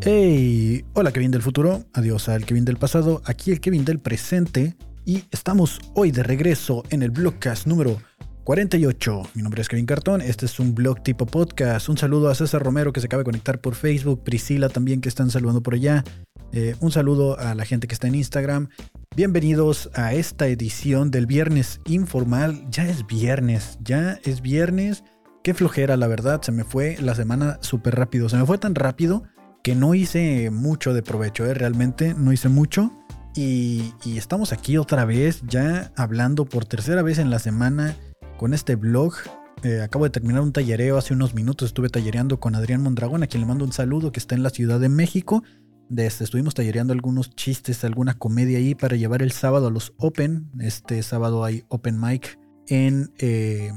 Hey, 0.00 0.84
hola 0.94 1.10
Kevin 1.10 1.32
del 1.32 1.42
futuro, 1.42 1.84
adiós 1.92 2.28
al 2.28 2.46
Kevin 2.46 2.64
del 2.64 2.76
pasado, 2.76 3.20
aquí 3.24 3.50
el 3.50 3.60
Kevin 3.60 3.84
del 3.84 3.98
presente 3.98 4.76
y 5.04 5.24
estamos 5.32 5.80
hoy 5.94 6.12
de 6.12 6.22
regreso 6.22 6.84
en 6.90 7.02
el 7.02 7.10
blogcast 7.10 7.66
número 7.66 8.00
48. 8.44 9.22
Mi 9.34 9.42
nombre 9.42 9.60
es 9.60 9.68
Kevin 9.68 9.86
Cartón, 9.86 10.20
este 10.20 10.46
es 10.46 10.60
un 10.60 10.72
blog 10.72 11.02
tipo 11.02 11.26
podcast. 11.26 11.88
Un 11.88 11.98
saludo 11.98 12.28
a 12.28 12.36
César 12.36 12.62
Romero 12.62 12.92
que 12.92 13.00
se 13.00 13.06
acaba 13.06 13.22
de 13.22 13.24
conectar 13.24 13.60
por 13.60 13.74
Facebook, 13.74 14.22
Priscila 14.22 14.68
también 14.68 15.00
que 15.00 15.08
están 15.08 15.32
saludando 15.32 15.64
por 15.64 15.74
allá. 15.74 16.04
Eh, 16.52 16.76
un 16.78 16.92
saludo 16.92 17.36
a 17.36 17.56
la 17.56 17.64
gente 17.64 17.88
que 17.88 17.94
está 17.94 18.06
en 18.06 18.14
Instagram. 18.14 18.68
Bienvenidos 19.16 19.90
a 19.94 20.14
esta 20.14 20.46
edición 20.46 21.10
del 21.10 21.26
Viernes 21.26 21.80
Informal. 21.86 22.64
Ya 22.70 22.88
es 22.88 23.04
viernes, 23.04 23.78
ya 23.82 24.20
es 24.22 24.42
viernes. 24.42 25.02
Qué 25.42 25.54
flojera, 25.54 25.96
la 25.96 26.06
verdad, 26.06 26.40
se 26.40 26.52
me 26.52 26.62
fue 26.62 26.96
la 27.00 27.16
semana 27.16 27.58
súper 27.62 27.96
rápido. 27.96 28.28
Se 28.28 28.36
me 28.36 28.46
fue 28.46 28.58
tan 28.58 28.76
rápido 28.76 29.24
que 29.62 29.74
no 29.74 29.94
hice 29.94 30.50
mucho 30.50 30.94
de 30.94 31.02
provecho, 31.02 31.46
¿eh? 31.46 31.54
realmente 31.54 32.14
no 32.14 32.32
hice 32.32 32.48
mucho. 32.48 32.92
Y, 33.34 33.92
estamos 34.16 34.52
aquí 34.52 34.78
otra 34.78 35.04
vez, 35.04 35.42
ya 35.46 35.92
hablando 35.96 36.44
por 36.44 36.64
tercera 36.64 37.02
vez 37.02 37.18
en 37.18 37.30
la 37.30 37.38
semana 37.38 37.96
con 38.36 38.52
este 38.52 38.74
blog. 38.74 39.14
Eh, 39.62 39.80
acabo 39.80 40.04
de 40.04 40.10
terminar 40.10 40.40
un 40.42 40.52
tallereo 40.52 40.98
hace 40.98 41.14
unos 41.14 41.34
minutos. 41.34 41.68
Estuve 41.68 41.88
tallereando 41.88 42.40
con 42.40 42.56
Adrián 42.56 42.82
Mondragón, 42.82 43.22
a 43.22 43.26
quien 43.28 43.42
le 43.42 43.46
mando 43.46 43.64
un 43.64 43.72
saludo, 43.72 44.10
que 44.10 44.18
está 44.18 44.34
en 44.34 44.42
la 44.42 44.50
Ciudad 44.50 44.80
de 44.80 44.88
México. 44.88 45.44
Estuvimos 45.96 46.54
tallereando 46.54 46.92
algunos 46.92 47.34
chistes, 47.34 47.84
alguna 47.84 48.14
comedia 48.14 48.58
ahí 48.58 48.74
para 48.74 48.96
llevar 48.96 49.22
el 49.22 49.32
sábado 49.32 49.68
a 49.68 49.70
los 49.70 49.94
Open. 49.98 50.50
Este 50.60 51.02
sábado 51.02 51.44
hay 51.44 51.64
Open 51.68 51.98
Mic 51.98 52.38
en 52.66 53.12
eh, 53.18 53.72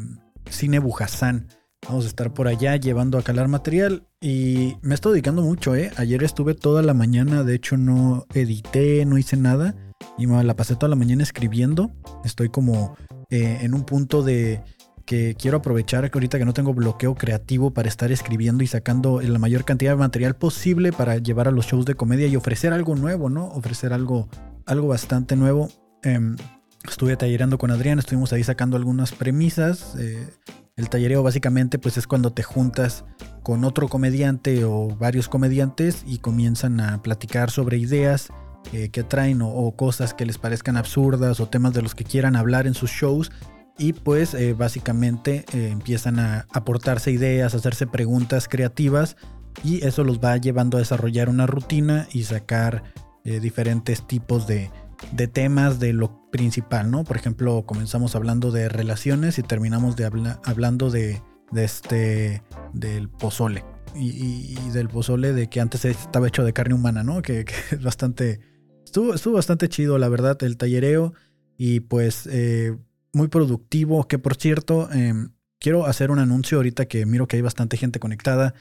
Cine 0.49 0.79
Bujasán. 0.79 1.47
Vamos 1.87 2.05
a 2.05 2.07
estar 2.07 2.33
por 2.33 2.47
allá 2.47 2.75
llevando 2.75 3.17
a 3.17 3.23
calar 3.23 3.47
material 3.47 4.03
y 4.21 4.75
me 4.81 4.93
estoy 4.93 5.13
dedicando 5.13 5.41
mucho, 5.41 5.75
¿eh? 5.75 5.91
Ayer 5.97 6.23
estuve 6.23 6.53
toda 6.53 6.83
la 6.83 6.93
mañana, 6.93 7.43
de 7.43 7.55
hecho 7.55 7.75
no 7.75 8.27
edité, 8.33 9.03
no 9.05 9.17
hice 9.17 9.35
nada 9.35 9.75
y 10.17 10.27
me 10.27 10.43
la 10.43 10.55
pasé 10.55 10.75
toda 10.75 10.89
la 10.89 10.95
mañana 10.95 11.23
escribiendo. 11.23 11.91
Estoy 12.23 12.49
como 12.49 12.95
eh, 13.31 13.59
en 13.61 13.73
un 13.73 13.83
punto 13.83 14.21
de 14.21 14.61
que 15.05 15.35
quiero 15.35 15.57
aprovechar 15.57 16.09
que 16.09 16.17
ahorita 16.17 16.37
que 16.37 16.45
no 16.45 16.53
tengo 16.53 16.73
bloqueo 16.73 17.15
creativo 17.15 17.71
para 17.71 17.89
estar 17.89 18.11
escribiendo 18.11 18.63
y 18.63 18.67
sacando 18.67 19.19
la 19.19 19.39
mayor 19.39 19.65
cantidad 19.65 19.91
de 19.91 19.97
material 19.97 20.35
posible 20.35 20.93
para 20.93 21.17
llevar 21.17 21.47
a 21.47 21.51
los 21.51 21.65
shows 21.65 21.85
de 21.85 21.95
comedia 21.95 22.27
y 22.27 22.35
ofrecer 22.35 22.73
algo 22.73 22.95
nuevo, 22.95 23.29
¿no? 23.29 23.47
Ofrecer 23.47 23.91
algo, 23.91 24.29
algo 24.67 24.87
bastante 24.87 25.35
nuevo. 25.35 25.69
Em, 26.03 26.35
estuve 26.87 27.17
tallerando 27.17 27.57
con 27.57 27.71
Adrián, 27.71 27.97
estuvimos 27.97 28.31
ahí 28.33 28.43
sacando 28.43 28.77
algunas 28.77 29.11
premisas. 29.11 29.95
Eh, 29.99 30.27
el 30.81 30.89
tallereo 30.89 31.21
básicamente 31.21 31.77
pues 31.77 31.97
es 31.97 32.07
cuando 32.07 32.33
te 32.33 32.43
juntas 32.43 33.05
con 33.43 33.63
otro 33.63 33.87
comediante 33.87 34.65
o 34.65 34.87
varios 34.87 35.29
comediantes 35.29 36.03
y 36.07 36.17
comienzan 36.17 36.79
a 36.79 37.01
platicar 37.01 37.51
sobre 37.51 37.77
ideas 37.77 38.29
eh, 38.73 38.89
que 38.89 39.03
traen 39.03 39.41
o, 39.43 39.71
cosas 39.75 40.13
que 40.13 40.25
les 40.25 40.37
parezcan 40.37 40.77
absurdas 40.77 41.39
o 41.39 41.47
temas 41.47 41.73
de 41.73 41.81
los 41.81 41.93
que 41.93 42.03
quieran 42.03 42.35
hablar 42.35 42.67
en 42.67 42.73
sus 42.73 42.89
shows. 42.89 43.31
Y 43.77 43.93
pues 43.93 44.33
eh, 44.33 44.53
básicamente 44.53 45.45
eh, 45.53 45.69
empiezan 45.71 46.19
a 46.19 46.47
aportarse 46.51 47.11
ideas, 47.11 47.53
a 47.53 47.57
hacerse 47.57 47.87
preguntas 47.87 48.47
creativas 48.47 49.17
y 49.63 49.85
eso 49.85 50.03
los 50.03 50.19
va 50.19 50.37
llevando 50.37 50.77
a 50.77 50.79
desarrollar 50.79 51.29
una 51.29 51.45
rutina 51.47 52.07
y 52.11 52.23
sacar 52.23 52.83
diferentes 53.23 54.07
tipos 54.07 54.47
de, 54.47 54.71
temas 55.27 55.79
de 55.79 55.93
lo 55.93 56.29
principal, 56.31 56.91
¿no? 56.91 57.03
Por 57.03 57.17
ejemplo, 57.17 57.63
comenzamos 57.65 58.15
hablando 58.15 58.51
de 58.51 58.69
relaciones 58.69 59.37
y 59.39 59.43
terminamos 59.43 59.95
de 59.95 60.05
hablando 60.43 60.89
de, 60.89 61.21
este, 61.55 62.43
del 62.73 63.09
pozole. 63.09 63.63
Y, 63.93 64.55
del 64.69 64.87
pozole 64.87 65.33
de 65.33 65.49
que 65.49 65.59
antes 65.59 65.83
estaba 65.83 66.27
hecho 66.27 66.45
de 66.45 66.53
carne 66.53 66.75
humana, 66.75 67.03
¿no? 67.03 67.21
que 67.21 67.45
es 67.71 67.83
bastante 67.83 68.39
Estuvo, 68.91 69.33
bastante 69.33 69.69
chido, 69.69 69.97
la 69.97 70.09
verdad, 70.09 70.37
el 70.43 70.57
tallereo. 70.57 71.13
Y 71.57 71.79
pues 71.79 72.27
eh, 72.29 72.75
muy 73.13 73.29
productivo. 73.29 74.05
Que 74.05 74.19
por 74.19 74.35
cierto, 74.35 74.91
em, 74.91 75.29
quiero 75.59 75.85
hacer 75.85 76.11
un 76.11 76.19
anuncio 76.19 76.57
ahorita 76.57 76.85
que 76.87 77.05
miro 77.05 77.25
que 77.25 77.37
hay 77.37 77.41
bastante 77.41 77.77
gente 77.77 77.99
conectada. 77.99 78.53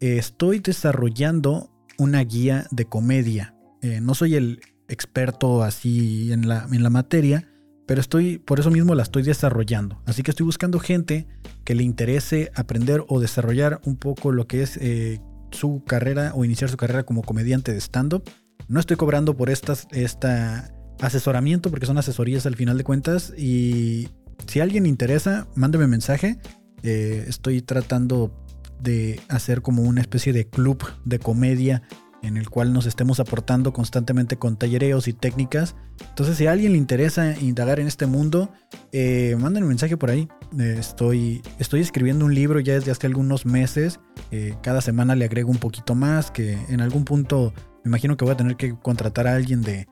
estoy 0.00 0.60
desarrollando 0.60 1.70
una 1.96 2.20
guía 2.22 2.66
de 2.70 2.84
comedia. 2.84 3.54
Eh, 3.80 4.00
no 4.00 4.14
soy 4.14 4.34
el 4.34 4.60
experto 4.88 5.62
así 5.62 6.32
en 6.32 6.48
la, 6.48 6.66
en 6.70 6.82
la 6.82 6.90
materia, 6.90 7.48
pero 7.86 8.00
estoy, 8.00 8.38
por 8.38 8.60
eso 8.60 8.70
mismo 8.70 8.94
la 8.94 9.02
estoy 9.02 9.22
desarrollando. 9.22 10.02
Así 10.06 10.22
que 10.22 10.30
estoy 10.30 10.44
buscando 10.44 10.78
gente 10.78 11.26
que 11.64 11.74
le 11.74 11.82
interese 11.82 12.50
aprender 12.54 13.04
o 13.08 13.20
desarrollar 13.20 13.80
un 13.84 13.96
poco 13.96 14.32
lo 14.32 14.46
que 14.46 14.62
es 14.62 14.76
eh, 14.78 15.20
su 15.52 15.82
carrera 15.86 16.32
o 16.34 16.44
iniciar 16.44 16.70
su 16.70 16.76
carrera 16.76 17.04
como 17.04 17.22
comediante 17.22 17.72
de 17.72 17.80
stand-up. 17.80 18.24
No 18.68 18.80
estoy 18.80 18.96
cobrando 18.96 19.36
por 19.36 19.48
estas, 19.48 19.86
esta 19.90 20.70
asesoramiento 21.00 21.70
porque 21.70 21.86
son 21.86 21.98
asesorías 21.98 22.46
al 22.46 22.56
final 22.56 22.76
de 22.76 22.84
cuentas. 22.84 23.32
Y 23.36 24.08
si 24.46 24.60
alguien 24.60 24.86
interesa, 24.86 25.46
mándeme 25.54 25.86
mensaje. 25.86 26.38
Eh, 26.82 27.24
estoy 27.26 27.62
tratando 27.62 28.32
de 28.80 29.20
hacer 29.28 29.62
como 29.62 29.82
una 29.82 30.00
especie 30.00 30.32
de 30.32 30.46
club 30.46 30.84
de 31.04 31.18
comedia 31.18 31.82
en 32.22 32.36
el 32.36 32.50
cual 32.50 32.72
nos 32.72 32.86
estemos 32.86 33.20
aportando 33.20 33.72
constantemente 33.72 34.36
con 34.36 34.56
tallereos 34.56 35.08
y 35.08 35.12
técnicas. 35.12 35.76
Entonces, 36.08 36.36
si 36.36 36.46
a 36.46 36.52
alguien 36.52 36.72
le 36.72 36.78
interesa 36.78 37.38
indagar 37.38 37.80
en 37.80 37.86
este 37.86 38.06
mundo, 38.06 38.50
eh, 38.92 39.36
manden 39.38 39.64
un 39.64 39.70
mensaje 39.70 39.96
por 39.96 40.10
ahí. 40.10 40.28
Eh, 40.58 40.76
estoy, 40.78 41.42
estoy 41.58 41.80
escribiendo 41.80 42.24
un 42.24 42.34
libro 42.34 42.60
ya 42.60 42.74
desde 42.74 42.90
hace 42.90 43.06
algunos 43.06 43.46
meses. 43.46 44.00
Eh, 44.30 44.54
cada 44.62 44.80
semana 44.80 45.14
le 45.14 45.24
agrego 45.24 45.50
un 45.50 45.58
poquito 45.58 45.94
más, 45.94 46.30
que 46.30 46.58
en 46.68 46.80
algún 46.80 47.04
punto 47.04 47.52
me 47.84 47.90
imagino 47.90 48.16
que 48.16 48.24
voy 48.24 48.34
a 48.34 48.36
tener 48.36 48.56
que 48.56 48.74
contratar 48.76 49.26
a 49.26 49.34
alguien 49.34 49.62
de, 49.62 49.88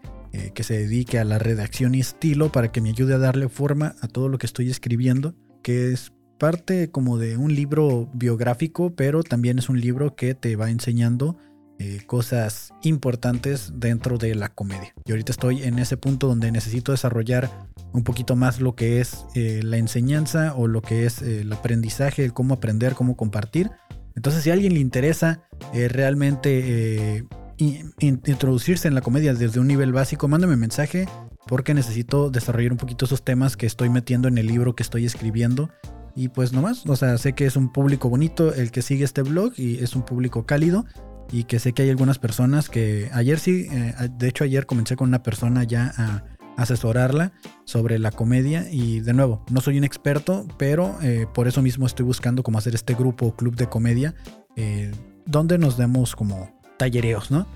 que 0.55 0.65
se 0.65 0.77
dedique 0.77 1.19
a 1.19 1.25
la 1.25 1.39
redacción 1.39 1.95
y 1.95 2.01
estilo 2.01 2.53
para 2.53 2.71
que 2.71 2.83
me 2.83 2.91
ayude 2.91 3.15
a 3.15 3.19
darle 3.19 3.49
forma 3.49 3.95
a 4.03 4.09
todo 4.09 4.29
lo 4.29 4.37
que 4.37 4.45
estoy 4.45 4.69
escribiendo, 4.69 5.35
que 5.63 5.93
es 5.93 6.13
parte 6.39 6.91
como 6.91 7.17
de 7.17 7.39
un 7.39 7.55
libro 7.55 8.11
biográfico, 8.13 8.95
pero 8.95 9.23
también 9.23 9.59
es 9.59 9.71
un 9.71 9.81
libro 9.81 10.15
que 10.15 10.35
te 10.35 10.57
va 10.57 10.69
enseñando 10.69 11.39
eh, 11.79 12.01
cosas 12.07 12.73
importantes 12.83 13.73
dentro 13.75 14.17
de 14.17 14.35
la 14.35 14.49
comedia. 14.49 14.95
Y 15.05 15.11
ahorita 15.11 15.33
estoy 15.33 15.63
en 15.63 15.79
ese 15.79 15.99
punto 15.99 16.27
donde 16.27 16.51
necesito 16.51 16.93
desarrollar 16.93 17.51
un 17.93 18.03
poquito 18.03 18.35
más 18.35 18.61
lo 18.61 18.75
que 18.75 19.01
es 19.01 19.27
eh, 19.35 19.61
la 19.63 19.77
enseñanza 19.77 20.55
o 20.55 20.69
lo 20.69 20.81
que 20.81 21.05
es 21.05 21.21
eh, 21.21 21.43
el 21.43 21.53
aprendizaje, 21.53 22.31
cómo 22.31 22.55
aprender, 22.55 22.95
cómo 22.95 23.15
compartir. 23.15 23.71
Entonces 24.15 24.43
si 24.43 24.49
a 24.49 24.55
alguien 24.55 24.73
le 24.73 24.81
interesa 24.81 25.43
realmente 25.75 27.27
introducirse 27.59 28.89
en 28.89 28.95
la 28.95 29.03
comedia 29.03 29.35
desde 29.35 29.61
un 29.61 29.67
nivel 29.67 29.93
básico, 29.93 30.29
mándame 30.29 30.57
mensaje 30.57 31.07
porque 31.47 31.75
necesito 31.75 32.31
desarrollar 32.31 32.73
un 32.73 32.79
poquito 32.79 33.05
esos 33.05 33.23
temas 33.23 33.59
que 33.59 33.67
estoy 33.67 33.91
metiendo 33.91 34.29
en 34.29 34.39
el 34.39 34.47
libro 34.47 34.75
que 34.75 34.83
estoy 34.83 35.05
escribiendo. 35.05 35.69
Y 36.15 36.29
pues 36.29 36.55
nomás, 36.55 36.87
o 36.87 36.97
sea, 36.97 37.19
sé 37.19 37.35
que 37.35 37.45
es 37.45 37.57
un 37.57 37.71
público 37.71 38.09
bonito 38.09 38.55
el 38.55 38.71
que 38.71 38.81
sigue 38.81 39.05
este 39.05 39.21
blog 39.21 39.53
y 39.59 39.85
es 39.85 39.95
un 39.95 40.03
público 40.03 40.47
cálido 40.47 40.87
y 41.31 41.45
que 41.45 41.59
sé 41.59 41.73
que 41.73 41.83
hay 41.83 41.91
algunas 41.91 42.19
personas 42.19 42.69
que 42.69 43.11
ayer 43.13 43.39
sí, 43.39 43.69
eh, 43.71 43.95
de 44.11 44.29
hecho 44.29 44.45
ayer 44.45 44.67
comencé 44.67 44.97
con 44.97 45.09
una 45.09 45.23
persona 45.23 45.65
ya 45.65 45.93
a 45.97 46.25
asesorarla 46.57 47.33
sobre 47.65 47.99
la 47.99 48.11
comedia 48.11 48.67
y 48.71 49.01
de 49.01 49.13
nuevo, 49.13 49.45
no 49.51 49.61
soy 49.61 49.79
un 49.79 49.85
experto, 49.85 50.47
pero 50.57 50.97
eh, 51.03 51.27
por 51.33 51.49
eso 51.49 51.61
mismo 51.63 51.87
estoy 51.87 52.07
buscando 52.07 52.43
cómo 52.43 52.59
hacer 52.59 52.75
este 52.75 52.95
grupo 52.95 53.27
o 53.27 53.37
club 53.37 53.57
de 53.57 53.69
comedia 53.69 54.15
eh, 54.57 54.93
donde 55.27 55.59
nos 55.59 55.77
demos 55.77 56.17
como 56.17 56.61
tallereos, 56.79 57.31
¿no? 57.31 57.47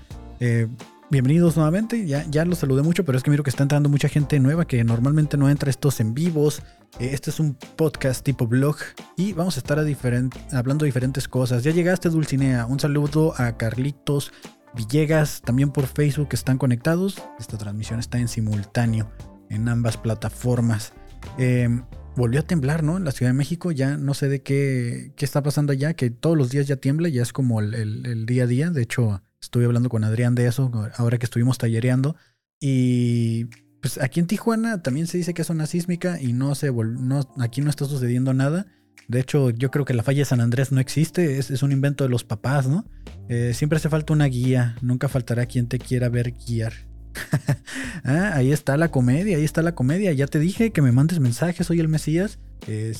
Bienvenidos 1.11 1.57
nuevamente. 1.57 2.07
Ya, 2.07 2.25
ya 2.29 2.45
los 2.45 2.59
saludé 2.59 2.81
mucho, 2.81 3.03
pero 3.03 3.17
es 3.17 3.23
que 3.23 3.29
miro 3.29 3.43
que 3.43 3.49
está 3.49 3.63
entrando 3.63 3.89
mucha 3.89 4.07
gente 4.07 4.39
nueva 4.39 4.65
que 4.65 4.81
normalmente 4.83 5.35
no 5.37 5.49
entra 5.49 5.69
estos 5.69 5.99
en 5.99 6.13
vivos. 6.13 6.63
Eh, 6.99 7.09
este 7.11 7.29
es 7.29 7.39
un 7.39 7.53
podcast 7.75 8.23
tipo 8.23 8.47
blog 8.47 8.77
y 9.17 9.33
vamos 9.33 9.57
a 9.57 9.59
estar 9.59 9.77
hablando 9.77 10.83
de 10.83 10.87
diferentes 10.87 11.27
cosas. 11.27 11.63
Ya 11.63 11.71
llegaste, 11.71 12.09
Dulcinea. 12.09 12.65
Un 12.65 12.79
saludo 12.79 13.33
a 13.37 13.57
Carlitos 13.57 14.31
Villegas, 14.73 15.41
también 15.41 15.71
por 15.71 15.85
Facebook 15.85 16.29
están 16.31 16.57
conectados. 16.57 17.21
Esta 17.37 17.57
transmisión 17.57 17.99
está 17.99 18.17
en 18.17 18.29
simultáneo 18.29 19.11
en 19.49 19.67
ambas 19.67 19.97
plataformas. 19.97 20.93
Em, 21.37 21.83
volvió 22.15 22.39
a 22.39 22.43
temblar, 22.43 22.83
¿no? 22.83 22.95
En 22.95 23.03
la 23.03 23.11
Ciudad 23.11 23.31
de 23.31 23.37
México 23.37 23.73
ya 23.73 23.97
no 23.97 24.13
sé 24.13 24.29
de 24.29 24.41
qué, 24.41 25.11
qué 25.17 25.25
está 25.25 25.43
pasando 25.43 25.73
allá, 25.73 25.93
que 25.93 26.09
todos 26.09 26.37
los 26.37 26.51
días 26.51 26.67
ya 26.67 26.77
tiembla, 26.77 27.09
ya 27.09 27.21
es 27.21 27.33
como 27.33 27.59
el, 27.59 27.75
el 27.75 28.25
día 28.25 28.45
a 28.45 28.47
día. 28.47 28.69
De 28.69 28.81
hecho, 28.81 29.21
Estuve 29.41 29.65
hablando 29.65 29.89
con 29.89 30.03
Adrián 30.03 30.35
de 30.35 30.47
eso, 30.47 30.71
ahora 30.95 31.17
que 31.17 31.25
estuvimos 31.25 31.57
tallereando. 31.57 32.15
Y 32.59 33.45
pues 33.81 33.97
aquí 33.99 34.19
en 34.19 34.27
Tijuana 34.27 34.83
también 34.83 35.07
se 35.07 35.17
dice 35.17 35.33
que 35.33 35.41
es 35.41 35.47
zona 35.47 35.65
sísmica 35.65 36.21
y 36.21 36.33
no 36.33 36.53
se 36.53 36.71
no, 36.71 37.27
aquí 37.39 37.61
no 37.61 37.69
está 37.69 37.85
sucediendo 37.85 38.33
nada. 38.33 38.67
De 39.07 39.19
hecho, 39.19 39.49
yo 39.49 39.71
creo 39.71 39.83
que 39.83 39.93
la 39.93 40.03
falla 40.03 40.19
de 40.19 40.25
San 40.25 40.41
Andrés 40.41 40.71
no 40.71 40.79
existe, 40.79 41.39
es, 41.39 41.63
un 41.63 41.71
invento 41.71 42.03
de 42.03 42.09
los 42.09 42.23
papás, 42.23 42.67
¿no? 42.67 42.85
Eh, 43.27 43.53
siempre 43.53 43.77
hace 43.77 43.89
falta 43.89 44.13
una 44.13 44.25
guía, 44.25 44.75
nunca 44.81 45.09
faltará 45.09 45.47
quien 45.47 45.67
te 45.67 45.79
quiera 45.79 46.07
ver 46.07 46.31
guiar. 46.31 46.73
ah, 48.03 48.31
ahí 48.35 48.51
está 48.51 48.77
la 48.77 48.91
comedia, 48.91 49.37
ahí 49.37 49.43
está 49.43 49.63
la 49.63 49.75
comedia. 49.75 50.13
Ya 50.13 50.27
te 50.27 50.39
dije 50.39 50.71
que 50.71 50.81
me 50.81 50.91
mandes 50.91 51.19
mensajes, 51.19 51.67
soy 51.67 51.79
el 51.79 51.89
Mesías. 51.89 52.39
Eh, 52.67 52.93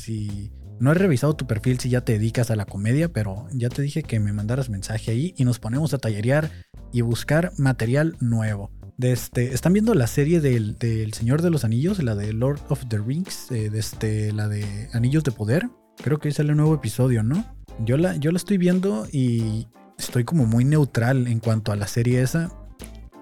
No 0.82 0.90
he 0.92 0.96
revisado 0.96 1.36
tu 1.36 1.46
perfil 1.46 1.80
si 1.80 1.90
ya 1.90 2.02
te 2.02 2.14
dedicas 2.14 2.50
a 2.50 2.56
la 2.56 2.66
comedia, 2.66 3.14
pero 3.14 3.48
ya 3.54 3.70
te 3.70 3.84
dije 3.84 4.02
que 4.02 4.20
me 4.20 4.34
mandaras 4.34 4.72
mensaje 4.72 5.12
ahí 5.12 5.36
y 5.38 5.46
nos 5.46 5.60
ponemos 5.60 5.94
a 5.94 6.00
tallerear 6.00 6.50
y 6.92 7.02
buscar 7.02 7.52
material 7.60 8.18
nuevo. 8.20 8.72
Este, 9.00 9.54
Están 9.54 9.74
viendo 9.74 9.94
la 9.94 10.08
serie 10.08 10.42
del, 10.42 10.76
Señor 11.14 11.44
de 11.44 11.52
los 11.52 11.66
Anillos, 11.66 12.02
la 12.02 12.16
de 12.16 12.34
Lord 12.34 12.62
of 12.70 12.84
the 12.88 12.98
Rings, 12.98 13.52
eh, 13.52 13.70
este, 13.76 14.34
la 14.34 14.48
de 14.48 14.90
Anillos 14.94 15.24
de 15.24 15.32
Poder. 15.32 15.70
Creo 15.98 16.18
que 16.18 16.32
sale 16.32 16.50
un 16.50 16.58
nuevo 16.58 16.74
episodio, 16.74 17.22
¿no? 17.22 17.46
Yo 17.86 17.98
la, 17.98 18.16
yo 18.16 18.32
la 18.32 18.38
estoy 18.38 18.58
viendo 18.58 19.08
y 19.12 19.68
estoy 20.00 20.24
como 20.24 20.48
muy 20.48 20.66
neutral 20.66 21.28
en 21.28 21.40
cuanto 21.40 21.72
a 21.72 21.76
la 21.76 21.86
serie 21.86 22.24
esa. 22.24 22.50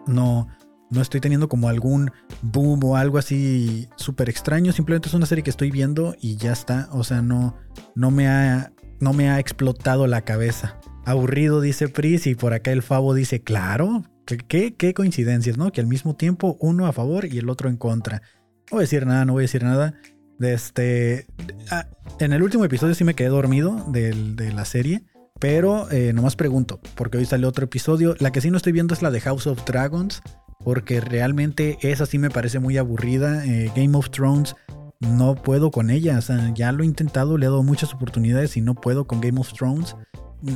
No, 0.07 0.47
no 0.89 1.01
estoy 1.01 1.21
teniendo 1.21 1.47
como 1.47 1.69
algún 1.69 2.11
boom 2.41 2.83
o 2.83 2.95
algo 2.95 3.17
así 3.17 3.87
súper 3.95 4.29
extraño. 4.29 4.71
Simplemente 4.71 5.07
es 5.07 5.13
una 5.13 5.25
serie 5.25 5.43
que 5.43 5.49
estoy 5.49 5.71
viendo 5.71 6.15
y 6.19 6.37
ya 6.37 6.51
está. 6.51 6.89
O 6.91 7.03
sea, 7.03 7.21
no, 7.21 7.55
no, 7.95 8.11
me, 8.11 8.27
ha, 8.27 8.71
no 8.99 9.13
me 9.13 9.29
ha 9.29 9.39
explotado 9.39 10.07
la 10.07 10.21
cabeza. 10.21 10.79
Aburrido, 11.05 11.61
dice 11.61 11.89
Pris, 11.89 12.27
y 12.27 12.35
por 12.35 12.53
acá 12.53 12.71
el 12.71 12.81
Favo 12.81 13.13
dice, 13.13 13.41
claro, 13.41 14.03
qué, 14.47 14.75
qué 14.75 14.93
coincidencias, 14.93 15.57
¿no? 15.57 15.71
Que 15.71 15.81
al 15.81 15.87
mismo 15.87 16.15
tiempo 16.15 16.57
uno 16.59 16.85
a 16.85 16.93
favor 16.93 17.25
y 17.25 17.37
el 17.37 17.49
otro 17.49 17.69
en 17.69 17.77
contra. 17.77 18.21
No 18.69 18.77
voy 18.77 18.79
a 18.79 18.81
decir 18.81 19.05
nada, 19.05 19.25
no 19.25 19.33
voy 19.33 19.41
a 19.41 19.45
decir 19.45 19.63
nada. 19.63 19.95
Este, 20.39 21.27
ah, 21.71 21.87
en 22.19 22.33
el 22.33 22.43
último 22.43 22.65
episodio 22.65 22.95
sí 22.95 23.03
me 23.03 23.15
quedé 23.15 23.29
dormido 23.29 23.85
de 23.91 24.51
la 24.53 24.65
serie. 24.65 25.03
Pero 25.39 25.89
eh, 25.89 26.11
nomás 26.13 26.35
pregunto, 26.35 26.81
porque 26.95 27.17
hoy 27.17 27.25
sale 27.25 27.47
otro 27.47 27.65
episodio. 27.65 28.15
La 28.19 28.31
que 28.31 28.41
sí 28.41 28.51
no 28.51 28.57
estoy 28.57 28.73
viendo 28.73 28.93
es 28.93 29.01
la 29.01 29.09
de 29.09 29.21
House 29.21 29.47
of 29.47 29.63
Dragons 29.65 30.21
porque 30.63 31.01
realmente 31.01 31.77
esa 31.81 32.05
sí 32.05 32.17
me 32.17 32.29
parece 32.29 32.59
muy 32.59 32.77
aburrida. 32.77 33.45
Eh, 33.45 33.71
Game 33.75 33.97
of 33.97 34.09
Thrones 34.09 34.55
no 34.99 35.35
puedo 35.35 35.71
con 35.71 35.89
ella, 35.89 36.19
ya 36.53 36.71
lo 36.71 36.83
he 36.83 36.85
intentado, 36.85 37.37
le 37.37 37.45
he 37.45 37.49
dado 37.49 37.63
muchas 37.63 37.93
oportunidades 37.93 38.57
y 38.57 38.61
no 38.61 38.75
puedo 38.75 39.07
con 39.07 39.21
Game 39.21 39.39
of 39.39 39.53
Thrones. 39.53 39.95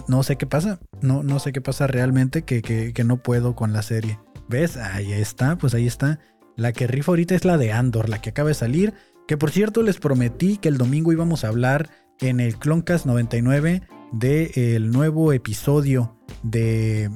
No 0.08 0.24
sé 0.24 0.38
qué 0.38 0.46
pasa, 0.46 0.80
no, 1.02 1.24
no 1.24 1.40
sé 1.40 1.52
qué 1.52 1.62
pasa 1.62 1.88
realmente 1.88 2.44
que, 2.44 2.62
que, 2.62 3.04
no 3.04 3.18
puedo 3.18 3.56
con 3.56 3.74
la 3.74 3.82
serie. 3.82 4.20
¿Ves? 4.50 4.78
Ahí 4.78 5.14
está, 5.14 5.58
pues 5.58 5.74
ahí 5.74 5.88
está. 5.88 6.20
La 6.56 6.74
que 6.74 6.88
rifa 6.88 7.12
ahorita 7.12 7.36
es 7.36 7.46
la 7.46 7.58
de 7.58 7.72
Andor, 7.72 8.10
la 8.10 8.22
que 8.22 8.30
acaba 8.30 8.50
de 8.50 8.56
salir. 8.56 8.94
Que 9.28 9.38
por 9.38 9.52
cierto 9.52 9.82
les 9.82 9.98
prometí 9.98 10.58
que 10.58 10.70
el 10.70 10.78
domingo 10.78 11.14
íbamos 11.14 11.44
a 11.44 11.48
hablar 11.48 11.90
en 12.20 12.40
el 12.40 12.58
Cloncast 12.58 13.06
99 13.06 13.82
del 14.12 14.92
nuevo 14.92 15.34
episodio 15.34 16.18
de, 16.44 17.10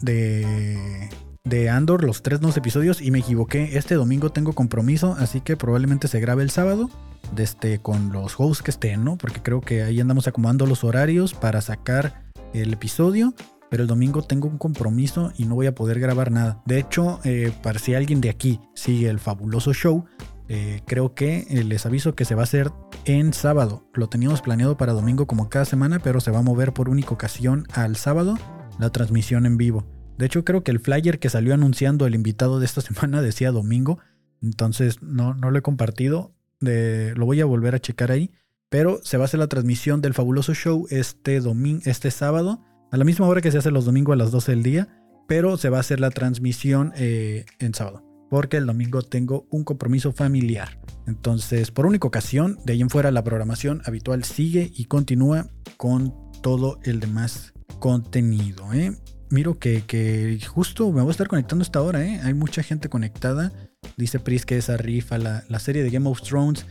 de 0.00 1.08
de 1.44 1.70
Andor, 1.70 2.04
los 2.04 2.22
tres 2.22 2.40
nuevos 2.40 2.56
episodios, 2.56 3.00
y 3.00 3.10
me 3.10 3.18
equivoqué. 3.18 3.76
Este 3.76 3.94
domingo 3.94 4.30
tengo 4.30 4.52
compromiso, 4.52 5.16
así 5.18 5.40
que 5.40 5.56
probablemente 5.56 6.08
se 6.08 6.20
grabe 6.20 6.42
el 6.42 6.50
sábado. 6.50 6.88
Este, 7.36 7.78
con 7.78 8.12
los 8.12 8.38
hosts 8.38 8.62
que 8.62 8.70
estén, 8.70 9.04
¿no? 9.04 9.16
Porque 9.16 9.42
creo 9.42 9.60
que 9.60 9.82
ahí 9.82 10.00
andamos 10.00 10.28
acomodando 10.28 10.66
los 10.66 10.84
horarios 10.84 11.34
para 11.34 11.60
sacar 11.60 12.24
el 12.52 12.72
episodio. 12.72 13.34
Pero 13.70 13.84
el 13.84 13.88
domingo 13.88 14.22
tengo 14.22 14.48
un 14.48 14.58
compromiso 14.58 15.32
y 15.38 15.46
no 15.46 15.54
voy 15.54 15.66
a 15.66 15.74
poder 15.74 15.98
grabar 15.98 16.30
nada. 16.30 16.62
De 16.66 16.78
hecho, 16.78 17.20
eh, 17.24 17.52
para 17.62 17.78
si 17.78 17.94
alguien 17.94 18.20
de 18.20 18.28
aquí 18.28 18.60
sigue 18.74 19.08
el 19.08 19.18
fabuloso 19.18 19.72
show, 19.72 20.04
eh, 20.48 20.82
creo 20.86 21.14
que 21.14 21.46
eh, 21.48 21.64
les 21.64 21.86
aviso 21.86 22.14
que 22.14 22.26
se 22.26 22.34
va 22.34 22.42
a 22.42 22.44
hacer 22.44 22.70
en 23.06 23.32
sábado. 23.32 23.88
Lo 23.94 24.10
teníamos 24.10 24.42
planeado 24.42 24.76
para 24.76 24.92
domingo 24.92 25.26
como 25.26 25.48
cada 25.48 25.64
semana, 25.64 26.00
pero 26.00 26.20
se 26.20 26.30
va 26.30 26.40
a 26.40 26.42
mover 26.42 26.74
por 26.74 26.90
única 26.90 27.12
ocasión 27.12 27.66
al 27.72 27.96
sábado 27.96 28.36
la 28.78 28.90
transmisión 28.90 29.46
en 29.46 29.56
vivo. 29.56 29.86
De 30.22 30.26
hecho, 30.26 30.44
creo 30.44 30.62
que 30.62 30.70
el 30.70 30.78
flyer 30.78 31.18
que 31.18 31.28
salió 31.28 31.52
anunciando 31.52 32.06
el 32.06 32.14
invitado 32.14 32.60
de 32.60 32.64
esta 32.64 32.80
semana 32.80 33.20
decía 33.20 33.50
domingo. 33.50 33.98
Entonces 34.40 35.02
no, 35.02 35.34
no 35.34 35.50
lo 35.50 35.58
he 35.58 35.62
compartido. 35.62 36.32
lo 36.60 37.26
voy 37.26 37.40
a 37.40 37.44
volver 37.44 37.74
a 37.74 37.80
checar 37.80 38.12
ahí. 38.12 38.30
Pero 38.68 39.00
se 39.02 39.16
va 39.16 39.24
a 39.24 39.26
hacer 39.26 39.40
la 39.40 39.48
transmisión 39.48 40.00
del 40.00 40.14
fabuloso 40.14 40.54
show 40.54 40.86
este, 40.90 41.40
domingo, 41.40 41.82
este 41.86 42.12
sábado. 42.12 42.60
A 42.92 42.98
la 42.98 43.04
misma 43.04 43.26
hora 43.26 43.40
que 43.40 43.50
se 43.50 43.58
hace 43.58 43.72
los 43.72 43.84
domingos 43.84 44.12
a 44.12 44.16
las 44.16 44.30
12 44.30 44.52
del 44.52 44.62
día. 44.62 44.88
Pero 45.26 45.56
se 45.56 45.70
va 45.70 45.78
a 45.78 45.80
hacer 45.80 45.98
la 45.98 46.10
transmisión 46.10 46.92
eh, 46.94 47.44
en 47.58 47.74
sábado. 47.74 48.04
Porque 48.30 48.58
el 48.58 48.66
domingo 48.66 49.02
tengo 49.02 49.48
un 49.50 49.64
compromiso 49.64 50.12
familiar. 50.12 50.78
Entonces, 51.08 51.72
por 51.72 51.84
única 51.84 52.06
ocasión, 52.06 52.60
de 52.64 52.74
ahí 52.74 52.80
en 52.80 52.90
fuera 52.90 53.10
la 53.10 53.24
programación 53.24 53.82
habitual 53.86 54.22
sigue 54.22 54.70
y 54.72 54.84
continúa 54.84 55.48
con 55.76 56.14
todo 56.42 56.78
el 56.84 57.00
demás 57.00 57.54
contenido. 57.80 58.72
¿eh? 58.72 58.96
Miro 59.32 59.58
que, 59.58 60.38
justo 60.46 60.92
me 60.92 61.00
voy 61.00 61.08
a 61.08 61.10
estar 61.10 61.26
conectando 61.26 61.62
esta 61.62 61.82
hora, 61.82 62.04
¿eh? 62.04 62.20
Hay 62.22 62.34
mucha 62.34 62.62
gente 62.62 62.88
conectada. 62.88 63.52
Dice 63.96 64.20
Pris 64.20 64.46
que 64.46 64.56
esa 64.56 64.76
rifa, 64.76 65.18
la, 65.18 65.44
la 65.48 65.58
serie 65.58 65.82
de 65.82 65.90
Game 65.90 66.08
of 66.08 66.22
Thrones. 66.22 66.66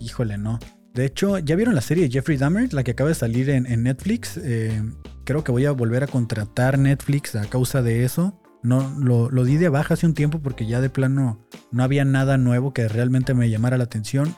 Híjole, 0.00 0.38
no. 0.38 0.58
De 0.94 1.04
hecho, 1.04 1.38
¿ya 1.38 1.54
vieron 1.54 1.74
la 1.74 1.80
serie 1.80 2.04
de 2.04 2.10
Jeffrey 2.10 2.36
Dahmer? 2.36 2.72
La 2.74 2.82
que 2.82 2.92
acaba 2.92 3.08
de 3.08 3.14
salir 3.14 3.50
en, 3.50 3.82
Netflix. 3.82 4.36
Eh, 4.42 4.82
creo 5.24 5.44
que 5.44 5.52
voy 5.52 5.66
a 5.66 5.72
volver 5.72 6.02
a 6.02 6.08
contratar 6.08 6.78
Netflix 6.78 7.36
a 7.36 7.44
causa 7.46 7.82
de 7.82 8.04
eso. 8.04 8.40
No, 8.62 8.92
lo, 8.98 9.30
lo, 9.30 9.44
di 9.44 9.56
de 9.56 9.68
baja 9.68 9.94
hace 9.94 10.06
un 10.06 10.14
tiempo 10.14 10.40
porque 10.40 10.66
ya 10.66 10.80
de 10.80 10.90
plano 10.90 11.46
no 11.70 11.82
había 11.82 12.04
nada 12.04 12.36
nuevo 12.36 12.74
que 12.74 12.88
realmente 12.88 13.34
me 13.34 13.48
llamara 13.48 13.78
la 13.78 13.84
atención. 13.84 14.34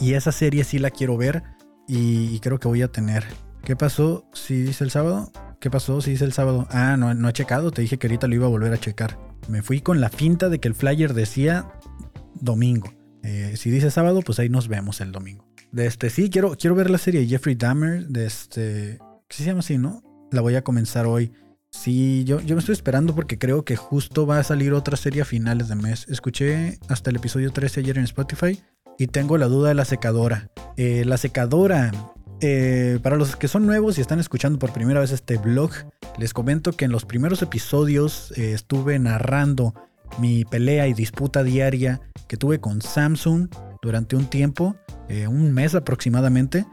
Y 0.00 0.14
esa 0.14 0.32
serie 0.32 0.64
sí 0.64 0.78
la 0.78 0.90
quiero 0.90 1.16
ver 1.16 1.44
y, 1.86 2.40
creo 2.40 2.58
que 2.58 2.68
voy 2.68 2.82
a 2.82 2.88
tener. 2.88 3.24
¿Qué 3.62 3.76
pasó? 3.76 4.28
Si 4.32 4.62
dice 4.62 4.84
el 4.84 4.90
sábado. 4.90 5.30
¿Qué 5.66 5.70
pasó? 5.72 6.00
Si 6.00 6.12
dice 6.12 6.24
el 6.24 6.32
sábado. 6.32 6.68
Ah, 6.70 6.96
no, 6.96 7.12
no 7.12 7.28
he 7.28 7.32
checado. 7.32 7.72
Te 7.72 7.82
dije 7.82 7.98
que 7.98 8.06
ahorita 8.06 8.28
lo 8.28 8.36
iba 8.36 8.46
a 8.46 8.48
volver 8.48 8.72
a 8.72 8.78
checar. 8.78 9.18
Me 9.48 9.62
fui 9.62 9.80
con 9.80 10.00
la 10.00 10.10
finta 10.10 10.48
de 10.48 10.60
que 10.60 10.68
el 10.68 10.76
flyer 10.76 11.12
decía 11.12 11.72
domingo. 12.34 12.94
Eh, 13.24 13.54
si 13.56 13.72
dice 13.72 13.90
sábado, 13.90 14.22
pues 14.24 14.38
ahí 14.38 14.48
nos 14.48 14.68
vemos 14.68 15.00
el 15.00 15.10
domingo. 15.10 15.44
De 15.72 15.86
este, 15.86 16.08
sí, 16.08 16.30
quiero, 16.30 16.56
quiero 16.56 16.76
ver 16.76 16.88
la 16.88 16.98
serie 16.98 17.22
de 17.22 17.26
Jeffrey 17.26 17.56
Dahmer. 17.56 18.06
De 18.06 18.26
este. 18.26 19.00
¿Qué 19.26 19.36
se 19.36 19.42
llama 19.42 19.58
así, 19.58 19.76
no? 19.76 20.04
La 20.30 20.40
voy 20.40 20.54
a 20.54 20.62
comenzar 20.62 21.04
hoy. 21.06 21.32
Sí, 21.72 22.22
yo, 22.22 22.40
yo 22.42 22.54
me 22.54 22.60
estoy 22.60 22.74
esperando 22.74 23.16
porque 23.16 23.36
creo 23.36 23.64
que 23.64 23.74
justo 23.74 24.24
va 24.24 24.38
a 24.38 24.44
salir 24.44 24.72
otra 24.72 24.96
serie 24.96 25.22
a 25.22 25.24
finales 25.24 25.66
de 25.66 25.74
mes. 25.74 26.06
Escuché 26.08 26.78
hasta 26.88 27.10
el 27.10 27.16
episodio 27.16 27.50
13 27.50 27.80
ayer 27.80 27.98
en 27.98 28.04
Spotify 28.04 28.62
y 28.98 29.08
tengo 29.08 29.36
la 29.36 29.46
duda 29.46 29.70
de 29.70 29.74
la 29.74 29.84
secadora. 29.84 30.48
Eh, 30.76 31.04
la 31.04 31.16
secadora 31.16 31.90
eh, 32.40 32.98
para 33.02 33.16
los 33.16 33.36
que 33.36 33.48
son 33.48 33.66
nuevos 33.66 33.96
y 33.96 34.00
están 34.00 34.20
escuchando 34.20 34.58
por 34.58 34.72
primera 34.72 35.00
vez 35.00 35.10
este 35.10 35.38
blog, 35.38 35.70
les 36.18 36.34
comento 36.34 36.72
que 36.72 36.84
en 36.84 36.92
los 36.92 37.04
primeros 37.04 37.42
episodios 37.42 38.32
eh, 38.36 38.52
estuve 38.52 38.98
narrando 38.98 39.74
mi 40.18 40.44
pelea 40.44 40.86
y 40.86 40.94
disputa 40.94 41.42
diaria 41.42 42.00
que 42.28 42.36
tuve 42.36 42.60
con 42.60 42.82
Samsung 42.82 43.48
durante 43.82 44.16
un 44.16 44.26
tiempo, 44.26 44.76
eh, 45.08 45.26
un 45.26 45.52
mes 45.52 45.74
aproximadamente, 45.74 46.66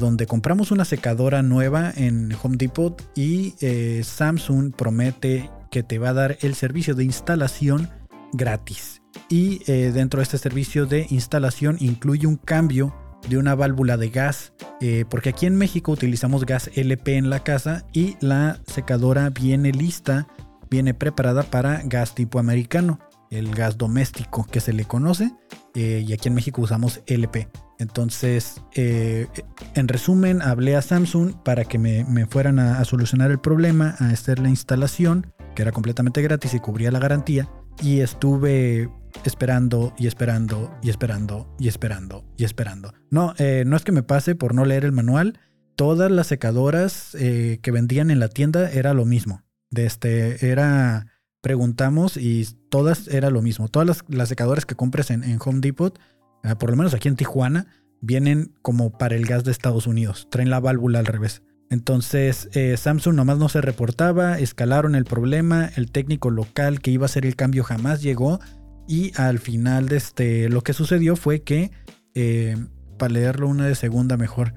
donde 0.00 0.26
compramos 0.26 0.72
una 0.72 0.84
secadora 0.84 1.40
nueva 1.42 1.92
en 1.94 2.36
Home 2.42 2.56
Depot 2.56 3.00
y 3.14 3.54
Samsung 4.02 4.74
promete 4.74 5.50
que 5.70 5.84
te 5.84 6.00
va 6.00 6.08
a 6.08 6.14
dar 6.14 6.36
el 6.40 6.56
servicio 6.56 6.96
de 6.96 7.04
instalación 7.04 7.88
gratis. 8.32 9.02
Y 9.28 9.58
dentro 9.92 10.18
de 10.18 10.24
este 10.24 10.38
servicio 10.38 10.86
de 10.86 11.06
instalación 11.10 11.76
incluye 11.78 12.26
un 12.26 12.36
cambio 12.36 12.92
de 13.28 13.38
una 13.38 13.54
válvula 13.54 13.96
de 13.96 14.10
gas, 14.10 14.52
eh, 14.80 15.04
porque 15.08 15.30
aquí 15.30 15.46
en 15.46 15.56
México 15.56 15.92
utilizamos 15.92 16.44
gas 16.44 16.70
LP 16.74 17.16
en 17.16 17.30
la 17.30 17.40
casa 17.40 17.84
y 17.92 18.16
la 18.20 18.58
secadora 18.66 19.30
viene 19.30 19.72
lista, 19.72 20.26
viene 20.70 20.94
preparada 20.94 21.42
para 21.42 21.82
gas 21.84 22.14
tipo 22.14 22.38
americano, 22.38 22.98
el 23.30 23.54
gas 23.54 23.78
doméstico 23.78 24.46
que 24.50 24.60
se 24.60 24.72
le 24.72 24.84
conoce, 24.84 25.32
eh, 25.74 26.04
y 26.06 26.12
aquí 26.12 26.28
en 26.28 26.34
México 26.34 26.62
usamos 26.62 27.00
LP. 27.06 27.48
Entonces, 27.78 28.62
eh, 28.74 29.26
en 29.74 29.88
resumen, 29.88 30.42
hablé 30.42 30.76
a 30.76 30.82
Samsung 30.82 31.34
para 31.42 31.64
que 31.64 31.78
me, 31.78 32.26
fueran 32.26 32.58
a, 32.58 32.78
a, 32.78 32.84
solucionar 32.84 33.30
el 33.30 33.40
problema, 33.40 33.96
a 33.98 34.10
hacer 34.10 34.38
la 34.38 34.48
instalación, 34.48 35.32
que 35.56 35.62
era 35.62 35.72
completamente 35.72 36.22
gratis 36.22 36.54
y 36.54 36.60
cubría 36.60 36.92
la 36.92 37.00
garantía. 37.00 37.48
Y 37.82 38.00
estuve 38.00 38.88
esperando 39.24 39.94
y 39.98 40.06
esperando 40.06 40.74
y 40.82 40.90
esperando 40.90 41.54
y 41.58 41.68
esperando 41.68 42.24
y 42.36 42.44
esperando. 42.44 42.92
No, 43.10 43.34
eh, 43.38 43.64
no 43.66 43.76
es 43.76 43.84
que 43.84 43.92
me 43.92 44.02
pase 44.02 44.34
por 44.34 44.54
no 44.54 44.64
leer 44.64 44.84
el 44.84 44.92
manual. 44.92 45.38
Todas 45.76 46.10
las 46.10 46.26
secadoras 46.26 47.16
eh, 47.18 47.58
que 47.62 47.70
vendían 47.70 48.10
en 48.10 48.20
la 48.20 48.28
tienda 48.28 48.70
era 48.70 48.94
lo 48.94 49.04
mismo. 49.04 49.42
De 49.70 49.86
este, 49.86 50.50
era, 50.50 51.06
preguntamos 51.40 52.16
y 52.16 52.46
todas 52.68 53.08
era 53.08 53.30
lo 53.30 53.42
mismo. 53.42 53.68
Todas 53.68 54.04
las, 54.08 54.28
secadoras 54.28 54.66
que 54.66 54.74
compres 54.74 55.10
en, 55.10 55.38
Home 55.44 55.60
Depot, 55.60 55.98
eh, 56.44 56.54
por 56.56 56.70
lo 56.70 56.76
menos 56.76 56.94
aquí 56.94 57.08
en 57.08 57.16
Tijuana, 57.16 57.66
vienen 58.00 58.54
como 58.62 58.98
para 58.98 59.16
el 59.16 59.24
gas 59.24 59.44
de 59.44 59.52
Estados 59.52 59.86
Unidos. 59.86 60.28
Traen 60.30 60.50
la 60.50 60.60
válvula 60.60 60.98
al 60.98 61.06
revés. 61.06 61.42
Entonces 61.70 62.50
Samsung 62.76 63.14
nomás 63.14 63.38
no 63.38 63.48
se 63.48 63.62
reportaba, 63.62 64.38
escalaron 64.38 64.94
el 64.94 65.06
problema, 65.06 65.70
el 65.74 65.90
técnico 65.90 66.28
local 66.28 66.80
que 66.80 66.90
iba 66.90 67.04
a 67.04 67.06
hacer 67.06 67.24
el 67.24 67.34
cambio 67.34 67.64
jamás 67.64 68.02
llegó 68.02 68.40
y 68.86 69.12
al 69.16 69.38
final 69.38 69.88
de 69.88 69.96
este, 69.96 70.48
lo 70.48 70.62
que 70.62 70.72
sucedió 70.72 71.16
fue 71.16 71.42
que, 71.42 71.70
eh, 72.14 72.56
para 72.98 73.12
leerlo 73.12 73.48
una 73.48 73.66
de 73.66 73.74
segunda 73.74 74.16
mejor, 74.16 74.54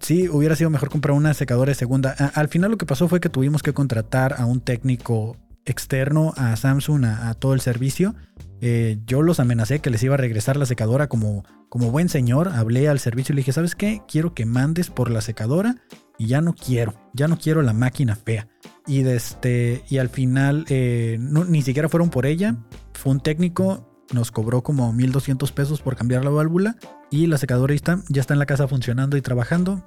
sí, 0.00 0.28
hubiera 0.28 0.56
sido 0.56 0.70
mejor 0.70 0.90
comprar 0.90 1.16
una 1.16 1.34
secadora 1.34 1.70
de 1.70 1.74
segunda. 1.74 2.12
al 2.12 2.48
final 2.48 2.70
lo 2.70 2.78
que 2.78 2.86
pasó 2.86 3.08
fue 3.08 3.20
que 3.20 3.28
tuvimos 3.28 3.62
que 3.62 3.72
contratar 3.72 4.34
a 4.38 4.46
un 4.46 4.60
técnico 4.60 5.36
externo 5.66 6.32
a 6.36 6.56
Samsung, 6.56 7.04
a, 7.04 7.34
todo 7.34 7.52
el 7.52 7.60
servicio. 7.60 8.14
Eh, 8.60 8.98
yo 9.04 9.20
los 9.20 9.40
amenacé 9.40 9.80
que 9.80 9.90
les 9.90 10.02
iba 10.02 10.14
a 10.14 10.18
regresar 10.18 10.56
la 10.56 10.64
secadora 10.64 11.08
como, 11.08 11.44
como 11.68 11.90
buen 11.90 12.08
señor. 12.08 12.48
Hablé 12.48 12.88
al 12.88 13.00
servicio 13.00 13.32
y 13.32 13.36
le 13.36 13.40
dije, 13.40 13.52
¿sabes 13.52 13.74
qué? 13.74 14.00
Quiero 14.08 14.32
que 14.32 14.46
mandes 14.46 14.90
por 14.90 15.10
la 15.10 15.20
secadora 15.20 15.76
y 16.18 16.28
ya 16.28 16.40
no 16.40 16.54
quiero, 16.54 16.94
ya 17.12 17.28
no 17.28 17.36
quiero 17.36 17.62
la 17.62 17.72
máquina 17.72 18.16
fea. 18.16 18.48
Y, 18.86 19.00
este, 19.06 19.82
y 19.88 19.98
al 19.98 20.08
final 20.08 20.64
eh, 20.68 21.18
ni 21.20 21.62
siquiera 21.62 21.88
fueron 21.88 22.10
por 22.10 22.26
ella. 22.26 22.56
Fue 22.92 23.12
un 23.12 23.20
técnico, 23.20 24.04
nos 24.12 24.30
cobró 24.30 24.62
como 24.62 24.92
1200 24.92 25.50
pesos 25.52 25.82
por 25.82 25.96
cambiar 25.96 26.24
la 26.24 26.30
válvula 26.30 26.76
y 27.10 27.26
la 27.26 27.38
secadora 27.38 27.74
está, 27.74 28.00
ya 28.08 28.20
está 28.20 28.34
en 28.34 28.38
la 28.38 28.46
casa 28.46 28.68
funcionando 28.68 29.16
y 29.16 29.22
trabajando. 29.22 29.84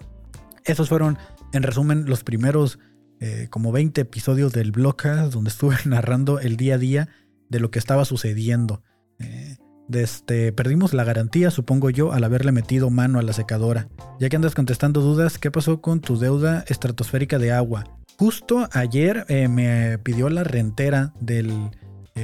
Esos 0.66 0.90
fueron, 0.90 1.18
en 1.54 1.64
resumen, 1.64 2.06
los 2.06 2.24
primeros 2.24 2.80
eh, 3.22 3.48
como 3.50 3.72
20 3.72 4.02
episodios 4.02 4.54
del 4.54 4.72
blogcast 4.72 5.34
donde 5.34 5.50
estuve 5.50 5.76
narrando 5.86 6.40
el 6.40 6.58
día 6.58 6.76
a 6.76 6.78
día 6.78 7.10
de 7.50 7.60
lo 7.60 7.72
que 7.72 7.80
estaba 7.80 8.06
sucediendo. 8.06 8.84
Eh, 9.20 9.58
este, 9.92 10.54
perdimos 10.54 10.94
la 10.94 11.04
garantía, 11.04 11.50
supongo 11.52 11.90
yo, 11.90 12.14
al 12.14 12.24
haberle 12.24 12.52
metido 12.52 12.90
mano 12.90 13.20
a 13.20 13.24
la 13.24 13.34
secadora. 13.34 13.88
Ya 14.20 14.30
que 14.30 14.36
andas 14.36 14.56
contestando 14.56 15.02
dudas, 15.02 15.38
¿qué 15.40 15.50
pasó 15.52 15.82
con 15.82 16.00
tu 16.00 16.18
deuda 16.18 16.64
estratosférica 16.68 17.40
de 17.40 17.52
agua? 17.52 17.99
Justo 18.20 18.68
ayer 18.74 19.26
eh, 19.30 19.48
me 19.48 19.98
pidió 19.98 20.30
la 20.30 20.44
rentera 20.44 21.14
del... 21.20 21.72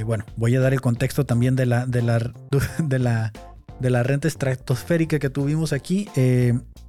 bueno, 0.04 0.24
voy 0.36 0.54
a 0.54 0.60
dar 0.60 0.72
el 0.74 0.80
contexto 0.80 1.26
también 1.26 1.56
de 1.56 1.66
la, 1.66 1.86
de 1.86 2.02
la, 2.02 2.18
de 2.78 2.98
la, 2.98 3.32
de 3.80 3.90
la 3.90 4.02
renta 4.02 4.28
estratosférica 4.28 5.18
que 5.18 5.30
tuvimos 5.30 5.72
aquí. 5.72 6.08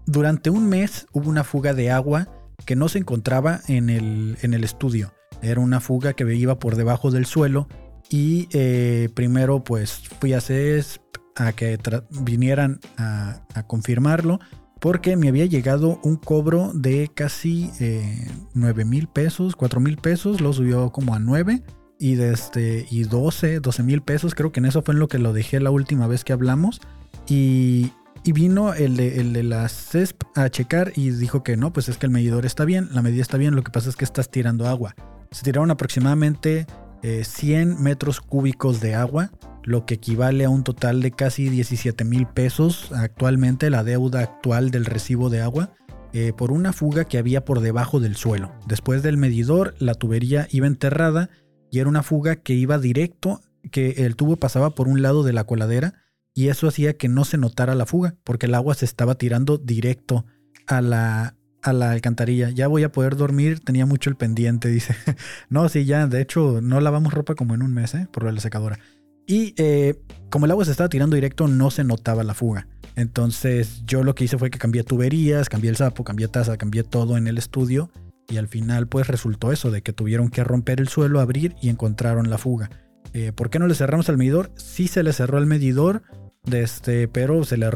durante 0.05 0.49
un 0.49 0.67
mes 0.67 1.07
hubo 1.13 1.29
una 1.29 1.43
fuga 1.43 1.73
de 1.73 1.89
agua 1.89 2.27
que 2.65 2.75
no 2.75 2.89
se 2.89 2.99
encontraba 2.99 3.61
en 3.67 3.89
el, 3.89 4.37
en 4.41 4.53
el 4.53 4.63
estudio. 4.63 5.13
Era 5.41 5.61
una 5.61 5.79
fuga 5.79 6.13
que 6.13 6.35
iba 6.35 6.59
por 6.59 6.75
debajo 6.75 7.09
del 7.09 7.25
suelo 7.25 7.67
y 8.09 8.47
eh, 8.53 9.09
primero 9.13 9.63
pues 9.63 10.01
fui 10.19 10.33
a 10.33 10.41
CES 10.41 11.01
a 11.35 11.53
que 11.53 11.77
vinieran 12.09 12.79
a, 12.97 13.41
confirmarlo 13.67 14.39
porque 14.79 15.15
me 15.17 15.29
había 15.29 15.45
llegado 15.45 15.99
un 16.03 16.15
cobro 16.15 16.71
de 16.73 17.09
casi 17.13 17.71
eh, 17.79 18.27
9 18.53 18.85
mil 18.85 19.07
pesos, 19.07 19.55
4 19.55 19.79
mil 19.79 19.97
pesos, 19.97 20.41
lo 20.41 20.53
subió 20.53 20.91
como 20.91 21.13
a 21.13 21.19
9 21.19 21.63
y, 21.99 22.15
desde, 22.15 22.85
y 22.89 23.03
12, 23.03 23.59
12 23.59 23.83
mil 23.83 24.01
pesos, 24.01 24.35
creo 24.35 24.51
que 24.51 24.59
en 24.59 24.65
eso 24.67 24.81
fue 24.81 24.93
en 24.93 24.99
lo 24.99 25.07
que 25.07 25.19
lo 25.19 25.33
dejé 25.33 25.59
la 25.59 25.71
última 25.71 26.07
vez 26.07 26.23
que 26.23 26.33
hablamos 26.33 26.81
y 27.27 27.91
vino 28.33 28.73
el 28.73 28.97
de, 28.97 29.19
el 29.19 29.33
de 29.33 29.43
la 29.43 29.67
CESP 29.69 30.23
a 30.35 30.49
checar 30.49 30.91
y 30.95 31.11
dijo 31.11 31.43
que 31.43 31.57
no, 31.57 31.71
pues 31.73 31.89
es 31.89 31.97
que 31.97 32.05
el 32.05 32.11
medidor 32.11 32.45
está 32.45 32.65
bien, 32.65 32.89
la 32.91 33.01
medida 33.01 33.21
está 33.21 33.37
bien, 33.37 33.55
lo 33.55 33.63
que 33.63 33.71
pasa 33.71 33.89
es 33.89 33.95
que 33.95 34.05
estás 34.05 34.29
tirando 34.29 34.67
agua. 34.67 34.95
Se 35.31 35.43
tiraron 35.43 35.71
aproximadamente 35.71 36.65
100 37.01 37.71
eh, 37.71 37.75
metros 37.79 38.21
cúbicos 38.21 38.81
de 38.81 38.95
agua, 38.95 39.31
lo 39.67 39.85
que 39.85 39.95
equivale 39.95 40.45
a 40.45 40.49
un 40.49 40.63
total 40.63 41.01
de 41.01 41.11
casi 41.11 41.49
17 41.49 42.05
mil 42.05 42.25
pesos 42.25 42.89
actualmente, 42.93 43.69
la 43.69 43.83
deuda 43.83 44.21
actual 44.21 44.71
del 44.71 44.85
recibo 44.85 45.29
de 45.29 45.41
agua, 45.41 45.73
eh, 46.13 46.31
por 46.31 46.53
una 46.53 46.71
fuga 46.71 47.03
que 47.03 47.17
había 47.17 47.43
por 47.43 47.59
debajo 47.59 47.99
del 47.99 48.15
suelo. 48.15 48.53
Después 48.65 49.03
del 49.03 49.17
medidor, 49.17 49.75
la 49.79 49.93
tubería 49.93 50.47
iba 50.51 50.67
enterrada 50.67 51.29
y 51.69 51.79
era 51.79 51.89
una 51.89 52.01
fuga 52.01 52.37
que 52.37 52.53
iba 52.53 52.79
directo, 52.79 53.41
que 53.69 54.05
el 54.05 54.15
tubo 54.15 54.37
pasaba 54.37 54.69
por 54.69 54.87
un 54.87 55.01
lado 55.01 55.23
de 55.23 55.33
la 55.33 55.43
coladera 55.43 55.95
y 56.33 56.47
eso 56.47 56.69
hacía 56.69 56.95
que 56.95 57.09
no 57.09 57.25
se 57.25 57.37
notara 57.37 57.75
la 57.75 57.85
fuga, 57.85 58.15
porque 58.23 58.45
el 58.45 58.55
agua 58.55 58.73
se 58.73 58.85
estaba 58.85 59.15
tirando 59.15 59.57
directo 59.57 60.25
a 60.65 60.79
la, 60.79 61.35
a 61.61 61.73
la 61.73 61.91
alcantarilla. 61.91 62.51
Ya 62.51 62.69
voy 62.69 62.83
a 62.83 62.91
poder 62.93 63.17
dormir, 63.17 63.59
tenía 63.59 63.85
mucho 63.85 64.09
el 64.09 64.15
pendiente, 64.15 64.69
dice. 64.69 64.95
no, 65.49 65.67
sí, 65.67 65.83
ya, 65.83 66.07
de 66.07 66.21
hecho, 66.21 66.61
no 66.61 66.79
lavamos 66.79 67.13
ropa 67.13 67.35
como 67.35 67.53
en 67.53 67.63
un 67.63 67.73
mes, 67.73 67.95
¿eh? 67.95 68.07
por 68.13 68.31
la 68.31 68.39
secadora. 68.39 68.79
Y 69.27 69.53
eh, 69.57 69.95
como 70.29 70.45
el 70.45 70.51
agua 70.51 70.65
se 70.65 70.71
estaba 70.71 70.89
tirando 70.89 71.15
directo, 71.15 71.47
no 71.47 71.69
se 71.69 71.83
notaba 71.83 72.23
la 72.23 72.33
fuga. 72.33 72.67
Entonces 72.95 73.83
yo 73.85 74.03
lo 74.03 74.15
que 74.15 74.23
hice 74.23 74.37
fue 74.37 74.49
que 74.49 74.57
cambié 74.57 74.83
tuberías, 74.83 75.49
cambié 75.49 75.69
el 75.69 75.75
sapo, 75.75 76.03
cambié 76.03 76.27
taza, 76.29 76.57
cambié 76.57 76.83
todo 76.83 77.17
en 77.17 77.27
el 77.27 77.37
estudio. 77.37 77.91
Y 78.29 78.37
al 78.37 78.47
final 78.47 78.87
pues 78.87 79.07
resultó 79.07 79.51
eso, 79.51 79.69
de 79.69 79.81
que 79.81 79.93
tuvieron 79.93 80.29
que 80.29 80.43
romper 80.43 80.79
el 80.79 80.87
suelo, 80.87 81.19
abrir 81.19 81.55
y 81.61 81.69
encontraron 81.69 82.29
la 82.29 82.37
fuga. 82.37 82.69
Eh, 83.13 83.31
¿Por 83.33 83.49
qué 83.49 83.59
no 83.59 83.67
le 83.67 83.75
cerramos 83.75 84.09
al 84.09 84.17
medidor? 84.17 84.51
Sí 84.55 84.87
se 84.87 85.03
le 85.03 85.13
cerró 85.13 85.37
el 85.37 85.45
medidor, 85.45 86.03
este, 86.51 87.07
pero 87.07 87.43
se, 87.43 87.57
le 87.57 87.69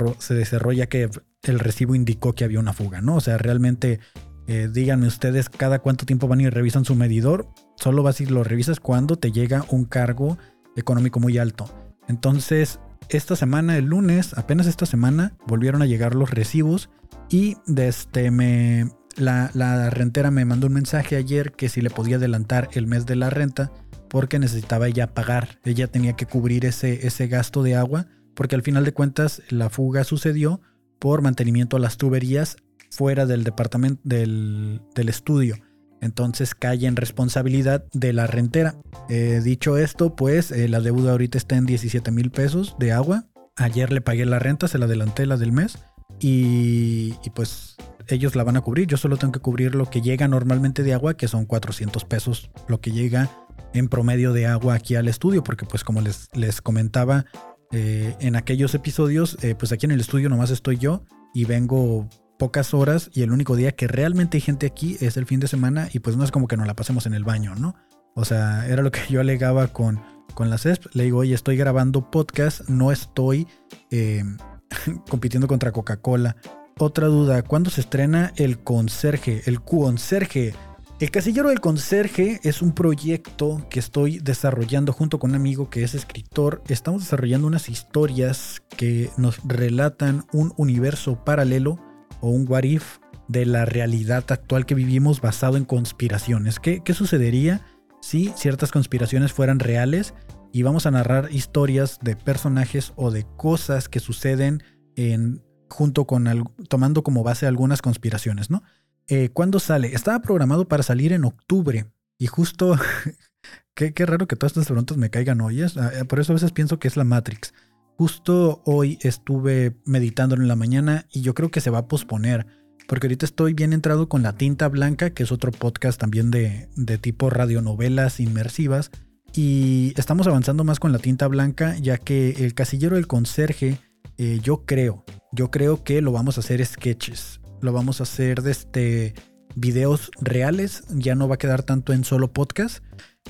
ya 0.76 0.88
que 0.88 1.10
el 1.44 1.60
recibo 1.60 1.96
indicó 1.96 2.34
que 2.34 2.44
había 2.44 2.60
una 2.60 2.74
fuga, 2.74 3.02
¿no? 3.02 3.16
O 3.16 3.22
sea, 3.22 3.38
realmente, 3.38 4.00
eh, 4.48 4.70
díganme 4.72 5.08
ustedes 5.08 5.50
cada 5.50 5.80
cuánto 5.80 6.06
tiempo 6.06 6.28
van 6.28 6.42
y 6.42 6.50
revisan 6.50 6.86
su 6.86 6.96
medidor. 6.96 7.48
Solo 7.78 8.04
vas 8.04 8.22
y 8.22 8.26
lo 8.26 8.44
revisas 8.44 8.80
cuando 8.80 9.18
te 9.18 9.32
llega 9.32 9.66
un 9.70 9.86
cargo 9.86 10.38
económico 10.76 11.20
muy 11.20 11.38
alto. 11.38 11.70
Entonces, 12.08 12.80
esta 13.10 13.36
semana, 13.36 13.78
el 13.78 13.86
lunes, 13.86 14.38
apenas 14.38 14.68
esta 14.68 14.86
semana, 14.86 15.34
volvieron 15.48 15.82
a 15.82 15.86
llegar 15.86 16.16
los 16.16 16.32
recibos 16.32 16.90
y 17.30 17.58
desde 17.66 17.88
este, 17.88 18.32
me, 18.32 18.92
la, 19.16 19.52
la, 19.54 19.90
rentera 19.90 20.32
me 20.32 20.46
mandó 20.46 20.68
un 20.68 20.74
mensaje 20.74 21.16
ayer 21.16 21.52
que 21.54 21.70
si 21.70 21.82
le 21.82 21.90
podía 21.90 22.18
adelantar 22.18 22.70
el 22.74 22.88
mes 22.88 23.06
de 23.06 23.16
la 23.16 23.30
renta 23.30 23.72
porque 24.10 24.40
necesitaba 24.40 24.88
ella 24.88 25.14
pagar. 25.14 25.60
Ella 25.64 25.88
tenía 25.88 26.14
que 26.14 26.26
cubrir 26.26 26.66
ese, 26.66 27.08
ese 27.08 27.28
gasto 27.28 27.64
de 27.64 27.76
agua 27.76 28.08
porque 28.34 28.56
al 28.56 28.64
final 28.64 28.86
de 28.86 28.94
cuentas 28.94 29.42
la 29.50 29.70
fuga 29.70 30.04
sucedió 30.04 30.62
por 31.00 31.22
mantenimiento 31.22 31.78
a 31.78 31.80
las 31.80 31.98
tuberías 31.98 32.58
fuera 32.90 33.26
del 33.26 33.44
departamento 33.44 34.02
del, 34.04 34.82
estudio. 34.96 35.56
Entonces 36.02 36.56
cae 36.56 36.86
en 36.86 36.96
responsabilidad 36.96 37.86
de 37.94 38.12
la 38.12 38.28
rentera. 38.28 38.76
Eh, 39.08 39.40
dicho 39.44 39.78
esto, 39.78 40.16
pues 40.16 40.52
eh, 40.52 40.68
la 40.68 40.82
deuda 40.82 41.12
ahorita 41.12 41.38
está 41.38 41.56
en 41.56 41.68
17 41.68 42.12
mil 42.12 42.32
pesos 42.32 42.76
de 42.80 42.92
agua. 42.92 43.26
Ayer 43.56 43.92
le 43.94 44.02
pagué 44.02 44.26
la 44.26 44.40
renta, 44.40 44.68
se 44.68 44.80
la 44.80 44.86
adelanté 44.86 45.26
la 45.28 45.38
del 45.38 45.52
mes. 45.52 45.78
Y, 46.20 47.14
pues 47.34 47.78
ellos 48.08 48.36
la 48.36 48.44
van 48.44 48.58
a 48.58 48.62
cubrir. 48.62 48.88
Yo 48.88 48.98
solo 48.98 49.18
tengo 49.18 49.32
que 49.32 49.40
cubrir 49.40 49.76
lo 49.76 49.90
que 49.90 50.02
llega 50.02 50.28
normalmente 50.28 50.84
de 50.84 50.94
agua, 50.94 51.16
que 51.16 51.28
son 51.28 51.46
400 51.46 52.04
pesos, 52.06 52.50
lo 52.68 52.82
que 52.82 52.92
llega 52.92 53.30
en 53.74 53.88
promedio 53.88 54.34
de 54.34 54.48
agua 54.48 54.74
aquí 54.74 54.96
al 54.96 55.08
estudio, 55.08 55.44
porque 55.44 55.66
pues 55.66 55.84
como 55.84 56.02
les, 56.02 56.28
les 56.34 56.62
comentaba, 56.62 57.26
eh, 57.72 58.16
en 58.20 58.36
aquellos 58.36 58.76
episodios, 58.76 59.38
pues 59.58 59.72
aquí 59.72 59.86
en 59.86 59.94
el 59.94 60.02
estudio 60.02 60.28
nomás 60.28 60.52
estoy 60.52 60.78
yo 60.78 61.06
y 61.34 61.46
vengo 61.46 62.10
pocas 62.42 62.74
horas 62.74 63.12
y 63.14 63.22
el 63.22 63.32
único 63.32 63.56
día 63.56 63.74
que 63.74 63.88
realmente 63.88 64.38
hay 64.38 64.42
gente 64.42 64.66
aquí 64.66 64.98
es 65.00 65.16
el 65.16 65.28
fin 65.28 65.40
de 65.40 65.48
semana 65.48 65.90
y 65.94 66.00
pues 66.00 66.18
no 66.18 66.24
es 66.24 66.32
como 66.32 66.48
que 66.48 66.58
nos 66.58 66.66
la 66.66 66.74
pasemos 66.76 67.06
en 67.06 67.14
el 67.14 67.24
baño, 67.24 67.54
¿no? 67.54 67.76
O 68.16 68.26
sea, 68.26 68.68
era 68.68 68.82
lo 68.82 68.90
que 68.90 69.00
yo 69.12 69.22
alegaba 69.22 69.68
con, 69.68 70.02
con 70.34 70.50
la 70.50 70.58
CESP. 70.58 70.88
Le 70.96 71.04
digo, 71.04 71.20
oye, 71.20 71.36
estoy 71.36 71.56
grabando 71.56 72.10
podcast, 72.10 72.68
no 72.68 72.92
estoy 72.92 73.48
eh, 73.92 74.24
compitiendo 75.08 75.48
contra 75.48 75.72
Coca-Cola. 75.72 76.36
Otra 76.80 77.06
duda, 77.06 77.44
¿cuándo 77.44 77.70
se 77.70 77.82
estrena 77.82 78.34
el 78.38 78.58
conserje? 78.58 79.44
El 79.46 79.62
conserje. 79.62 80.56
El 81.00 81.12
Casillero 81.12 81.50
del 81.50 81.62
Conserje 81.62 82.40
es 82.42 82.64
un 82.64 82.72
proyecto 82.72 83.68
que 83.70 83.80
estoy 83.80 84.18
desarrollando 84.18 84.94
junto 84.94 85.20
con 85.20 85.30
un 85.30 85.36
amigo 85.36 85.70
que 85.70 85.84
es 85.84 85.94
escritor. 85.94 86.64
Estamos 86.70 87.04
desarrollando 87.04 87.46
unas 87.46 87.70
historias 87.70 88.64
que 88.78 89.12
nos 89.16 89.40
relatan 89.44 90.26
un 90.34 90.54
universo 90.58 91.24
paralelo 91.24 91.78
o 92.22 92.30
un 92.30 92.46
what 92.48 92.64
if 92.64 93.00
de 93.28 93.46
la 93.46 93.66
realidad 93.66 94.26
actual 94.30 94.66
que 94.66 94.76
vivimos 94.76 95.22
basado 95.22 95.58
en 95.58 95.66
conspiraciones. 95.66 96.60
¿Qué, 96.60 96.82
sucedería 96.94 97.62
si 98.02 98.30
ciertas 98.36 98.72
conspiraciones 98.72 99.32
fueran 99.34 99.60
reales? 99.60 100.14
Y 100.54 100.64
vamos 100.64 100.86
a 100.86 100.92
narrar 100.92 101.30
historias 101.32 102.00
de 102.02 102.16
personajes 102.16 102.92
o 102.98 103.10
de 103.10 103.26
cosas 103.38 103.88
que 103.88 104.02
suceden 104.02 104.64
en, 104.96 105.42
junto 105.70 106.06
con 106.06 106.54
tomando 106.68 107.04
como 107.04 107.24
base 107.24 107.48
algunas 107.48 107.82
conspiraciones, 107.82 108.50
¿no? 108.50 108.64
Eh, 109.08 109.30
¿Cuándo 109.30 109.60
sale? 109.60 109.94
Estaba 109.94 110.22
programado 110.22 110.68
para 110.68 110.84
salir 110.84 111.14
en 111.14 111.24
octubre. 111.24 111.86
Y 112.18 112.28
justo, 112.28 112.78
qué, 113.76 113.94
raro 114.06 114.28
que 114.28 114.36
todas 114.36 114.52
estas 114.52 114.68
preguntas 114.68 114.98
me 114.98 115.10
caigan 115.10 115.42
hoy. 115.42 115.62
Ah, 115.62 115.92
eh, 115.94 116.06
por 116.06 116.20
eso 116.20 116.34
a 116.34 116.36
veces 116.36 116.52
pienso 116.52 116.80
que 116.80 116.88
es 116.88 116.98
la 116.98 117.04
Matrix. 117.06 117.54
Justo 118.02 118.64
hoy 118.66 118.98
estuve 119.02 119.76
meditando 119.86 120.34
en 120.34 120.48
la 120.48 120.56
mañana 120.56 121.06
y 121.12 121.22
yo 121.22 121.36
creo 121.36 121.52
que 121.52 121.62
se 121.62 121.70
va 121.70 121.78
a 121.78 121.88
posponer. 121.88 122.48
Porque 122.88 123.06
ahorita 123.06 123.28
estoy 123.28 123.54
bien 123.54 123.74
entrado 123.74 124.10
con 124.10 124.24
La 124.24 124.34
Tinta 124.34 124.68
Blanca, 124.70 125.12
que 125.12 125.22
es 125.22 125.32
otro 125.32 125.52
podcast 125.52 126.02
también 126.02 126.32
de, 126.32 126.68
de 126.76 126.98
tipo 126.98 127.30
radionovelas 127.30 128.20
inmersivas. 128.20 128.90
Y 129.36 129.94
estamos 129.98 130.26
avanzando 130.26 130.64
más 130.64 130.80
con 130.80 130.92
La 130.92 130.98
Tinta 130.98 131.28
Blanca, 131.28 131.78
ya 131.78 132.00
que 132.00 132.32
el 132.40 132.56
casillero 132.56 132.96
del 132.96 133.06
conserje, 133.06 133.78
eh, 134.18 134.40
yo 134.42 134.66
creo, 134.66 135.06
yo 135.32 135.52
creo 135.52 135.84
que 135.84 136.02
lo 136.02 136.12
vamos 136.12 136.38
a 136.38 136.40
hacer 136.40 136.66
sketches 136.66 137.40
lo 137.62 137.72
vamos 137.72 138.00
a 138.00 138.04
hacer 138.04 138.42
de 138.42 138.50
este 138.50 139.14
videos 139.54 140.10
reales, 140.20 140.86
ya 140.90 141.14
no 141.14 141.28
va 141.28 141.36
a 141.36 141.38
quedar 141.38 141.62
tanto 141.62 141.94
en 141.94 142.04
solo 142.04 142.34
podcast. 142.34 142.84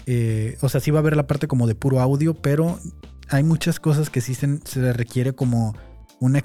Eh, 0.06 0.58
o 0.62 0.70
sea, 0.70 0.80
sí 0.80 0.92
va 0.92 1.00
a 1.00 1.01
haber 1.01 1.18
la 1.18 1.28
parte 1.28 1.50
como 1.50 1.68
de 1.68 1.75
puro 1.75 2.00
audio, 2.00 2.34
pero 2.34 2.80
hay 3.32 3.44
muchas 3.44 3.80
cosas 3.80 4.10
que 4.10 4.22
sí 4.22 4.36
se, 4.36 4.60
se 4.66 4.94
requiere 4.94 5.34
como 5.34 5.76
un 6.20 6.36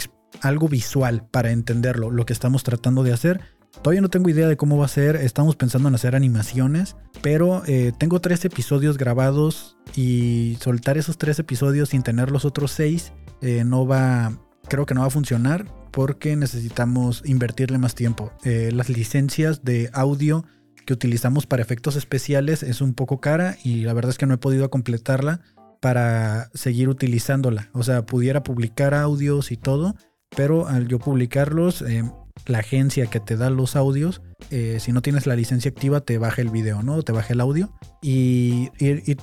algo 0.40 0.68
visual 0.68 1.26
para 1.30 1.50
entenderlo, 1.50 2.10
lo 2.10 2.24
que 2.24 2.32
estamos 2.32 2.62
tratando 2.62 3.02
de 3.02 3.12
hacer. 3.12 3.40
Todavía 3.82 4.00
no 4.00 4.08
tengo 4.08 4.30
idea 4.30 4.48
de 4.48 4.56
cómo 4.56 4.78
va 4.78 4.86
a 4.86 4.88
ser. 4.88 5.16
Estamos 5.16 5.56
pensando 5.56 5.88
en 5.88 5.94
hacer 5.94 6.16
animaciones. 6.16 6.96
Pero 7.22 7.62
eh, 7.66 7.92
tengo 7.98 8.20
tres 8.20 8.44
episodios 8.44 8.96
grabados. 8.96 9.76
Y 9.94 10.56
soltar 10.60 10.96
esos 10.96 11.18
tres 11.18 11.38
episodios 11.38 11.90
sin 11.90 12.02
tener 12.02 12.30
los 12.30 12.44
otros 12.44 12.72
seis. 12.72 13.12
Eh, 13.42 13.64
no 13.64 13.86
va. 13.86 14.38
Creo 14.68 14.86
que 14.86 14.94
no 14.94 15.02
va 15.02 15.08
a 15.08 15.10
funcionar. 15.10 15.66
Porque 15.90 16.36
necesitamos 16.36 17.22
invertirle 17.26 17.78
más 17.78 17.94
tiempo. 17.94 18.32
Eh, 18.44 18.70
las 18.72 18.88
licencias 18.88 19.62
de 19.62 19.90
audio 19.92 20.44
que 20.86 20.92
utilizamos 20.92 21.46
para 21.46 21.62
efectos 21.62 21.96
especiales 21.96 22.62
es 22.62 22.80
un 22.80 22.94
poco 22.94 23.20
cara. 23.20 23.58
Y 23.62 23.82
la 23.82 23.92
verdad 23.92 24.10
es 24.10 24.18
que 24.18 24.26
no 24.26 24.34
he 24.34 24.38
podido 24.38 24.70
completarla 24.70 25.42
para 25.86 26.50
seguir 26.52 26.88
utilizándola. 26.88 27.70
O 27.72 27.84
sea, 27.84 28.04
pudiera 28.04 28.42
publicar 28.42 28.92
audios 28.92 29.52
y 29.52 29.56
todo, 29.56 29.94
pero 30.36 30.66
al 30.66 30.88
yo 30.88 30.98
publicarlos, 30.98 31.80
eh, 31.82 32.02
la 32.46 32.58
agencia 32.58 33.06
que 33.06 33.20
te 33.20 33.36
da 33.36 33.50
los 33.50 33.76
audios, 33.76 34.20
eh, 34.50 34.78
si 34.80 34.90
no 34.90 35.00
tienes 35.00 35.28
la 35.28 35.36
licencia 35.36 35.70
activa, 35.70 36.00
te 36.00 36.18
baja 36.18 36.42
el 36.42 36.50
video, 36.50 36.82
¿no? 36.82 37.00
Te 37.04 37.12
baja 37.12 37.34
el 37.34 37.40
audio. 37.40 37.70
Y, 38.02 38.68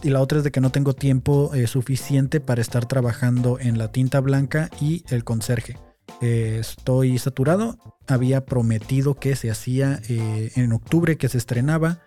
la 0.03 0.22
otra 0.22 0.38
es 0.38 0.46
de 0.46 0.51
que 0.51 0.62
no 0.62 0.70
tengo 0.70 0.93
tiempo 0.93 1.53
eh, 1.53 1.67
suficiente 1.67 2.39
para 2.39 2.62
estar 2.62 2.86
trabajando 2.86 3.60
en 3.60 3.77
la 3.77 3.91
tinta 3.91 4.22
blanca 4.22 4.70
y 4.79 5.03
el 5.10 5.25
conserje. 5.25 5.75
estoy 6.22 7.17
saturado. 7.17 7.77
Había 8.08 8.46
prometido 8.46 9.15
que 9.15 9.36
se 9.36 9.51
hacía 9.51 10.00
en 10.08 10.72
octubre, 10.72 11.17
que 11.17 11.27
se 11.27 11.39
estrenaba. 11.39 12.00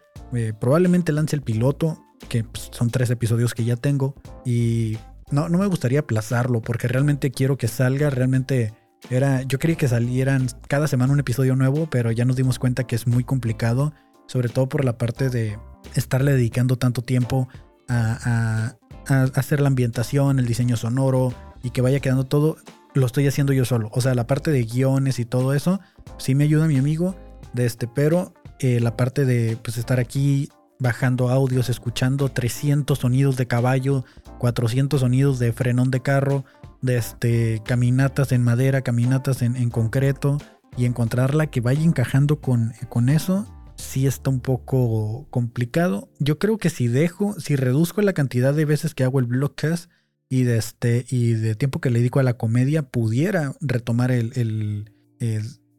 probablemente 0.59 1.13
lance 1.13 1.37
el 1.37 1.43
piloto 1.43 2.06
que 2.29 2.45
pues, 2.45 2.69
son 2.73 2.91
tres 2.91 3.11
episodios 3.11 3.55
que 3.55 3.65
ya 3.65 3.77
tengo. 3.77 4.15
Y 4.45 4.99
no, 5.31 5.49
no 5.49 5.59
me 5.59 5.67
gustaría 5.67 6.01
aplazarlo 6.01 6.61
porque 6.61 6.89
realmente 6.89 7.31
quiero 7.31 7.57
que 7.57 7.69
salga. 7.69 8.11
Realmente 8.11 8.75
era. 9.11 9.43
Yo 9.43 9.59
quería 9.59 9.77
que 9.77 9.89
salieran 9.89 10.49
cada 10.69 10.89
semana 10.89 11.13
un 11.13 11.21
episodio 11.21 11.57
nuevo, 11.57 11.89
pero 11.91 12.11
ya 12.11 12.25
nos 12.25 12.37
dimos 12.37 12.59
cuenta 12.59 12.85
que 12.85 12.97
es 12.97 13.07
muy 13.07 13.25
complicado. 13.25 13.93
Sobre 14.27 14.49
todo 14.49 14.69
por 14.69 14.85
la 14.85 14.99
parte 14.99 15.31
de 15.31 15.57
estarle 15.95 16.33
dedicando 16.33 16.77
tanto 16.77 17.03
tiempo 17.03 17.49
a, 17.89 18.75
a, 19.09 19.23
hacer 19.35 19.61
la 19.61 19.69
ambientación, 19.69 20.41
el 20.41 20.47
diseño 20.47 20.77
sonoro 20.77 21.33
y 21.63 21.71
que 21.71 21.81
vaya 21.81 22.01
quedando 22.01 22.25
todo. 22.25 22.57
Lo 22.95 23.07
estoy 23.07 23.27
haciendo 23.29 23.53
yo 23.53 23.65
solo. 23.65 23.89
O 23.93 24.01
sea, 24.01 24.15
la 24.15 24.27
parte 24.27 24.51
de 24.51 24.65
guiones 24.65 25.19
y 25.19 25.25
todo 25.25 25.55
eso, 25.55 25.81
sí 26.17 26.35
me 26.35 26.45
ayuda 26.45 26.67
mi 26.67 26.79
amigo 26.79 27.15
de 27.53 27.67
este, 27.67 27.87
pero 27.87 28.33
eh, 28.59 28.81
la 28.81 28.97
parte 28.97 29.25
de 29.25 29.59
pues 29.63 29.77
estar 29.77 30.01
aquí 30.01 30.49
bajando 30.79 31.29
audios, 31.29 31.69
escuchando 31.69 32.29
300 32.29 32.99
sonidos 32.99 33.37
de 33.37 33.47
caballo, 33.47 34.05
400 34.39 35.01
sonidos 35.01 35.39
de 35.39 35.53
frenón 35.53 35.91
de 35.91 36.03
carro, 36.03 36.45
de 36.83 36.97
este, 36.99 37.63
caminatas 37.65 38.33
en 38.33 38.43
madera, 38.43 38.83
caminatas 38.83 39.43
en, 39.43 39.71
concreto, 39.71 40.39
y 40.77 40.85
encontrarla 40.85 41.47
que 41.47 41.61
vaya 41.61 41.83
encajando 41.83 42.41
con, 42.41 42.73
con 42.89 43.09
eso, 43.09 43.47
sí 43.77 44.07
está 44.07 44.31
un 44.31 44.41
poco 44.41 45.27
complicado. 45.31 46.09
Yo 46.19 46.39
creo 46.39 46.59
que 46.59 46.71
si 46.71 46.89
dejo, 46.89 47.39
si 47.41 47.57
reduzco 47.57 48.03
la 48.03 48.13
cantidad 48.13 48.55
de 48.55 48.65
veces 48.65 48.95
que 48.95 49.05
hago 49.05 49.19
el 49.19 49.27
blogcast 49.27 49.91
y 50.29 50.43
de, 50.43 50.59
este, 50.59 51.07
y 51.09 51.33
de 51.33 51.55
tiempo 51.55 51.81
que 51.81 51.91
le 51.91 52.01
dedico 52.01 52.21
a 52.21 52.25
la 52.25 52.35
comedia, 52.35 52.83
pudiera 52.83 53.55
retomar 53.61 54.11
el, 54.11 54.91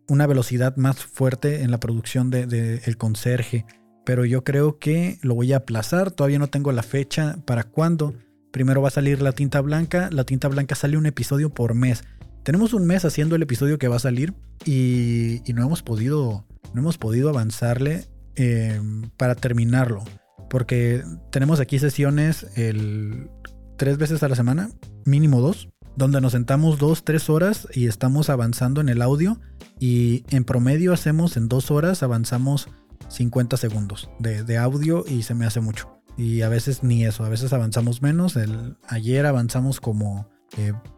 una 0.07 0.25
velocidad 0.25 0.77
más 0.77 0.97
fuerte 0.97 1.61
en 1.61 1.71
la 1.71 1.79
producción 1.79 2.29
del 2.29 2.49
de, 2.49 2.81
el 2.85 2.97
conserje 2.97 3.65
pero 4.07 4.23
yo 4.23 4.45
creo 4.45 4.79
que 4.79 5.19
lo 5.21 5.35
voy 5.35 5.51
a 5.51 5.57
aplazar. 5.57 6.11
Todavía 6.11 6.39
no 6.39 6.47
tengo 6.47 6.71
la 6.71 6.81
fecha 6.81 7.39
para 7.43 7.65
cuándo. 7.65 8.13
Primero 8.51 8.81
va 8.81 8.87
a 8.87 8.91
salir 8.91 9.21
la 9.21 9.33
tinta 9.33 9.59
blanca. 9.59 10.07
La 10.13 10.23
tinta 10.23 10.47
blanca 10.47 10.75
sale 10.75 10.95
un 10.95 11.05
episodio 11.07 11.49
por 11.49 11.73
mes. 11.73 12.05
Tenemos 12.43 12.73
un 12.73 12.85
mes 12.85 13.03
haciendo 13.03 13.35
el 13.35 13.41
episodio 13.41 13.77
que 13.77 13.89
va 13.89 13.97
a 13.97 13.99
salir 13.99 14.33
y, 14.63 15.41
no 15.53 15.61
hemos 15.61 15.83
podido, 15.83 16.45
no 16.73 16.79
hemos 16.79 16.97
podido 16.97 17.27
avanzarle 17.27 18.05
em, 18.35 19.09
para 19.17 19.35
terminarlo. 19.35 20.05
Porque 20.49 21.03
tenemos 21.29 21.59
aquí 21.59 21.77
sesiones 21.77 22.47
el, 22.55 23.29
tres 23.75 23.97
veces 23.97 24.23
a 24.23 24.29
la 24.29 24.37
semana, 24.37 24.69
mínimo 25.03 25.41
dos, 25.41 25.67
donde 25.97 26.21
nos 26.21 26.31
sentamos 26.31 26.79
dos, 26.79 27.03
tres 27.03 27.29
horas 27.29 27.67
y 27.73 27.87
estamos 27.87 28.29
avanzando 28.29 28.79
en 28.79 28.87
el 28.87 29.01
audio. 29.01 29.37
Y 29.81 30.23
en 30.29 30.45
promedio 30.45 30.93
hacemos 30.93 31.35
en 31.35 31.49
dos 31.49 31.71
horas, 31.71 32.03
avanzamos 32.03 32.69
50 33.09 33.57
segundos 33.57 34.09
de, 34.19 34.57
audio 34.57 35.05
y 35.07 35.23
se 35.23 35.33
me 35.33 35.45
hace 35.45 35.61
mucho. 35.61 36.01
Y 36.17 36.41
a 36.41 36.49
veces 36.49 36.83
ni 36.83 37.05
eso, 37.05 37.23
a 37.23 37.29
veces 37.29 37.53
avanzamos 37.53 38.01
menos. 38.01 38.35
El, 38.35 38.77
ayer 38.87 39.25
avanzamos 39.25 39.79
como 39.79 40.27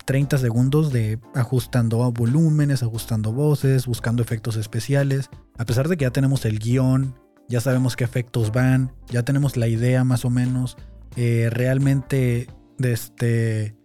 30 0.05 0.35
eh, 0.35 0.39
segundos 0.39 0.93
de 0.93 1.19
ajustando 1.35 2.11
volúmenes, 2.11 2.83
ajustando 2.83 3.33
voces, 3.33 3.85
buscando 3.85 4.21
efectos 4.21 4.55
especiales. 4.55 5.29
A 5.57 5.65
pesar 5.65 5.89
de 5.89 5.97
que 5.97 6.05
ya 6.05 6.11
tenemos 6.11 6.45
el 6.45 6.59
guion, 6.59 7.15
ya 7.49 7.59
sabemos 7.59 7.95
qué 7.95 8.05
efectos 8.05 8.51
van, 8.51 8.93
ya 9.09 9.23
tenemos 9.23 9.57
la 9.57 9.67
idea 9.67 10.03
más 10.03 10.23
o 10.23 10.29
menos. 10.29 10.77
Eh, 11.15 11.49
realmente 11.51 12.47
este, 12.79 13.75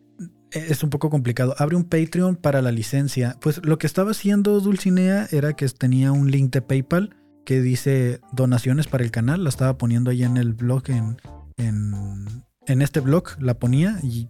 es 0.53 0.83
un 0.85 0.91
poco 0.91 1.11
complicado. 1.11 1.55
Abre 1.59 1.77
un 1.77 1.85
Patreon 1.85 2.37
para 2.37 2.63
la 2.63 2.71
licencia. 2.71 3.37
Pues 3.41 3.65
lo 3.65 3.79
que 3.79 3.87
estaba 3.87 4.13
haciendo 4.13 4.61
Dulcinea 4.61 5.27
era 5.33 5.55
que 5.55 5.69
tenía 5.69 6.13
un 6.13 6.31
link 6.31 6.53
de 6.53 6.63
PayPal 6.63 7.17
que 7.45 7.61
dice 7.61 8.21
donaciones 8.33 8.87
para 8.87 9.05
el 9.05 9.11
canal. 9.11 9.45
La 9.45 9.49
estaba 9.49 9.79
poniendo 9.79 10.11
ahí 10.11 10.25
en 10.25 10.37
el 10.37 10.55
blog, 10.55 10.85
en, 10.89 11.17
en, 11.57 12.83
este 12.83 13.01
blog 13.01 13.41
la 13.41 13.55
ponía 13.55 13.99
y 14.03 14.29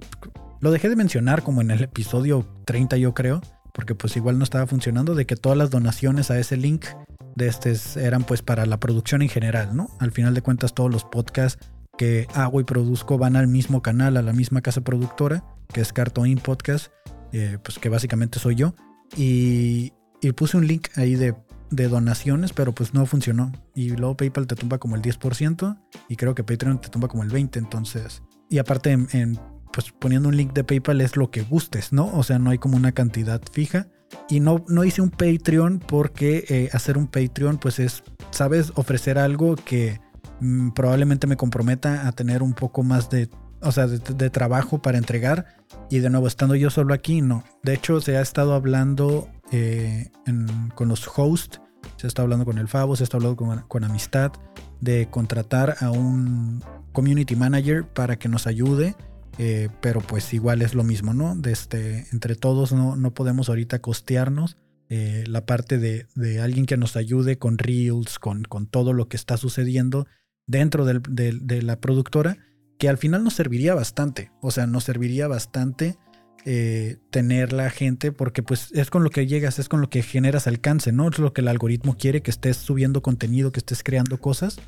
lo 0.61 0.70
dejé 0.70 0.88
de 0.88 0.96
mencionar 0.96 1.42
como 1.42 1.61
en 1.61 1.70
el 1.70 1.83
episodio 1.83 2.46
30 2.64 2.96
yo 2.96 3.14
creo, 3.14 3.40
porque 3.72 3.94
pues 3.94 4.16
igual 4.16 4.38
no 4.38 4.44
estaba 4.44 4.66
funcionando, 4.66 5.14
de 5.14 5.27
que 5.27 5.37
todas 5.37 5.59
las 5.59 5.70
donaciones 5.70 6.31
a 6.31 6.38
ese 6.38 6.57
link 6.57 6.87
de 7.37 7.48
este 7.48 7.74
eran 7.96 8.24
pues 8.24 8.42
para 8.42 8.66
la 8.66 8.79
producción 8.79 9.22
en 9.22 9.29
general, 9.29 9.77
¿no? 9.77 9.88
Al 9.98 10.12
final 10.12 10.35
de 10.35 10.42
cuentas 10.42 10.74
todos 10.74 10.90
los 10.90 11.05
podcasts 11.05 11.70
que 11.96 12.27
hago 12.35 12.61
y 12.61 12.64
produzco 12.64 13.18
van 13.18 13.37
al 13.37 13.46
mismo 13.46 13.83
canal, 13.83 14.16
a 14.16 14.22
la 14.22 14.33
misma 14.33 14.61
casa 14.61 14.81
productora, 14.83 15.44
que 15.72 15.81
es 15.81 15.92
Cartoon 15.92 16.37
Podcast, 16.37 16.92
eh, 17.33 17.59
pues 17.62 17.79
que 17.79 17.88
básicamente 17.88 18.38
soy 18.38 18.57
yo. 18.57 18.74
Y, 19.16 19.92
y 20.20 20.33
puse 20.33 20.57
un 20.57 20.66
link 20.66 20.88
ahí 20.96 21.14
de 21.14 21.35
de 21.70 21.88
donaciones, 21.88 22.53
pero 22.53 22.72
pues 22.72 22.94
no 22.94 23.07
funcionó. 23.07 23.53
Y 23.74 23.90
luego 23.90 24.16
PayPal 24.16 24.46
te 24.46 24.55
tumba 24.55 24.79
como 24.79 24.96
el 24.96 25.03
10% 25.03 25.79
y 26.09 26.16
creo 26.16 26.35
que 26.35 26.44
Patreon 26.44 26.81
te 26.81 26.88
tumba 26.88 27.09
como 27.09 27.22
el 27.22 27.31
20%. 27.31 27.57
Entonces, 27.57 28.22
y 28.48 28.59
aparte 28.59 28.92
en, 28.92 29.38
pues 29.72 29.92
poniendo 29.92 30.29
un 30.29 30.37
link 30.37 30.53
de 30.53 30.64
PayPal 30.64 31.00
es 31.00 31.16
lo 31.16 31.31
que 31.31 31.42
gustes, 31.42 31.92
¿no? 31.92 32.07
O 32.14 32.22
sea, 32.22 32.38
no 32.38 32.50
hay 32.50 32.59
como 32.59 32.77
una 32.77 32.92
cantidad 32.92 33.40
fija. 33.50 33.88
Y 34.29 34.40
no, 34.40 34.64
no 34.68 34.85
hice 34.85 35.03
un 35.03 35.11
Patreon 35.11 35.81
porque 35.81 36.44
eh, 36.48 36.68
hacer 36.72 36.96
un 36.96 37.09
Patreon 37.09 37.59
pues 37.59 37.79
es, 37.79 38.05
sabes, 38.31 38.72
ofrecer 38.77 39.18
algo 39.18 39.57
que 39.57 40.00
mm, 40.40 40.70
probablemente 40.70 41.27
me 41.27 41.37
comprometa 41.37 42.07
a 42.07 42.12
tener 42.12 42.42
un 42.42 42.53
poco 42.53 42.85
más 42.85 43.11
de, 43.11 43.29
o 43.64 43.72
sea, 43.72 43.87
de, 43.87 44.31
trabajo 44.31 44.81
para 44.81 44.98
entregar. 44.98 45.57
Y 45.90 45.98
de 45.98 46.11
nuevo, 46.11 46.27
estando 46.27 46.55
yo 46.55 46.70
solo 46.70 46.94
aquí, 46.94 47.20
no. 47.20 47.44
De 47.62 47.74
hecho, 47.74 48.00
se 48.00 48.16
ha 48.16 48.20
estado 48.20 48.55
hablando 48.55 49.29
eh, 49.50 50.11
con 50.74 50.88
los 50.88 51.09
hosts 51.14 51.61
se 51.96 52.07
está 52.07 52.22
hablando 52.22 52.44
con 52.44 52.59
el 52.59 52.68
Favo, 52.68 52.96
se 52.96 53.05
está 53.05 53.16
hablando 53.16 53.64
con, 53.68 53.85
Amistad 53.85 54.33
de 54.81 55.09
contratar 55.11 55.77
a 55.81 55.90
un 55.90 56.62
community 56.92 57.37
manager 57.37 57.85
para 57.87 58.18
que 58.18 58.29
nos 58.29 58.46
ayude. 58.46 58.94
Eh, 59.38 59.68
pero 59.81 60.00
pues 60.00 60.33
igual 60.33 60.62
es 60.62 60.74
lo 60.74 60.85
mismo, 60.85 61.12
¿no? 61.12 61.37
Este, 61.44 62.07
entre 62.12 62.37
todos 62.37 62.72
no, 62.72 62.94
no 62.94 63.14
podemos 63.14 63.48
ahorita 63.48 63.81
costearnos 63.81 64.59
eh, 64.88 65.24
la 65.27 65.44
parte 65.44 65.79
de, 65.79 66.07
alguien 66.40 66.66
que 66.66 66.77
nos 66.77 66.96
ayude 66.96 67.37
con 67.37 67.59
reels, 67.59 68.20
con, 68.20 68.44
con 68.44 68.68
todo 68.68 68.92
lo 68.92 69.09
que 69.09 69.16
está 69.16 69.37
sucediendo 69.37 70.07
dentro 70.46 70.85
de 70.85 71.62
la 71.62 71.81
productora, 71.81 72.37
que 72.85 72.90
al 72.90 72.99
final 72.99 73.25
nos 73.25 73.33
serviría 73.33 73.75
bastante, 73.75 74.31
o 74.42 74.51
sea, 74.51 74.66
nos 74.66 74.85
serviría 74.85 75.27
bastante 75.27 75.97
eh, 76.44 76.99
tener 77.09 77.55
la 77.55 77.70
gente, 77.70 78.12
porque 78.12 78.42
pues 78.42 78.73
es 78.73 78.90
con 78.90 79.03
lo 79.03 79.09
que 79.09 79.27
llegas, 79.27 79.59
es 79.59 79.70
con 79.70 79.81
lo 79.81 79.88
que 79.88 80.03
generas 80.03 80.47
alcance, 80.47 80.92
¿no? 80.92 81.09
Es 81.09 81.18
lo 81.18 81.33
que 81.33 81.40
el 81.40 81.49
algoritmo 81.49 81.97
quiere, 81.97 82.20
que 82.20 82.31
estés 82.31 82.59
subiendo 82.59 83.01
contenido, 83.01 83.53
que 83.53 83.61
estés 83.61 83.83
creando 83.83 84.20
cosas, 84.20 84.61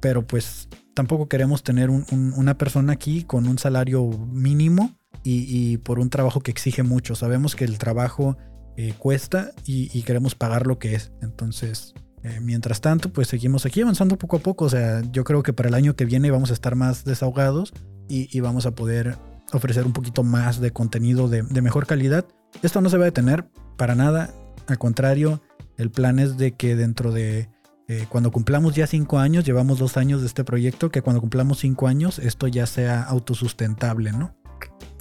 pero 0.00 0.26
pues 0.26 0.68
tampoco 0.92 1.28
queremos 1.28 1.62
tener 1.62 1.88
una 1.88 2.58
persona 2.58 2.94
aquí 2.94 3.22
con 3.22 3.46
un 3.46 3.58
salario 3.58 4.08
mínimo 4.08 4.98
y, 5.22 5.76
por 5.76 6.00
un 6.00 6.10
trabajo 6.10 6.40
que 6.40 6.50
exige 6.50 6.82
mucho. 6.82 7.14
Sabemos 7.14 7.54
que 7.54 7.64
el 7.64 7.78
trabajo 7.78 8.36
eh, 8.76 8.92
cuesta 8.98 9.52
y, 9.64 10.02
queremos 10.02 10.34
pagar 10.34 10.66
lo 10.66 10.80
que 10.80 10.96
es. 10.96 11.12
Entonces, 11.22 11.94
eh, 12.22 12.40
mientras 12.40 12.80
tanto, 12.80 13.12
pues 13.12 13.28
seguimos 13.28 13.66
aquí 13.66 13.80
avanzando 13.80 14.16
poco 14.16 14.36
a 14.36 14.40
poco. 14.40 14.66
O 14.66 14.70
sea, 14.70 15.02
yo 15.10 15.24
creo 15.24 15.42
que 15.42 15.52
para 15.52 15.68
el 15.68 15.74
año 15.74 15.96
que 15.96 16.04
viene 16.04 16.30
vamos 16.30 16.50
a 16.50 16.54
estar 16.54 16.76
más 16.76 17.04
desahogados 17.04 17.72
y 18.08 18.40
vamos 18.40 18.66
a 18.66 18.72
poder 18.72 19.16
ofrecer 19.52 19.86
un 19.86 19.92
poquito 19.92 20.22
más 20.22 20.60
de 20.60 20.70
contenido 20.70 21.28
de, 21.28 21.42
mejor 21.42 21.86
calidad. 21.86 22.26
Esto 22.62 22.80
no 22.80 22.88
se 22.88 22.96
va 22.96 23.04
a 23.04 23.06
detener 23.06 23.46
para 23.76 23.94
nada. 23.94 24.30
Al 24.66 24.78
contrario, 24.78 25.42
el 25.76 25.90
plan 25.90 26.18
es 26.18 26.36
de 26.36 26.52
que 26.52 26.76
dentro 26.76 27.12
de 27.12 27.48
eh, 27.88 28.06
cuando 28.08 28.30
cumplamos 28.30 28.74
ya 28.74 28.86
cinco 28.86 29.18
años, 29.18 29.44
llevamos 29.44 29.78
dos 29.78 29.96
años 29.96 30.20
de 30.20 30.26
este 30.26 30.44
proyecto, 30.44 30.90
que 30.90 31.02
cuando 31.02 31.20
cumplamos 31.20 31.58
cinco 31.58 31.88
años 31.88 32.18
esto 32.18 32.46
ya 32.46 32.66
sea 32.66 33.02
autosustentable, 33.02 34.12
¿no? 34.12 34.34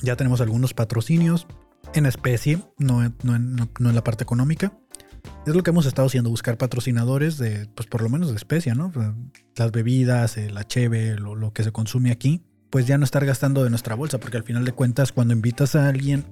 Ya 0.02 0.16
tenemos 0.16 0.42
algunos 0.42 0.74
patrocinios 0.74 1.48
en 1.94 2.06
especie, 2.06 2.60
no, 2.78 3.02
no, 3.24 3.36
en 3.36 3.96
la 3.96 4.04
parte 4.04 4.24
económica. 4.24 4.74
Es 5.46 5.56
lo 5.56 5.64
que 5.64 5.72
hemos 5.72 5.86
estado 5.86 6.08
haciendo, 6.08 6.30
buscar 6.30 6.58
patrocinadores 6.58 7.38
de, 7.38 7.68
pues 7.76 7.88
por 7.88 8.02
lo 8.02 8.10
menos 8.10 8.30
de 8.30 8.36
especia, 8.36 8.76
¿no? 8.76 8.92
Las 9.56 9.72
bebidas, 9.72 10.38
la 10.38 10.66
cheve, 10.66 11.16
lo, 11.16 11.36
lo 11.36 11.54
que 11.54 11.64
se 11.64 11.72
consume 11.72 12.12
aquí, 12.12 12.44
pues 12.70 12.88
ya 12.88 12.98
no 12.98 13.04
estar 13.04 13.26
gastando 13.26 13.64
de 13.64 13.70
nuestra 13.70 13.96
bolsa, 13.96 14.20
porque 14.20 14.38
al 14.38 14.44
final 14.44 14.66
de 14.66 14.72
cuentas 14.72 15.12
cuando 15.12 15.34
invitas 15.34 15.76
a 15.76 15.88
alguien, 15.88 16.26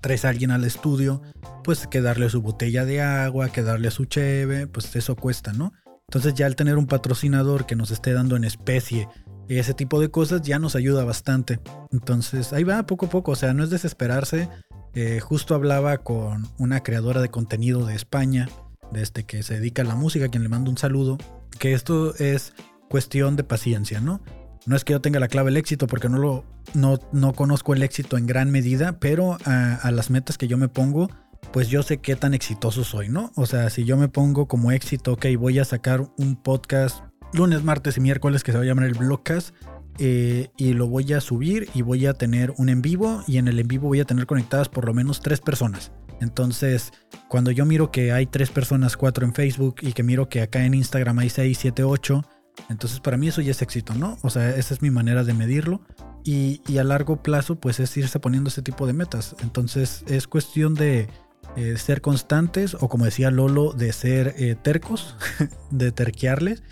traes 0.00 0.24
a 0.24 0.28
alguien 0.28 0.50
al 0.50 0.64
estudio, 0.64 1.22
pues 1.62 1.86
que 1.86 2.00
darle 2.00 2.28
su 2.28 2.42
botella 2.42 2.84
de 2.84 3.00
agua, 3.00 3.50
que 3.50 3.62
darle 3.62 3.90
su 3.90 4.04
cheve, 4.04 4.66
pues 4.66 4.94
eso 4.96 5.16
cuesta, 5.16 5.52
¿no? 5.52 5.72
Entonces 6.08 6.34
ya 6.34 6.46
al 6.46 6.56
tener 6.56 6.76
un 6.76 6.86
patrocinador 6.86 7.64
que 7.66 7.76
nos 7.76 7.90
esté 7.90 8.12
dando 8.12 8.36
en 8.36 8.44
especie 8.44 9.08
ese 9.48 9.74
tipo 9.74 10.00
de 10.00 10.10
cosas 10.10 10.42
ya 10.42 10.58
nos 10.58 10.76
ayuda 10.76 11.04
bastante. 11.04 11.60
Entonces 11.92 12.52
ahí 12.52 12.64
va 12.64 12.86
poco 12.86 13.06
a 13.06 13.10
poco, 13.10 13.32
o 13.32 13.36
sea, 13.36 13.54
no 13.54 13.64
es 13.64 13.70
desesperarse. 13.70 14.48
Eh, 14.94 15.20
justo 15.20 15.54
hablaba 15.54 15.98
con 15.98 16.48
una 16.58 16.82
creadora 16.82 17.20
de 17.20 17.28
contenido 17.28 17.84
de 17.84 17.94
España, 17.94 18.48
desde 18.90 19.02
este, 19.02 19.24
que 19.24 19.42
se 19.42 19.54
dedica 19.54 19.82
a 19.82 19.84
la 19.84 19.96
música, 19.96 20.28
quien 20.28 20.42
le 20.42 20.48
mando 20.48 20.70
un 20.70 20.78
saludo, 20.78 21.18
que 21.58 21.74
esto 21.74 22.14
es 22.16 22.54
cuestión 22.88 23.36
de 23.36 23.44
paciencia, 23.44 24.00
¿no? 24.00 24.20
No 24.66 24.76
es 24.76 24.84
que 24.84 24.92
yo 24.92 25.00
tenga 25.00 25.20
la 25.20 25.28
clave 25.28 25.50
del 25.50 25.58
éxito, 25.58 25.86
porque 25.86 26.08
no 26.08 26.18
lo 26.18 26.44
no, 26.72 26.98
no 27.12 27.34
conozco 27.34 27.74
el 27.74 27.82
éxito 27.82 28.16
en 28.16 28.26
gran 28.26 28.50
medida, 28.50 28.98
pero 28.98 29.36
a, 29.44 29.74
a 29.74 29.90
las 29.90 30.10
metas 30.10 30.38
que 30.38 30.48
yo 30.48 30.56
me 30.56 30.68
pongo, 30.68 31.10
pues 31.52 31.68
yo 31.68 31.82
sé 31.82 31.98
qué 31.98 32.16
tan 32.16 32.34
exitoso 32.34 32.84
soy, 32.84 33.08
¿no? 33.08 33.30
O 33.36 33.46
sea, 33.46 33.68
si 33.70 33.84
yo 33.84 33.96
me 33.96 34.08
pongo 34.08 34.46
como 34.46 34.72
éxito, 34.72 35.12
ok, 35.12 35.26
voy 35.38 35.58
a 35.58 35.64
sacar 35.64 36.08
un 36.16 36.36
podcast 36.36 37.04
lunes, 37.34 37.62
martes 37.64 37.96
y 37.96 38.00
miércoles 38.00 38.42
que 38.42 38.52
se 38.52 38.58
va 38.58 38.64
a 38.64 38.66
llamar 38.66 38.86
el 38.86 38.94
Blogcast. 38.94 39.54
Eh, 39.98 40.48
y 40.56 40.72
lo 40.72 40.88
voy 40.88 41.12
a 41.12 41.20
subir 41.20 41.68
y 41.72 41.82
voy 41.82 42.06
a 42.06 42.14
tener 42.14 42.52
un 42.56 42.68
en 42.68 42.82
vivo 42.82 43.22
y 43.28 43.38
en 43.38 43.46
el 43.46 43.60
en 43.60 43.68
vivo 43.68 43.86
voy 43.86 44.00
a 44.00 44.04
tener 44.04 44.26
conectadas 44.26 44.68
por 44.68 44.86
lo 44.86 44.94
menos 44.94 45.20
tres 45.20 45.40
personas. 45.40 45.92
Entonces, 46.20 46.92
cuando 47.28 47.52
yo 47.52 47.64
miro 47.64 47.92
que 47.92 48.10
hay 48.10 48.26
tres 48.26 48.50
personas, 48.50 48.96
cuatro 48.96 49.24
en 49.24 49.34
Facebook 49.34 49.76
y 49.82 49.92
que 49.92 50.02
miro 50.02 50.28
que 50.28 50.42
acá 50.42 50.64
en 50.64 50.74
Instagram 50.74 51.20
hay 51.20 51.30
seis, 51.30 51.58
siete, 51.58 51.84
ocho, 51.84 52.24
entonces 52.68 53.00
para 53.00 53.16
mí 53.16 53.28
eso 53.28 53.40
ya 53.40 53.52
es 53.52 53.62
éxito, 53.62 53.94
¿no? 53.94 54.18
O 54.22 54.30
sea, 54.30 54.56
esa 54.56 54.74
es 54.74 54.82
mi 54.82 54.90
manera 54.90 55.22
de 55.22 55.34
medirlo 55.34 55.80
y, 56.24 56.60
y 56.66 56.78
a 56.78 56.84
largo 56.84 57.22
plazo 57.22 57.56
pues 57.56 57.78
es 57.78 57.96
irse 57.96 58.18
poniendo 58.18 58.48
ese 58.48 58.62
tipo 58.62 58.86
de 58.86 58.94
metas. 58.94 59.36
Entonces 59.42 60.04
es 60.08 60.26
cuestión 60.26 60.74
de 60.74 61.08
eh, 61.56 61.76
ser 61.76 62.00
constantes 62.00 62.74
o 62.74 62.88
como 62.88 63.04
decía 63.04 63.30
Lolo, 63.30 63.72
de 63.72 63.92
ser 63.92 64.34
eh, 64.38 64.56
tercos, 64.60 65.14
de 65.70 65.92
terquearles 65.92 66.62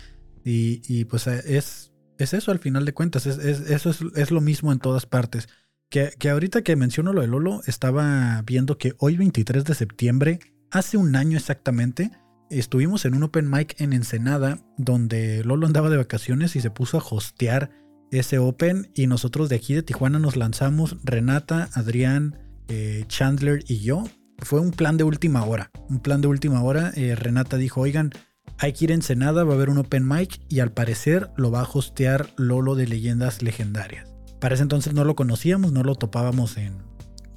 y, 0.43 1.05
pues 1.05 1.27
eh, 1.27 1.41
es, 1.45 1.93
es 2.17 2.33
eso 2.33 2.51
al 2.51 2.59
final 2.59 2.85
de 2.85 2.93
cuentas, 2.93 3.25
es, 3.25 3.37
eso 3.37 3.91
es, 4.15 4.31
lo 4.31 4.41
mismo 4.41 4.71
en 4.71 4.79
todas 4.79 5.05
partes. 5.05 5.47
Que, 5.89 6.11
que, 6.17 6.29
ahorita 6.29 6.63
que 6.63 6.75
menciono 6.75 7.13
lo 7.13 7.21
de 7.21 7.27
Lolo, 7.27 7.61
estaba 7.65 8.41
viendo 8.45 8.77
que 8.77 8.93
hoy 8.97 9.17
23 9.17 9.63
de 9.63 9.75
septiembre, 9.75 10.39
hace 10.71 10.97
un 10.97 11.15
año 11.15 11.37
exactamente, 11.37 12.11
estuvimos 12.49 13.05
en 13.05 13.15
un 13.15 13.23
open 13.23 13.49
mic 13.49 13.79
en 13.79 13.93
Ensenada, 13.93 14.59
donde 14.77 15.43
Lolo 15.43 15.67
andaba 15.67 15.89
de 15.89 15.97
vacaciones 15.97 16.55
y 16.55 16.61
se 16.61 16.71
puso 16.71 16.97
a 16.97 17.03
hostear 17.03 17.71
ese 18.11 18.37
open 18.37 18.91
y 18.93 19.07
nosotros 19.07 19.49
de 19.49 19.55
aquí 19.55 19.73
de 19.73 19.83
Tijuana 19.83 20.19
nos 20.19 20.35
lanzamos, 20.35 20.97
Renata, 21.03 21.69
Adrián, 21.73 22.37
eh, 22.67 23.05
Chandler 23.07 23.63
y 23.67 23.79
yo. 23.79 24.03
Fue 24.39 24.59
un 24.59 24.71
plan 24.71 24.97
de 24.97 25.03
última 25.03 25.43
hora, 25.45 25.71
un 25.89 25.99
plan 25.99 26.21
de 26.21 26.27
última 26.27 26.61
hora. 26.63 26.91
Eh, 26.95 27.15
Renata 27.15 27.57
dijo, 27.57 27.81
oigan, 27.81 28.11
hay 28.57 28.73
que 28.73 28.85
ir 28.85 28.91
a 28.91 28.95
Ensenada, 28.95 29.43
va 29.43 29.53
a 29.53 29.55
haber 29.55 29.69
un 29.69 29.77
open 29.77 30.07
mic 30.07 30.39
y 30.49 30.59
al 30.59 30.71
parecer 30.71 31.29
lo 31.35 31.51
va 31.51 31.61
a 31.61 31.69
hostear 31.71 32.29
Lolo 32.37 32.75
de 32.75 32.87
Leyendas 32.87 33.41
Legendarias. 33.41 34.13
Para 34.39 34.55
ese 34.55 34.63
entonces 34.63 34.93
no 34.93 35.03
lo 35.03 35.15
conocíamos, 35.15 35.71
no 35.71 35.83
lo 35.83 35.95
topábamos 35.95 36.57
en, 36.57 36.77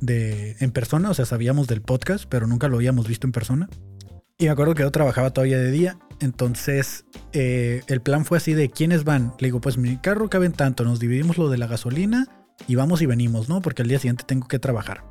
de, 0.01 0.57
en 0.61 0.71
persona, 0.71 1.11
o 1.11 1.15
sea, 1.15 1.25
sabíamos 1.25 1.67
del 1.67 1.83
podcast, 1.83 2.27
pero 2.29 2.47
nunca 2.47 2.69
lo 2.69 2.77
habíamos 2.77 3.09
visto 3.09 3.27
en 3.27 3.33
persona. 3.33 3.69
Y 4.39 4.45
me 4.45 4.51
acuerdo 4.51 4.75
que 4.75 4.83
yo 4.83 4.91
trabajaba 4.91 5.31
todavía 5.31 5.59
de 5.59 5.71
día, 5.71 5.99
entonces 6.21 7.07
eh, 7.33 7.83
el 7.87 8.03
plan 8.03 8.25
fue 8.25 8.39
así 8.39 8.53
de 8.53 8.71
quiénes 8.71 9.05
van. 9.05 9.33
Le 9.39 9.49
digo, 9.49 9.61
pues 9.61 9.79
mi 9.79 9.97
carro 9.97 10.29
cabe 10.29 10.47
en 10.47 10.53
tanto, 10.53 10.85
nos 10.85 11.01
dividimos 11.01 11.39
lo 11.39 11.49
de 11.49 11.59
la 11.59 11.67
gasolina 11.67 12.29
y 12.69 12.75
vamos 12.75 13.01
y 13.03 13.07
venimos, 13.07 13.49
¿no? 13.49 13.63
Porque 13.63 13.83
al 13.83 13.89
día 13.89 13.99
siguiente 13.99 14.25
tengo 14.27 14.47
que 14.47 14.59
trabajar. 14.59 15.05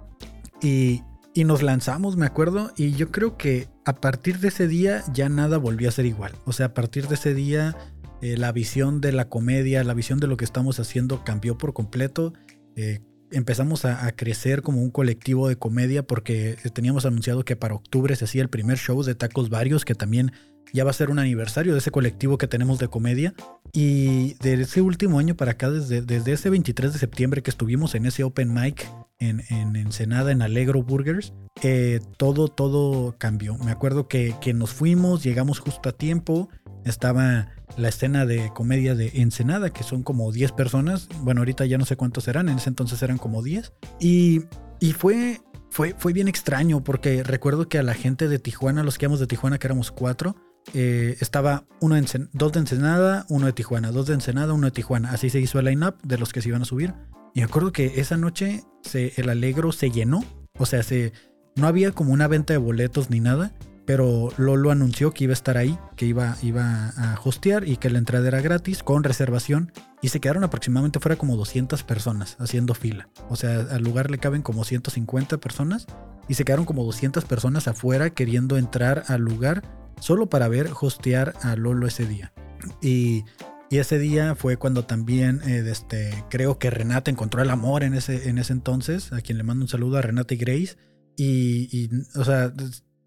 Y 0.62 1.02
y 1.36 1.44
nos 1.44 1.62
lanzamos, 1.62 2.16
me 2.16 2.26
acuerdo, 2.26 2.72
y 2.78 2.94
yo 2.94 3.12
creo 3.12 3.38
que 3.38 3.68
a 3.84 3.98
partir 3.98 4.40
de 4.40 4.48
ese 4.48 4.70
día 4.70 5.04
ya 5.14 5.28
nada 5.28 5.58
volvió 5.58 5.90
a 5.90 5.92
ser 5.92 6.06
igual. 6.06 6.32
O 6.46 6.54
sea, 6.54 6.68
a 6.68 6.74
partir 6.74 7.10
de 7.10 7.16
ese 7.16 7.34
día 7.34 7.76
eh, 8.22 8.38
la 8.38 8.54
visión 8.54 9.02
de 9.02 9.12
la 9.12 9.28
comedia, 9.28 9.84
la 9.84 9.94
visión 9.94 10.20
de 10.22 10.28
lo 10.28 10.38
que 10.38 10.46
estamos 10.46 10.80
haciendo 10.80 11.26
cambió 11.26 11.58
por 11.58 11.74
completo. 11.74 12.34
Eh, 12.78 13.02
empezamos 13.32 13.84
a, 13.84 14.10
crecer 14.14 14.62
como 14.62 14.82
un 14.82 14.92
colectivo 14.92 15.50
de 15.50 15.58
comedia 15.58 16.08
porque 16.08 16.58
teníamos 16.74 17.06
anunciado 17.06 17.44
que 17.44 17.58
para 17.58 17.76
octubre 17.76 18.16
se 18.16 18.24
hacía 18.24 18.42
el 18.42 18.50
primer 18.50 18.78
show 18.78 19.04
de 19.04 19.14
Tacos 19.14 19.50
Varios, 19.50 19.84
que 19.84 19.94
también 19.94 20.32
ya 20.76 20.84
va 20.84 20.92
a 20.92 20.94
ser 20.94 21.10
un 21.10 21.20
aniversario 21.20 21.74
de 21.74 21.80
ese 21.80 21.90
colectivo 21.90 22.38
que 22.38 22.48
tenemos 22.48 22.78
de 22.78 22.88
comedia. 22.88 23.34
Y 23.74 24.36
de 24.36 24.62
ese 24.62 24.82
último 24.82 25.18
año 25.18 25.36
para 25.36 25.52
acá, 25.52 25.72
desde, 25.72 26.02
desde 26.02 26.34
ese 26.34 26.50
23 26.50 26.94
de 26.94 27.00
septiembre 27.00 27.42
que 27.42 27.50
estuvimos 27.50 27.96
en 27.96 28.06
ese 28.06 28.24
open 28.24 28.54
mic, 28.54 28.86
en, 29.20 29.76
Ensenada, 29.76 30.32
en 30.32 30.42
Alegro 30.42 30.84
Burgers, 30.84 31.34
eh, 31.64 32.00
todo, 32.18 32.48
todo 32.48 33.16
cambió. 33.18 33.58
Me 33.60 33.72
acuerdo 33.72 34.08
que, 34.08 34.36
nos 34.54 34.72
fuimos, 34.72 35.24
llegamos 35.24 35.60
justo 35.60 35.90
a 35.90 35.94
tiempo, 35.94 36.50
estaba 36.84 37.48
la 37.78 37.90
escena 37.90 38.26
de 38.26 38.52
comedia 38.54 38.96
de 38.96 39.12
Ensenada, 39.16 39.72
que 39.72 39.84
son 39.84 40.04
como 40.04 40.32
10 40.32 40.52
personas, 40.52 41.08
bueno, 41.22 41.42
ahorita 41.42 41.66
ya 41.66 41.78
no 41.78 41.86
sé 41.86 41.96
cuántos 41.96 42.28
eran, 42.28 42.50
en 42.50 42.58
ese 42.58 42.70
entonces 42.70 43.02
eran 43.02 43.18
como 43.18 43.42
10, 43.42 43.74
y, 44.00 44.42
y 44.80 44.92
fue, 44.92 45.42
fue, 45.70 45.96
fue 45.98 46.14
bien 46.14 46.28
extraño, 46.28 46.84
porque 46.84 47.24
recuerdo 47.24 47.68
que 47.70 47.80
a 47.80 47.84
la 47.84 47.94
gente 47.94 48.28
de 48.28 48.40
Tijuana, 48.40 48.84
los 48.84 48.98
que 48.98 49.06
íbamos 49.06 49.20
de 49.20 49.28
Tijuana, 49.28 49.58
que 49.58 49.68
éramos 49.68 49.92
cuatro, 49.92 50.36
eh, 50.74 51.18
estaba 51.20 51.66
uno 51.80 51.96
dos 52.34 52.52
de 52.52 52.60
Ensenada, 52.60 53.26
uno 53.30 53.46
de 53.46 53.54
Tijuana, 53.54 53.92
dos 53.92 54.08
de 54.08 54.16
Ensenada, 54.16 54.54
uno 54.54 54.68
de 54.68 54.72
Tijuana. 54.72 55.12
Así 55.12 55.30
se 55.30 55.40
hizo 55.40 55.60
el 55.60 55.66
line-up 55.66 55.96
de 56.04 56.18
los 56.18 56.34
que 56.34 56.42
se 56.42 56.50
iban 56.50 56.62
a 56.62 56.66
subir. 56.66 56.94
Y 57.34 57.40
me 57.40 57.46
acuerdo 57.46 57.72
que 57.72 58.00
esa 58.00 58.18
noche 58.18 58.64
el 58.94 59.30
Alegro 59.30 59.72
se 59.72 59.92
llenó. 59.92 60.24
O 60.58 60.66
sea, 60.66 60.84
se, 60.84 61.14
no 61.56 61.68
había 61.68 61.92
como 61.92 62.14
una 62.14 62.28
venta 62.28 62.54
de 62.54 62.58
boletos 62.58 63.10
ni 63.10 63.20
nada. 63.20 63.54
Pero 63.86 64.30
Lolo 64.38 64.72
anunció 64.72 65.14
que 65.14 65.26
iba 65.26 65.32
a 65.32 65.36
estar 65.36 65.58
ahí, 65.58 65.78
que 65.96 66.08
iba, 66.08 66.36
iba 66.42 66.90
a 66.98 67.20
hostear 67.24 67.68
y 67.68 67.78
que 67.78 67.92
la 67.92 68.00
entrada 68.00 68.28
era 68.28 68.42
gratis 68.42 68.82
con 68.82 69.04
reservación. 69.04 69.72
Y 70.02 70.10
se 70.10 70.20
quedaron 70.20 70.44
aproximadamente 70.44 71.00
fuera 71.00 71.18
como 71.18 71.38
200 71.38 71.84
personas 71.84 72.36
haciendo 72.40 72.74
fila. 72.74 73.10
O 73.30 73.36
sea, 73.36 73.60
al 73.70 73.84
lugar 73.84 74.10
le 74.10 74.18
caben 74.18 74.42
como 74.42 74.64
150 74.64 75.38
personas. 75.38 75.86
Y 76.28 76.34
se 76.34 76.46
quedaron 76.46 76.66
como 76.66 76.84
200 76.84 77.26
personas 77.26 77.68
afuera 77.68 78.10
queriendo 78.10 78.58
entrar 78.58 79.04
al 79.08 79.22
lugar 79.22 79.62
solo 80.00 80.28
para 80.28 80.48
ver 80.48 80.70
hostear 80.80 81.34
a 81.42 81.56
Lolo 81.56 81.88
ese 81.88 82.06
día. 82.06 82.34
Y 82.82 83.24
y 83.70 83.80
ese 83.80 83.98
día 83.98 84.36
fue 84.36 84.58
cuando 84.58 84.86
también, 84.86 85.42
eh, 85.46 85.64
este, 85.70 86.24
creo 86.30 86.60
que 86.60 86.70
Renata 86.70 87.10
encontró 87.10 87.42
el 87.42 87.50
amor 87.50 87.84
en 87.84 87.94
ese, 87.94 88.30
en 88.30 88.38
ese 88.38 88.54
entonces, 88.54 89.12
a 89.12 89.22
quien 89.22 89.38
le 89.38 89.44
mando 89.44 89.66
un 89.66 89.70
saludo 89.70 89.98
a 89.98 90.02
Renata 90.02 90.34
y 90.34 90.38
Grace. 90.38 90.78
Y, 91.18 91.90
o 92.16 92.24
sea, 92.24 92.54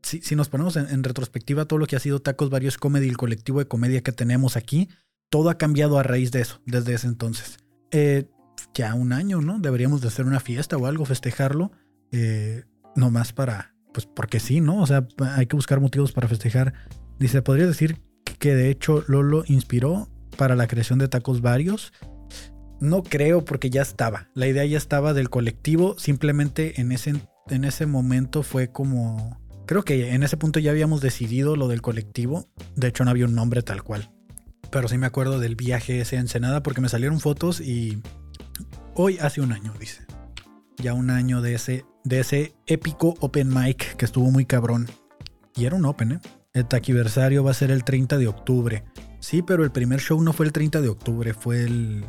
si, 0.03 0.35
nos 0.35 0.48
ponemos 0.48 0.77
en, 0.77 1.05
retrospectiva 1.05 1.66
todo 1.66 1.79
lo 1.79 1.87
que 1.87 1.96
ha 1.96 2.01
sido 2.01 2.20
Tacos 2.20 2.51
Varios 2.51 2.79
Comedy, 2.79 3.09
el 3.09 3.16
colectivo 3.16 3.61
de 3.61 3.68
comedia 3.68 4.03
que 4.03 4.12
tenemos 4.12 4.57
aquí, 4.57 4.88
todo 5.31 5.51
ha 5.51 5.59
cambiado 5.59 5.98
a 5.98 6.03
raíz 6.03 6.33
de 6.33 6.40
eso, 6.40 6.61
desde 6.66 6.94
ese 6.94 7.07
entonces. 7.07 7.59
Eh, 7.90 8.29
ya 8.74 8.94
un 8.94 9.12
año, 9.12 9.40
¿no? 9.40 9.61
Deberíamos 9.61 10.01
de 10.01 10.09
hacer 10.09 10.27
una 10.27 10.40
fiesta 10.40 10.77
o 10.77 10.87
algo, 10.87 11.05
festejarlo, 11.05 11.70
eh, 12.11 12.64
nomás 12.96 13.33
para, 13.33 13.74
pues 13.98 14.06
porque 14.14 14.38
sí, 14.38 14.61
¿no? 14.61 14.80
O 14.80 14.87
sea, 14.87 15.08
hay 15.34 15.46
que 15.46 15.56
buscar 15.56 15.80
motivos 15.80 16.12
para 16.12 16.28
festejar. 16.28 16.72
Dice, 17.18 17.42
podría 17.42 17.66
decir 17.66 18.00
que 18.38 18.54
de 18.54 18.70
hecho 18.70 19.02
Lolo 19.08 19.42
inspiró 19.48 20.08
para 20.37 20.54
la 20.54 20.68
creación 20.68 21.00
de 21.00 21.08
tacos 21.08 21.40
varios. 21.40 21.92
No 22.80 23.02
creo 23.02 23.44
porque 23.44 23.70
ya 23.70 23.82
estaba. 23.82 24.30
La 24.34 24.46
idea 24.46 24.64
ya 24.64 24.78
estaba 24.78 25.14
del 25.14 25.30
colectivo. 25.30 25.98
Simplemente 25.98 26.80
en 26.80 26.92
ese, 26.92 27.20
en 27.48 27.64
ese 27.64 27.87
momento 27.87 28.44
fue 28.44 28.70
como... 28.70 29.40
Creo 29.66 29.82
que 29.82 30.14
en 30.14 30.22
ese 30.22 30.37
punto 30.37 30.61
ya 30.61 30.70
habíamos 30.70 31.00
decidido 31.00 31.56
lo 31.56 31.66
del 31.66 31.82
colectivo. 31.82 32.48
De 32.76 32.87
hecho 32.87 33.04
no 33.04 33.11
había 33.11 33.24
un 33.24 33.34
nombre 33.34 33.62
tal 33.62 33.82
cual. 33.82 34.12
Pero 34.70 34.87
sí 34.87 34.96
me 34.96 35.06
acuerdo 35.06 35.40
del 35.40 35.56
viaje 35.56 36.00
ese 36.00 36.18
a 36.18 36.20
Ensenada 36.20 36.62
porque 36.62 36.80
me 36.80 36.88
salieron 36.88 37.18
fotos 37.18 37.61
y... 37.61 38.00
Hoy 38.94 39.18
hace 39.18 39.40
un 39.40 39.50
año, 39.50 39.74
dice. 39.80 40.04
Ya 40.76 40.94
un 40.94 41.11
año 41.11 41.42
de 41.42 41.54
ese, 41.54 41.84
de 42.04 42.20
ese 42.20 42.54
épico 42.66 43.14
open 43.20 43.48
mic 43.48 43.96
que 43.96 44.04
estuvo 44.04 44.30
muy 44.30 44.46
cabrón. 44.46 44.88
Y 45.54 45.64
era 45.64 45.76
un 45.76 45.84
open, 45.84 46.12
¿eh? 46.12 46.20
El 46.54 46.66
taquiversario 46.66 47.44
va 47.44 47.50
a 47.50 47.54
ser 47.54 47.70
el 47.70 47.84
30 47.84 48.18
de 48.18 48.26
octubre. 48.26 48.84
Sí, 49.20 49.42
pero 49.42 49.64
el 49.64 49.70
primer 49.70 50.00
show 50.00 50.20
no 50.20 50.32
fue 50.32 50.46
el 50.46 50.52
30 50.52 50.80
de 50.80 50.88
octubre, 50.88 51.34
fue 51.34 51.64
el... 51.64 52.04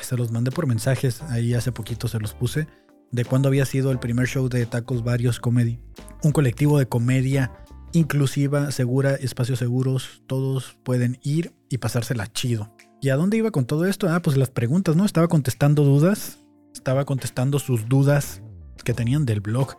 Se 0.00 0.16
los 0.16 0.32
mandé 0.32 0.50
por 0.50 0.66
mensajes, 0.66 1.22
ahí 1.22 1.54
hace 1.54 1.72
poquito 1.72 2.08
se 2.08 2.18
los 2.18 2.34
puse, 2.34 2.66
de 3.12 3.24
cuándo 3.24 3.48
había 3.48 3.66
sido 3.66 3.92
el 3.92 3.98
primer 3.98 4.26
show 4.26 4.48
de 4.48 4.66
Tacos 4.66 5.04
Varios 5.04 5.38
Comedy. 5.38 5.78
Un 6.22 6.32
colectivo 6.32 6.78
de 6.78 6.86
comedia 6.86 7.52
inclusiva, 7.92 8.72
segura, 8.72 9.14
espacios 9.14 9.60
seguros, 9.60 10.22
todos 10.26 10.76
pueden 10.82 11.18
ir 11.22 11.52
y 11.68 11.78
pasársela 11.78 12.26
chido. 12.26 12.74
¿Y 13.00 13.10
a 13.10 13.16
dónde 13.16 13.36
iba 13.36 13.50
con 13.50 13.66
todo 13.66 13.86
esto? 13.86 14.08
Ah, 14.08 14.20
pues 14.20 14.36
las 14.36 14.50
preguntas, 14.50 14.96
¿no? 14.96 15.04
Estaba 15.04 15.28
contestando 15.28 15.84
dudas, 15.84 16.38
estaba 16.74 17.04
contestando 17.04 17.58
sus 17.58 17.88
dudas 17.88 18.42
que 18.84 18.94
tenían 18.94 19.26
del 19.26 19.40
blog. 19.40 19.76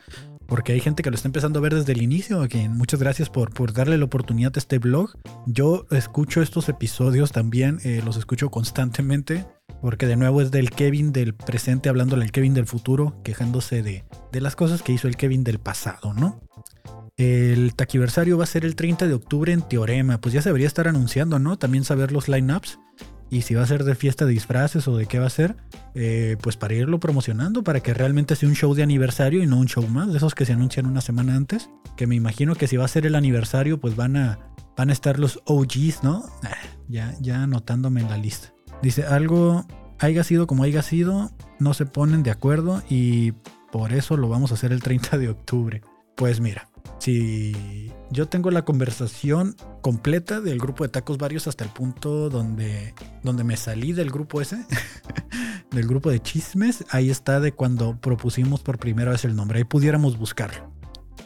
porque 0.47 0.73
hay 0.73 0.79
gente 0.79 1.01
que 1.01 1.09
lo 1.09 1.15
está 1.15 1.27
empezando 1.27 1.57
a 1.57 1.61
ver 1.61 1.73
desde 1.73 1.93
el 1.93 2.01
inicio. 2.01 2.41
Aquí, 2.41 2.69
muchas 2.69 2.99
gracias 2.99 3.29
por, 3.29 3.51
por 3.51 3.73
darle 3.73 3.97
la 3.97 4.05
oportunidad 4.05 4.51
a 4.55 4.59
este 4.59 4.77
blog. 4.77 5.11
Yo 5.47 5.87
escucho 5.89 6.41
estos 6.41 6.69
episodios 6.69 7.31
también, 7.31 7.79
eh, 7.83 8.01
los 8.05 8.17
escucho 8.17 8.51
constantemente, 8.51 9.45
porque 9.81 10.05
de 10.05 10.17
nuevo 10.17 10.41
es 10.41 10.51
del 10.51 10.69
Kevin 10.69 11.11
del 11.11 11.33
presente 11.33 11.89
hablándole 11.89 12.25
al 12.25 12.31
Kevin 12.31 12.53
del 12.53 12.67
futuro, 12.67 13.21
quejándose 13.23 13.81
de, 13.81 14.03
de 14.31 14.41
las 14.41 14.55
cosas 14.55 14.83
que 14.83 14.91
hizo 14.91 15.07
el 15.07 15.17
Kevin 15.17 15.43
del 15.43 15.59
pasado, 15.59 16.13
¿no? 16.13 16.39
El 17.17 17.75
taquiversario 17.75 18.37
va 18.37 18.43
a 18.43 18.47
ser 18.47 18.65
el 18.65 18.75
30 18.75 19.07
de 19.07 19.13
octubre 19.13 19.53
en 19.53 19.61
Teorema. 19.61 20.19
Pues 20.19 20.33
ya 20.33 20.41
se 20.41 20.49
debería 20.49 20.67
estar 20.67 20.87
anunciando, 20.87 21.39
¿no? 21.39 21.57
También 21.57 21.85
saber 21.85 22.11
los 22.11 22.27
lineups. 22.27 22.77
Y 23.35 23.41
si 23.41 23.53
va 23.53 23.63
a 23.63 23.67
ser 23.67 23.83
de 23.83 23.95
fiesta 23.95 24.25
de 24.25 24.31
disfraces 24.31 24.87
o 24.87 24.95
de 24.95 25.07
qué 25.07 25.19
va 25.19 25.25
a 25.25 25.29
ser, 25.29 25.57
eh, 25.93 26.37
pues 26.39 26.55
para 26.55 26.73
irlo 26.73 27.01
promocionando, 27.01 27.65
para 27.65 27.81
que 27.81 27.93
realmente 27.93 28.33
sea 28.37 28.47
un 28.47 28.55
show 28.55 28.73
de 28.73 28.81
aniversario 28.81 29.43
y 29.43 29.45
no 29.45 29.57
un 29.57 29.67
show 29.67 29.85
más, 29.89 30.09
de 30.09 30.15
esos 30.15 30.33
que 30.33 30.45
se 30.45 30.53
anuncian 30.53 30.85
una 30.85 31.01
semana 31.01 31.35
antes. 31.35 31.69
Que 31.97 32.07
me 32.07 32.15
imagino 32.15 32.55
que 32.55 32.67
si 32.67 32.77
va 32.77 32.85
a 32.85 32.87
ser 32.87 33.05
el 33.05 33.13
aniversario, 33.13 33.77
pues 33.77 33.97
van 33.97 34.15
a, 34.15 34.39
van 34.77 34.89
a 34.89 34.93
estar 34.93 35.19
los 35.19 35.41
OGs, 35.43 36.01
¿no? 36.01 36.23
Ah, 36.43 36.55
ya, 36.87 37.13
ya 37.19 37.43
anotándome 37.43 37.99
en 37.99 38.09
la 38.09 38.15
lista. 38.15 38.53
Dice, 38.81 39.03
algo 39.03 39.67
haya 39.99 40.23
sido 40.23 40.47
como 40.47 40.63
haya 40.63 40.81
sido, 40.81 41.29
no 41.59 41.73
se 41.73 41.85
ponen 41.85 42.23
de 42.23 42.31
acuerdo 42.31 42.83
y 42.89 43.33
por 43.69 43.91
eso 43.91 44.15
lo 44.15 44.29
vamos 44.29 44.51
a 44.51 44.53
hacer 44.53 44.71
el 44.71 44.81
30 44.81 45.17
de 45.17 45.27
octubre. 45.27 45.81
Pues 46.15 46.39
mira, 46.39 46.69
si 46.99 47.91
yo 48.11 48.27
tengo 48.27 48.51
la 48.51 48.63
conversación 48.63 49.55
completa 49.81 50.41
del 50.41 50.59
grupo 50.59 50.83
de 50.83 50.89
tacos 50.89 51.17
varios 51.17 51.47
hasta 51.47 51.63
el 51.63 51.71
punto 51.71 52.29
donde, 52.29 52.93
donde 53.23 53.43
me 53.43 53.57
salí 53.57 53.93
del 53.93 54.11
grupo 54.11 54.41
ese, 54.41 54.65
del 55.71 55.87
grupo 55.87 56.09
de 56.09 56.21
chismes, 56.21 56.85
ahí 56.91 57.09
está 57.09 57.39
de 57.39 57.51
cuando 57.51 57.99
propusimos 57.99 58.61
por 58.61 58.77
primera 58.77 59.11
vez 59.11 59.25
el 59.25 59.35
nombre, 59.35 59.59
ahí 59.59 59.63
pudiéramos 59.63 60.17
buscarlo. 60.17 60.71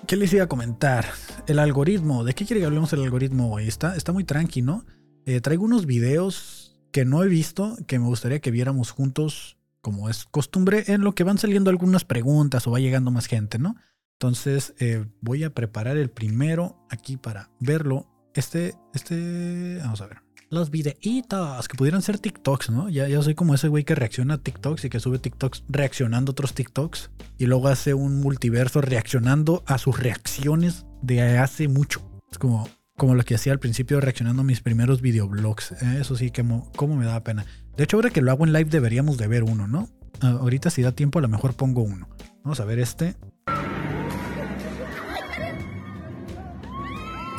¿Qué 0.08 0.16
les 0.16 0.34
iba 0.34 0.46
a 0.46 0.48
comentar? 0.48 1.06
El 1.48 1.60
algoritmo, 1.60 2.24
¿de 2.24 2.34
qué 2.34 2.46
quiere 2.46 2.62
que 2.62 2.66
hablemos 2.66 2.92
el 2.94 3.04
algoritmo 3.04 3.54
hoy? 3.54 3.68
Está, 3.68 3.96
está 3.96 4.12
muy 4.12 4.24
tranqui, 4.24 4.62
¿no? 4.62 4.86
Eh, 5.26 5.42
traigo 5.42 5.66
unos 5.66 5.86
videos 5.86 6.80
que 6.92 7.06
no 7.06 7.24
he 7.24 7.28
visto, 7.28 7.78
que 7.86 8.00
me 8.00 8.06
gustaría 8.06 8.40
que 8.40 8.50
viéramos 8.50 8.92
juntos, 8.92 9.58
como 9.82 10.10
es 10.10 10.26
costumbre, 10.26 10.86
en 10.88 11.02
lo 11.02 11.14
que 11.14 11.24
van 11.24 11.38
saliendo 11.38 11.70
algunas 11.70 12.06
preguntas 12.06 12.66
o 12.66 12.72
va 12.72 12.80
llegando 12.80 13.12
más 13.12 13.28
gente, 13.28 13.60
¿no? 13.60 13.76
Entonces 14.22 14.74
eh, 14.80 15.06
voy 15.22 15.46
a 15.46 15.52
preparar 15.52 15.96
el 15.96 16.10
primero 16.10 16.76
aquí 16.90 17.16
para 17.16 17.52
verlo. 17.62 18.06
Este, 18.34 18.76
este, 18.94 19.78
vamos 19.82 20.02
a 20.02 20.08
ver. 20.08 20.18
Los 20.50 20.72
videitos 20.72 21.70
que 21.70 21.78
pudieran 21.78 22.02
ser 22.02 22.20
TikToks, 22.20 22.70
¿no? 22.70 22.90
Ya, 22.90 23.08
ya 23.08 23.22
soy 23.22 23.34
como 23.34 23.56
ese 23.56 23.70
güey 23.70 23.86
que 23.86 23.96
reacciona 23.96 24.34
a 24.34 24.38
TikToks 24.40 24.84
y 24.84 24.90
que 24.90 25.00
sube 25.00 25.20
TikToks 25.20 25.64
reaccionando 25.70 26.32
a 26.32 26.34
otros 26.34 26.54
TikToks. 26.54 27.12
Y 27.38 27.46
luego 27.46 27.70
hace 27.70 27.94
un 27.94 28.20
multiverso 28.20 28.82
reaccionando 28.82 29.64
a 29.66 29.78
sus 29.78 29.98
reacciones 29.98 30.86
de 31.02 31.38
hace 31.38 31.70
mucho. 31.70 32.02
Es 32.30 32.38
como, 32.38 32.68
como 32.98 33.16
lo 33.16 33.24
que 33.24 33.36
hacía 33.36 33.54
al 33.54 33.60
principio 33.60 34.02
reaccionando 34.02 34.42
a 34.42 34.46
mis 34.46 34.60
primeros 34.60 35.00
videoblogs. 35.02 35.72
¿eh? 35.82 36.00
Eso 36.02 36.18
sí, 36.18 36.30
como, 36.30 36.70
como 36.74 36.98
me 36.98 37.06
da 37.06 37.24
pena. 37.24 37.46
De 37.78 37.86
hecho, 37.86 37.96
ahora 37.96 38.10
que 38.10 38.22
lo 38.22 38.32
hago 38.32 38.46
en 38.46 38.52
live 38.52 38.70
deberíamos 38.70 39.18
de 39.18 39.30
ver 39.30 39.44
uno, 39.46 39.66
¿no? 39.66 39.88
Ah, 40.20 40.32
ahorita 40.42 40.70
si 40.72 40.82
da 40.82 40.92
tiempo 40.92 41.20
a 41.20 41.22
lo 41.22 41.30
mejor 41.30 41.54
pongo 41.56 41.84
uno. 41.84 42.10
Vamos 42.44 42.60
a 42.60 42.66
ver 42.66 42.80
este. 42.80 43.16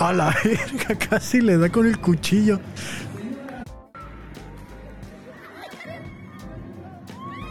A 0.01 0.15
la 0.15 0.35
verga, 0.45 0.99
casi 0.99 1.43
le 1.43 1.59
da 1.59 1.69
con 1.69 1.87
el 1.87 2.01
cuchillo. 2.01 2.59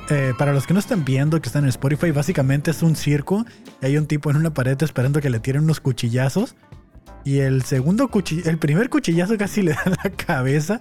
Eh, 0.10 0.34
para 0.40 0.52
los 0.54 0.66
que 0.66 0.74
no 0.74 0.80
están 0.80 1.06
viendo, 1.06 1.40
que 1.40 1.48
están 1.48 1.66
en 1.66 1.70
Spotify, 1.70 2.10
básicamente 2.10 2.72
es 2.72 2.82
un 2.82 2.96
circo. 2.96 3.46
Hay 3.84 3.98
un 3.98 4.08
tipo 4.08 4.32
en 4.32 4.38
una 4.38 4.52
pared 4.52 4.76
esperando 4.82 5.22
que 5.22 5.30
le 5.30 5.40
tiren 5.40 5.64
unos 5.64 5.80
cuchillazos. 5.80 6.56
Y 7.24 7.40
el 7.40 7.62
segundo 7.64 8.10
el 8.46 8.58
primer 8.58 8.90
cuchillazo 8.90 9.38
casi 9.38 9.62
le 9.62 9.74
da 9.86 9.98
la 10.04 10.10
cabeza. 10.10 10.80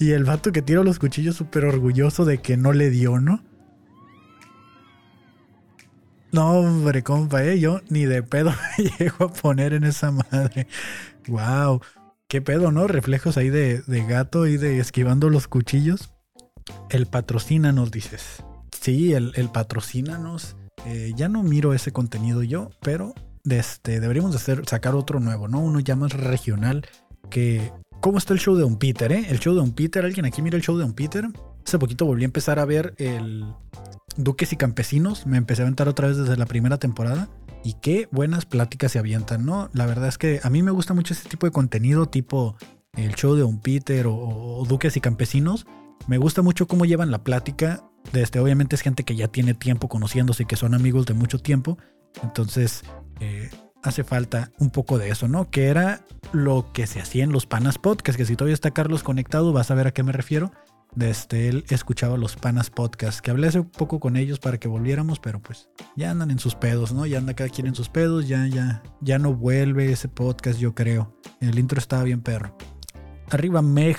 Y 0.00 0.10
el 0.10 0.24
vato 0.24 0.50
que 0.50 0.62
tira 0.62 0.82
los 0.82 0.98
cuchillos 0.98 1.36
súper 1.36 1.64
orgulloso 1.64 2.24
de 2.24 2.38
que 2.38 2.56
no 2.56 2.72
le 2.72 2.90
dio, 2.90 3.20
¿no? 3.20 3.44
No, 6.30 6.58
hombre, 6.58 7.02
compa, 7.02 7.42
¿eh? 7.42 7.58
yo 7.58 7.80
ni 7.88 8.04
de 8.04 8.22
pedo 8.22 8.52
me 8.78 8.84
llego 8.84 9.26
a 9.26 9.32
poner 9.32 9.72
en 9.72 9.84
esa 9.84 10.10
madre. 10.10 10.66
Wow. 11.26 11.80
Qué 12.28 12.42
pedo, 12.42 12.70
¿no? 12.70 12.86
Reflejos 12.86 13.38
ahí 13.38 13.48
de, 13.48 13.82
gato 14.06 14.46
y 14.46 14.58
de 14.58 14.78
esquivando 14.78 15.30
los 15.30 15.48
cuchillos. 15.48 16.12
El 16.90 17.06
patrocínanos, 17.06 17.90
dices. 17.90 18.44
Sí, 18.78 19.14
el, 19.14 19.32
el 19.36 19.48
patrocínanos. 19.48 20.56
Eh, 20.86 21.12
ya 21.16 21.28
no 21.28 21.42
miro 21.42 21.72
ese 21.72 21.92
contenido 21.92 22.42
yo, 22.42 22.70
pero 22.82 23.14
este, 23.48 24.00
deberíamos 24.00 24.32
de 24.32 24.36
hacer, 24.36 24.68
sacar 24.68 24.94
otro 24.94 25.20
nuevo, 25.20 25.48
¿no? 25.48 25.60
Uno 25.60 25.80
ya 25.80 25.96
más 25.96 26.12
regional 26.12 26.86
que... 27.30 27.72
¿Cómo 28.00 28.18
está 28.18 28.32
el 28.32 28.38
show 28.38 28.54
de 28.54 28.62
un 28.62 28.78
Peter, 28.78 29.10
eh? 29.10 29.26
El 29.28 29.40
show 29.40 29.54
de 29.54 29.60
un 29.60 29.72
Peter, 29.72 30.04
¿alguien 30.04 30.24
aquí 30.24 30.40
mira 30.40 30.56
el 30.56 30.62
show 30.62 30.76
de 30.76 30.84
un 30.84 30.92
Peter? 30.92 31.26
Hace 31.66 31.78
poquito 31.78 32.04
volví 32.04 32.22
a 32.22 32.26
empezar 32.26 32.58
a 32.60 32.64
ver 32.64 32.94
el, 32.98 33.44
Duques 34.16 34.52
y 34.52 34.56
Campesinos. 34.56 35.26
Me 35.26 35.36
empecé 35.36 35.62
a 35.62 35.64
aventar 35.64 35.88
otra 35.88 36.08
vez 36.08 36.16
desde 36.16 36.36
la 36.36 36.46
primera 36.46 36.78
temporada. 36.78 37.28
Y 37.64 37.74
qué 37.74 38.08
buenas 38.10 38.46
pláticas 38.46 38.92
se 38.92 38.98
avientan, 38.98 39.44
¿no? 39.44 39.68
La 39.72 39.86
verdad 39.86 40.08
es 40.08 40.18
que 40.18 40.40
a 40.42 40.50
mí 40.50 40.62
me 40.62 40.70
gusta 40.70 40.94
mucho 40.94 41.14
ese 41.14 41.28
tipo 41.28 41.46
de 41.46 41.52
contenido, 41.52 42.06
tipo 42.06 42.56
el 42.94 43.14
show 43.14 43.34
de 43.34 43.44
un 43.44 43.60
Peter 43.60 44.06
o, 44.08 44.64
Duques 44.68 44.96
y 44.96 45.00
Campesinos. 45.00 45.66
Me 46.06 46.18
gusta 46.18 46.42
mucho 46.42 46.66
cómo 46.66 46.84
llevan 46.84 47.10
la 47.10 47.24
plática. 47.24 47.84
Desde, 48.06 48.22
este, 48.22 48.40
obviamente 48.40 48.76
es 48.76 48.82
gente 48.82 49.04
que 49.04 49.16
ya 49.16 49.28
tiene 49.28 49.54
tiempo 49.54 49.88
conociéndose 49.88 50.44
y 50.44 50.46
que 50.46 50.56
son 50.56 50.74
amigos 50.74 51.06
de 51.06 51.14
mucho 51.14 51.38
tiempo. 51.40 51.78
Entonces, 52.22 52.84
eh, 53.20 53.50
hace 53.82 54.04
falta 54.04 54.52
un 54.58 54.70
poco 54.70 54.98
de 54.98 55.10
eso, 55.10 55.28
¿no? 55.28 55.50
Que 55.50 55.66
era 55.66 56.04
lo 56.32 56.72
que 56.72 56.86
se 56.86 57.00
hacía 57.00 57.24
en 57.24 57.32
los 57.32 57.46
Panas 57.46 57.78
Podcast, 57.78 58.16
que 58.16 58.24
si 58.24 58.36
todavía 58.36 58.54
está 58.54 58.70
Carlos 58.70 59.02
conectado, 59.02 59.52
vas 59.52 59.70
a 59.70 59.74
ver 59.74 59.88
a 59.88 59.92
qué 59.92 60.02
me 60.02 60.12
refiero 60.12 60.52
desde 60.98 61.48
él 61.48 61.64
escuchaba 61.70 62.16
los 62.16 62.34
Panas 62.34 62.70
Podcast, 62.70 63.20
que 63.20 63.30
hablé 63.30 63.46
hace 63.46 63.62
poco 63.62 64.00
con 64.00 64.16
ellos 64.16 64.40
para 64.40 64.58
que 64.58 64.66
volviéramos, 64.66 65.20
pero 65.20 65.40
pues 65.40 65.68
ya 65.96 66.10
andan 66.10 66.32
en 66.32 66.40
sus 66.40 66.56
pedos, 66.56 66.92
¿no? 66.92 67.06
Ya 67.06 67.18
anda 67.18 67.34
cada 67.34 67.50
quien 67.50 67.68
en 67.68 67.76
sus 67.76 67.88
pedos, 67.88 68.26
ya, 68.26 68.48
ya, 68.48 68.82
ya 69.00 69.18
no 69.20 69.32
vuelve 69.32 69.92
ese 69.92 70.08
podcast, 70.08 70.58
yo 70.58 70.74
creo. 70.74 71.16
El 71.40 71.56
intro 71.58 71.78
estaba 71.78 72.02
bien 72.02 72.20
perro. 72.20 72.56
Arriba 73.30 73.62
Meg. 73.62 73.96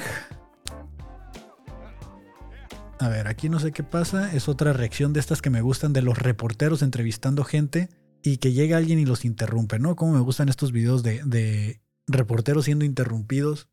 A 2.99 3.07
ver, 3.07 3.29
aquí 3.29 3.47
no 3.47 3.59
sé 3.59 3.71
qué 3.71 3.83
pasa, 3.83 4.33
es 4.33 4.49
otra 4.49 4.73
reacción 4.73 5.13
de 5.13 5.21
estas 5.21 5.41
que 5.41 5.49
me 5.49 5.61
gustan 5.61 5.93
de 5.93 6.01
los 6.01 6.17
reporteros 6.17 6.81
entrevistando 6.81 7.45
gente 7.45 7.87
y 8.21 8.37
que 8.37 8.51
llega 8.51 8.75
alguien 8.75 8.99
y 8.99 9.05
los 9.05 9.23
interrumpe, 9.23 9.79
¿no? 9.79 9.95
Como 9.95 10.13
me 10.13 10.19
gustan 10.19 10.49
estos 10.49 10.73
videos 10.73 11.01
de, 11.01 11.21
de 11.23 11.81
reporteros 12.07 12.65
siendo 12.65 12.83
interrumpidos 12.83 13.69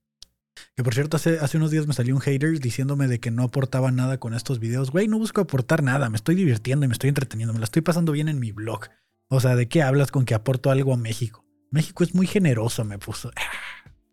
que 0.74 0.82
por 0.82 0.94
cierto, 0.94 1.16
hace, 1.16 1.38
hace 1.38 1.56
unos 1.56 1.70
días 1.70 1.86
me 1.86 1.94
salió 1.94 2.14
un 2.14 2.20
hater 2.20 2.58
diciéndome 2.58 3.08
de 3.08 3.20
que 3.20 3.30
no 3.30 3.44
aportaba 3.44 3.90
nada 3.90 4.18
con 4.18 4.34
estos 4.34 4.58
videos. 4.58 4.90
Güey, 4.90 5.08
no 5.08 5.18
busco 5.18 5.40
aportar 5.40 5.82
nada, 5.82 6.10
me 6.10 6.16
estoy 6.16 6.34
divirtiendo 6.34 6.84
y 6.84 6.88
me 6.88 6.92
estoy 6.92 7.08
entreteniendo, 7.08 7.52
me 7.52 7.60
la 7.60 7.64
estoy 7.64 7.82
pasando 7.82 8.12
bien 8.12 8.28
en 8.28 8.38
mi 8.38 8.52
blog. 8.52 8.88
O 9.28 9.40
sea, 9.40 9.56
¿de 9.56 9.68
qué 9.68 9.82
hablas 9.82 10.10
con 10.10 10.24
que 10.24 10.34
aporto 10.34 10.70
algo 10.70 10.94
a 10.94 10.96
México? 10.96 11.44
México 11.70 12.04
es 12.04 12.14
muy 12.14 12.26
generoso, 12.26 12.84
me 12.84 12.98
puso. 12.98 13.30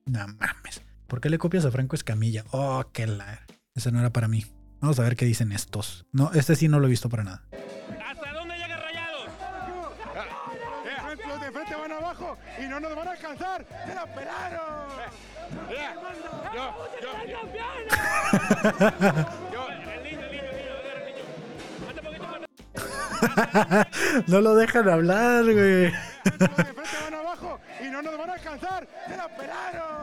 no 0.06 0.28
mames. 0.28 0.82
¿Por 1.08 1.22
qué 1.22 1.30
le 1.30 1.38
copias 1.38 1.66
a 1.66 1.72
Franco 1.72 1.96
Escamilla? 1.96 2.44
Oh, 2.52 2.84
qué 2.92 3.06
la. 3.06 3.46
Ese 3.76 3.92
no 3.92 4.00
era 4.00 4.12
para 4.12 4.28
mí. 4.28 4.46
Vamos 4.82 5.00
a 5.00 5.04
ver 5.04 5.16
qué 5.16 5.26
dicen 5.26 5.52
estos. 5.52 6.06
No, 6.12 6.32
este 6.34 6.56
sí 6.56 6.68
no 6.68 6.80
lo 6.80 6.88
he 6.88 6.90
visto 6.90 7.10
para 7.10 7.24
nada. 7.24 7.44
¿Hasta 7.52 8.34
dónde 8.34 8.56
llega 8.56 8.78
Rayados? 8.78 9.30
Los 11.28 11.42
de 11.42 11.52
frente 11.52 11.76
van 11.76 11.92
abajo 11.92 12.38
y 12.60 12.68
no 12.68 12.80
nos 12.80 12.96
van 12.96 13.08
a 13.08 13.12
alcanzar. 13.12 13.66
¡Se 13.86 13.94
la 13.94 14.14
pelaron! 14.14 15.33
Yo, 16.54 16.74
no 24.28 24.42
lo 24.42 24.56
dejan 24.56 24.90
hablar, 24.90 25.44
güey. 25.44 25.92
van 26.40 27.14
abajo 27.14 27.60
y 27.84 27.90
no 27.90 28.02
nos 28.02 28.18
van 28.18 28.30
a 28.30 28.34
alcanzar. 28.34 28.88
¡Se 29.08 29.18
la 29.18 29.28
pelaron! 29.30 29.94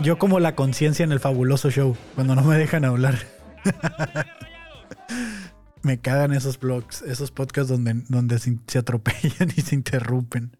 Yo 0.00 0.18
como 0.18 0.40
la 0.40 0.54
conciencia 0.54 1.04
en 1.04 1.12
el 1.12 1.20
fabuloso 1.20 1.70
show, 1.70 1.96
cuando 2.14 2.34
no 2.34 2.42
me 2.42 2.58
dejan 2.58 2.84
hablar. 2.84 3.18
Me 5.86 5.98
cagan 5.98 6.32
esos 6.32 6.58
blogs, 6.58 7.00
esos 7.02 7.30
podcasts 7.30 7.70
donde, 7.70 8.02
donde 8.08 8.38
se 8.38 8.78
atropellan 8.78 9.50
y 9.56 9.62
se 9.62 9.74
interrumpen. 9.74 10.56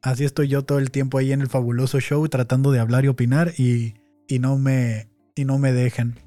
Así 0.00 0.24
estoy 0.24 0.48
yo 0.48 0.64
todo 0.64 0.78
el 0.78 0.90
tiempo 0.90 1.18
ahí 1.18 1.32
en 1.32 1.42
el 1.42 1.48
fabuloso 1.48 2.00
show 2.00 2.26
tratando 2.28 2.72
de 2.72 2.80
hablar 2.80 3.04
y 3.04 3.08
opinar 3.08 3.52
y, 3.56 3.94
y 4.26 4.40
no 4.40 4.58
me 4.58 5.08
y 5.36 5.44
no 5.44 5.58
me 5.58 5.72
dejan. 5.72 6.18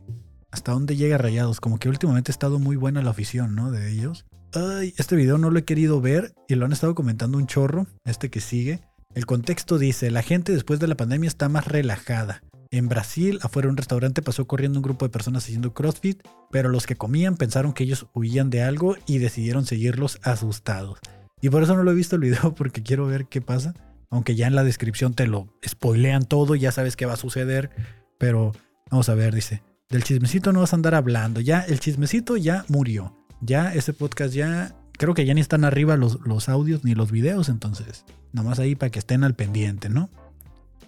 ¿Hasta 0.52 0.72
dónde 0.72 0.96
llega 0.96 1.18
Rayados? 1.18 1.60
Como 1.60 1.78
que 1.78 1.90
últimamente 1.90 2.32
ha 2.32 2.34
estado 2.34 2.60
muy 2.60 2.78
buena 2.78 3.02
la 3.02 3.12
afición, 3.12 3.56
¿no? 3.56 3.72
De 3.72 3.92
ellos. 3.92 4.26
Ay, 4.54 4.94
este 4.98 5.18
video 5.18 5.38
no 5.38 5.52
lo 5.52 5.60
he 5.60 5.66
querido 5.66 6.00
ver 6.00 6.34
y 6.48 6.56
lo 6.56 6.66
han 6.66 6.72
estado 6.72 6.96
comentando 6.96 7.38
un 7.38 7.48
chorro, 7.48 7.88
este 8.06 8.30
que 8.30 8.40
sigue. 8.40 8.80
El 9.14 9.26
contexto 9.26 9.78
dice, 9.78 10.12
la 10.12 10.22
gente 10.22 10.54
después 10.54 10.80
de 10.80 10.88
la 10.88 10.96
pandemia 10.96 11.28
está 11.28 11.50
más 11.50 11.68
relajada. 11.68 12.42
En 12.76 12.90
Brasil, 12.90 13.40
afuera 13.42 13.68
de 13.68 13.72
un 13.72 13.78
restaurante, 13.78 14.22
pasó 14.22 14.48
corriendo 14.48 14.80
un 14.80 14.84
grupo 14.84 15.06
de 15.06 15.10
personas 15.10 15.46
haciendo 15.46 15.74
CrossFit, 15.74 16.22
pero 16.52 16.68
los 16.68 16.86
que 16.86 16.98
comían 16.98 17.38
pensaron 17.38 17.72
que 17.72 17.86
ellos 17.86 18.08
huían 18.14 18.50
de 18.50 18.64
algo 18.64 18.98
y 19.08 19.20
decidieron 19.20 19.66
seguirlos 19.66 20.20
asustados. 20.24 21.00
Y 21.40 21.48
por 21.48 21.64
eso 21.64 21.78
no 21.78 21.84
lo 21.84 21.92
he 21.92 21.96
visto 21.96 22.18
el 22.18 22.24
video 22.24 22.54
porque 22.58 22.84
quiero 22.84 23.08
ver 23.08 23.28
qué 23.28 23.40
pasa. 23.40 23.76
Aunque 24.10 24.36
ya 24.36 24.48
en 24.48 24.56
la 24.56 24.66
descripción 24.66 25.14
te 25.14 25.26
lo 25.26 25.48
spoilean 25.66 26.26
todo, 26.26 26.54
ya 26.54 26.74
sabes 26.74 26.98
qué 26.98 27.06
va 27.06 27.14
a 27.14 27.18
suceder. 27.18 27.70
Pero 28.18 28.52
vamos 28.92 29.08
a 29.08 29.16
ver, 29.16 29.34
dice. 29.34 29.64
Del 29.90 30.04
chismecito 30.04 30.52
no 30.52 30.60
vas 30.60 30.74
a 30.74 30.76
andar 30.76 30.96
hablando. 30.96 31.40
Ya, 31.40 31.62
el 31.62 31.80
chismecito 31.80 32.36
ya 32.36 32.66
murió. 32.68 33.16
Ya 33.40 33.74
ese 33.74 33.94
podcast 33.94 34.34
ya. 34.34 34.76
Creo 34.98 35.14
que 35.14 35.26
ya 35.26 35.34
ni 35.34 35.40
están 35.40 35.64
arriba 35.64 35.96
los, 35.96 36.20
los 36.26 36.50
audios 36.50 36.84
ni 36.84 36.94
los 36.94 37.10
videos. 37.10 37.48
Entonces, 37.48 38.04
nomás 38.34 38.60
ahí 38.60 38.76
para 38.76 38.90
que 38.90 39.00
estén 39.00 39.24
al 39.24 39.34
pendiente, 39.34 39.88
¿no? 39.88 40.10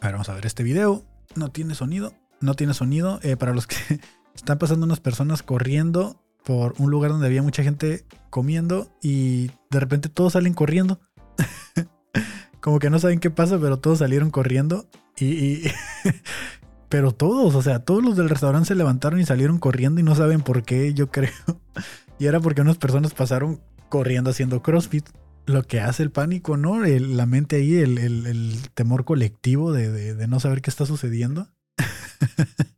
A 0.02 0.08
ver, 0.08 0.16
vamos 0.16 0.28
a 0.28 0.34
ver 0.34 0.46
este 0.46 0.64
video. 0.64 1.06
No 1.38 1.50
tiene 1.50 1.76
sonido. 1.76 2.14
No 2.42 2.56
tiene 2.56 2.74
sonido. 2.74 3.20
Eh, 3.22 3.38
para 3.38 3.54
los 3.54 3.68
que 3.68 3.76
están 4.36 4.58
pasando 4.58 4.86
unas 4.86 5.00
personas 5.00 5.44
corriendo 5.44 6.20
por 6.44 6.74
un 6.80 6.90
lugar 6.90 7.12
donde 7.12 7.28
había 7.28 7.44
mucha 7.44 7.62
gente 7.62 8.06
comiendo 8.30 8.90
y 9.02 9.48
de 9.70 9.80
repente 9.80 10.10
todos 10.10 10.34
salen 10.34 10.54
corriendo. 10.54 11.00
Como 12.60 12.80
que 12.80 12.90
no 12.90 13.00
saben 13.00 13.20
qué 13.20 13.30
pasa, 13.30 13.60
pero 13.60 13.78
todos 13.78 14.00
salieron 14.00 14.32
corriendo 14.32 14.88
y, 15.20 15.64
pero 16.90 17.12
todos, 17.12 17.54
o 17.54 17.62
sea, 17.62 17.80
todos 17.80 18.04
los 18.04 18.18
del 18.18 18.30
restaurante 18.30 18.70
se 18.70 18.76
levantaron 18.76 19.20
y 19.20 19.26
salieron 19.26 19.60
corriendo 19.60 20.02
y 20.02 20.04
no 20.04 20.16
saben 20.16 20.42
por 20.42 20.64
qué, 20.64 20.94
yo 20.94 21.12
creo. 21.12 21.32
Y 22.18 22.26
era 22.26 22.40
porque 22.40 22.62
unas 22.62 22.78
personas 22.78 23.14
pasaron 23.14 23.62
corriendo 23.90 24.32
haciendo 24.32 24.64
CrossFit. 24.64 25.08
Lo 25.48 25.64
que 25.64 25.80
hace 25.80 26.04
el 26.04 26.12
pánico, 26.12 26.58
¿no? 26.58 26.80
la 26.82 27.26
mente 27.26 27.56
ahí, 27.56 27.76
el, 27.78 28.60
temor 28.76 29.06
colectivo 29.06 29.74
de, 29.74 30.14
de 30.14 30.28
no 30.28 30.40
saber 30.40 30.62
qué 30.62 30.70
está 30.70 30.86
sucediendo. 30.86 31.48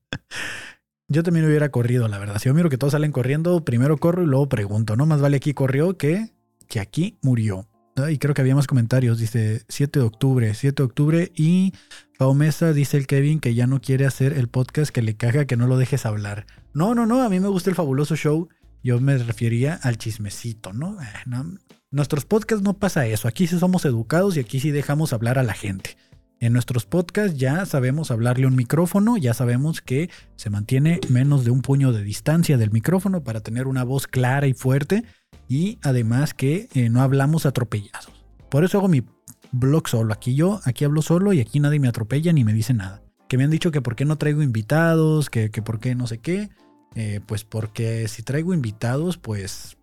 Yo 1.11 1.23
también 1.23 1.47
hubiera 1.47 1.69
corrido, 1.69 2.07
la 2.07 2.19
verdad. 2.19 2.37
Si 2.37 2.47
yo 2.47 2.53
miro 2.53 2.69
que 2.69 2.77
todos 2.77 2.91
salen 2.91 3.11
corriendo, 3.11 3.65
primero 3.65 3.97
corro 3.97 4.21
y 4.21 4.27
luego 4.27 4.47
pregunto, 4.47 4.95
¿no? 4.95 5.07
Más 5.07 5.19
vale 5.19 5.37
aquí 5.37 5.55
corrió 5.55 5.97
que, 5.97 6.29
que 6.67 6.79
aquí 6.79 7.17
murió. 7.23 7.67
Y 8.07 8.19
creo 8.19 8.35
que 8.35 8.41
había 8.41 8.55
más 8.55 8.67
comentarios. 8.67 9.17
Dice 9.17 9.63
7 9.67 9.99
de 9.99 10.05
octubre, 10.05 10.53
7 10.53 10.83
de 10.83 10.85
octubre. 10.85 11.31
Y 11.35 11.73
Pau 12.19 12.35
Mesa 12.35 12.73
dice 12.73 12.95
el 12.95 13.07
Kevin 13.07 13.39
que 13.39 13.55
ya 13.55 13.65
no 13.65 13.81
quiere 13.81 14.05
hacer 14.05 14.33
el 14.33 14.47
podcast 14.49 14.91
que 14.91 15.01
le 15.01 15.17
caga 15.17 15.45
que 15.45 15.57
no 15.57 15.65
lo 15.65 15.77
dejes 15.77 16.05
hablar. 16.05 16.45
No, 16.73 16.93
no, 16.93 17.07
no. 17.07 17.23
A 17.23 17.29
mí 17.29 17.39
me 17.39 17.47
gusta 17.47 17.71
el 17.71 17.75
fabuloso 17.75 18.15
show. 18.15 18.47
Yo 18.83 19.01
me 19.01 19.17
refería 19.17 19.79
al 19.81 19.97
chismecito, 19.97 20.73
¿no? 20.73 21.01
Eh, 21.01 21.05
no 21.25 21.57
nuestros 21.91 22.25
podcasts 22.25 22.63
no 22.63 22.75
pasa 22.75 23.05
eso. 23.07 23.27
Aquí 23.27 23.47
sí 23.47 23.57
somos 23.59 23.85
educados 23.85 24.37
y 24.37 24.39
aquí 24.39 24.59
sí 24.59 24.71
dejamos 24.71 25.13
hablar 25.13 25.39
a 25.39 25.43
la 25.43 25.53
gente. 25.53 25.97
En 26.41 26.53
nuestros 26.53 26.85
podcasts 26.85 27.37
ya 27.37 27.65
sabemos 27.65 28.11
hablarle 28.11 28.47
un 28.47 28.55
micrófono, 28.55 29.17
ya 29.17 29.33
sabemos 29.33 29.81
que 29.81 30.09
se 30.37 30.49
mantiene 30.49 31.01
menos 31.09 31.43
de 31.43 31.51
un 31.51 31.61
puño 31.61 31.91
de 31.91 32.01
distancia 32.01 32.57
del 32.57 32.71
micrófono 32.71 33.23
para 33.23 33.41
tener 33.41 33.67
una 33.67 33.83
voz 33.83 34.07
clara 34.07 34.47
y 34.47 34.53
fuerte 34.53 35.03
y 35.49 35.79
además 35.81 36.33
que 36.33 36.69
eh, 36.73 36.89
no 36.89 37.01
hablamos 37.01 37.45
atropellados. 37.45 38.09
Por 38.49 38.63
eso 38.63 38.77
hago 38.77 38.87
mi 38.87 39.03
blog 39.51 39.89
solo. 39.89 40.13
Aquí 40.13 40.35
yo, 40.35 40.61
aquí 40.63 40.85
hablo 40.85 41.01
solo 41.01 41.33
y 41.33 41.41
aquí 41.41 41.59
nadie 41.59 41.79
me 41.79 41.89
atropella 41.89 42.31
ni 42.31 42.45
me 42.45 42.53
dice 42.53 42.73
nada. 42.73 43.01
Que 43.27 43.37
me 43.37 43.43
han 43.43 43.51
dicho 43.51 43.71
que 43.71 43.81
por 43.81 43.95
qué 43.97 44.05
no 44.05 44.17
traigo 44.17 44.41
invitados, 44.41 45.29
que, 45.29 45.49
por 45.49 45.79
qué 45.79 45.93
no 45.93 46.07
sé 46.07 46.19
qué. 46.19 46.49
Eh, 46.95 47.19
pues 47.25 47.43
porque 47.43 48.07
si 48.07 48.23
traigo 48.23 48.53
invitados, 48.53 49.17
pues 49.17 49.77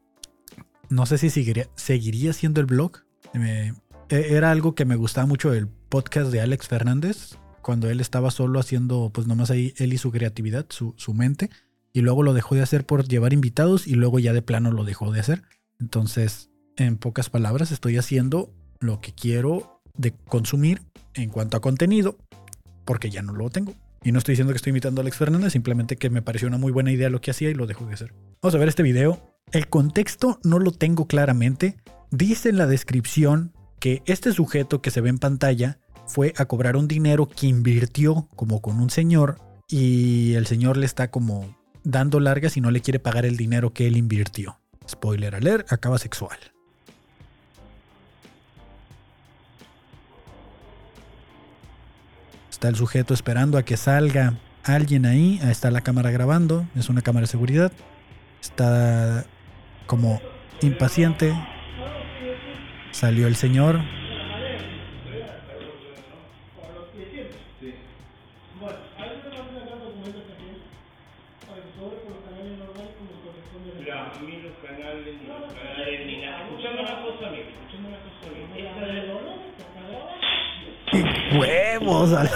no 0.89 1.07
sé 1.07 1.19
si 1.19 1.31
seguiría, 1.31 1.69
seguiría 1.75 2.33
siendo 2.33 2.61
el 2.61 2.67
blog. 2.67 2.99
Eh, 3.35 3.73
era 4.09 4.51
algo 4.51 4.75
que 4.75 4.85
me 4.85 4.97
gustaba 4.97 5.27
mucho 5.27 5.53
el 5.53 5.69
podcast 5.69 6.31
de 6.31 6.41
Alex 6.41 6.69
Fernández, 6.69 7.37
cuando 7.63 7.91
él 7.91 8.01
estaba 8.01 8.31
solo 8.31 8.61
haciendo, 8.61 9.11
pues 9.13 9.27
nomás 9.27 9.51
ahí 9.51 9.75
él 9.79 9.93
y 9.93 9.99
su 9.99 10.13
creatividad, 10.13 10.67
su, 10.69 10.95
su 10.97 11.15
mente, 11.15 11.51
y 11.93 12.01
luego 12.01 12.23
lo 12.23 12.33
dejó 12.33 12.55
de 12.55 12.63
hacer 12.63 12.87
por 12.87 13.09
llevar 13.09 13.33
invitados 13.33 13.89
y 13.89 13.95
luego 13.95 14.19
ya 14.19 14.33
de 14.33 14.43
plano 14.43 14.71
lo 14.71 14.85
dejó 14.85 15.11
de 15.11 15.21
hacer. 15.21 15.43
Entonces, 15.81 16.51
en 16.77 16.97
pocas 16.97 17.31
palabras, 17.31 17.73
estoy 17.73 17.97
haciendo 17.97 18.53
lo 18.79 19.01
que 19.01 19.13
quiero 19.13 19.83
de 19.97 20.13
consumir 20.13 20.83
en 21.15 21.31
cuanto 21.31 21.57
a 21.57 21.61
contenido, 21.61 22.19
porque 22.85 23.11
ya 23.11 23.23
no 23.23 23.33
lo 23.33 23.51
tengo. 23.51 23.75
Y 24.05 24.13
no 24.13 24.19
estoy 24.19 24.35
diciendo 24.35 24.53
que 24.53 24.59
estoy 24.59 24.71
imitando 24.71 25.01
a 25.01 25.03
Alex 25.03 25.17
Fernández, 25.17 25.53
simplemente 25.53 25.97
que 25.97 26.11
me 26.11 26.23
pareció 26.23 26.47
una 26.47 26.59
muy 26.59 26.71
buena 26.71 26.93
idea 26.93 27.11
lo 27.11 27.21
que 27.21 27.33
hacía 27.33 27.51
y 27.51 27.55
lo 27.55 27.67
dejó 27.67 27.87
de 27.87 27.95
hacer. 27.95 28.15
Vamos 28.41 28.55
a 28.55 28.59
ver 28.59 28.69
este 28.69 28.85
video. 28.85 29.36
El 29.53 29.69
contexto 29.69 30.41
no 30.43 30.59
lo 30.59 30.73
tengo 30.73 31.07
claramente. 31.07 31.77
Dice 32.11 32.49
en 32.49 32.59
la 32.59 32.67
descripción 32.67 33.53
que 33.79 34.03
este 34.07 34.33
sujeto 34.33 34.83
que 34.83 34.91
se 34.91 35.01
ve 35.01 35.09
en 35.09 35.19
pantalla 35.19 35.79
fue 36.09 36.35
a 36.37 36.47
cobrar 36.47 36.77
un 36.77 36.89
dinero 36.89 37.29
que 37.29 37.47
invirtió 37.47 38.29
como 38.35 38.61
con 38.61 38.81
un 38.81 38.91
señor 38.91 39.39
y 39.69 40.35
el 40.35 40.47
señor 40.47 40.77
le 40.77 40.87
está 40.87 41.11
como 41.11 41.57
dando 41.85 42.19
largas 42.19 42.57
y 42.57 42.61
no 42.61 42.73
le 42.73 42.81
quiere 42.81 42.99
pagar 42.99 43.25
el 43.25 43.37
dinero 43.37 43.73
que 43.73 43.87
él 43.87 43.97
invirtió. 43.97 44.59
Spoiler 44.89 45.37
alert, 45.37 45.73
acaba 45.73 45.99
sexual. 45.99 46.39
Está 52.51 52.69
el 52.69 52.75
sujeto 52.75 53.15
esperando 53.15 53.59
a 53.59 53.63
que 53.63 53.77
salga 53.77 54.41
alguien 54.65 55.07
ahí. 55.07 55.39
Ahí 55.43 55.53
está 55.53 55.71
la 55.71 55.83
cámara 55.83 56.11
grabando. 56.11 56.67
Es 56.75 56.89
una 56.89 57.03
cámara 57.03 57.23
de 57.23 57.31
seguridad. 57.31 57.71
Está 58.41 59.27
como 59.87 60.21
impaciente, 60.63 61.35
Salió 62.97 63.27
el 63.27 63.37
señor. 63.37 63.79
¡Qué 80.91 81.05
huevos 81.39 82.15
a 82.15 82.25
la 82.25 82.31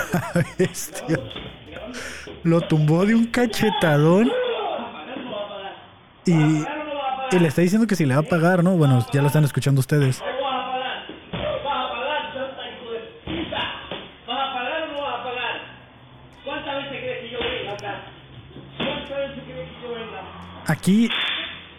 bestia! 0.59 1.19
Lo 2.43 2.61
tumbó 2.61 3.07
de 3.07 3.15
un 3.15 3.25
cachetadón. 3.29 4.31
Y, 6.27 6.67
y 7.33 7.39
le 7.39 7.49
está 7.49 7.63
diciendo 7.63 7.87
que 7.87 7.97
si 7.97 8.07
le 8.07 8.15
va 8.15 8.21
a 8.21 8.25
pagar, 8.25 8.65
¿no? 8.65 8.77
Bueno, 8.77 9.05
ya 9.13 9.21
lo 9.21 9.29
están 9.29 9.45
escuchando 9.45 9.81
ustedes. 9.81 10.23
Aquí. 20.67 21.11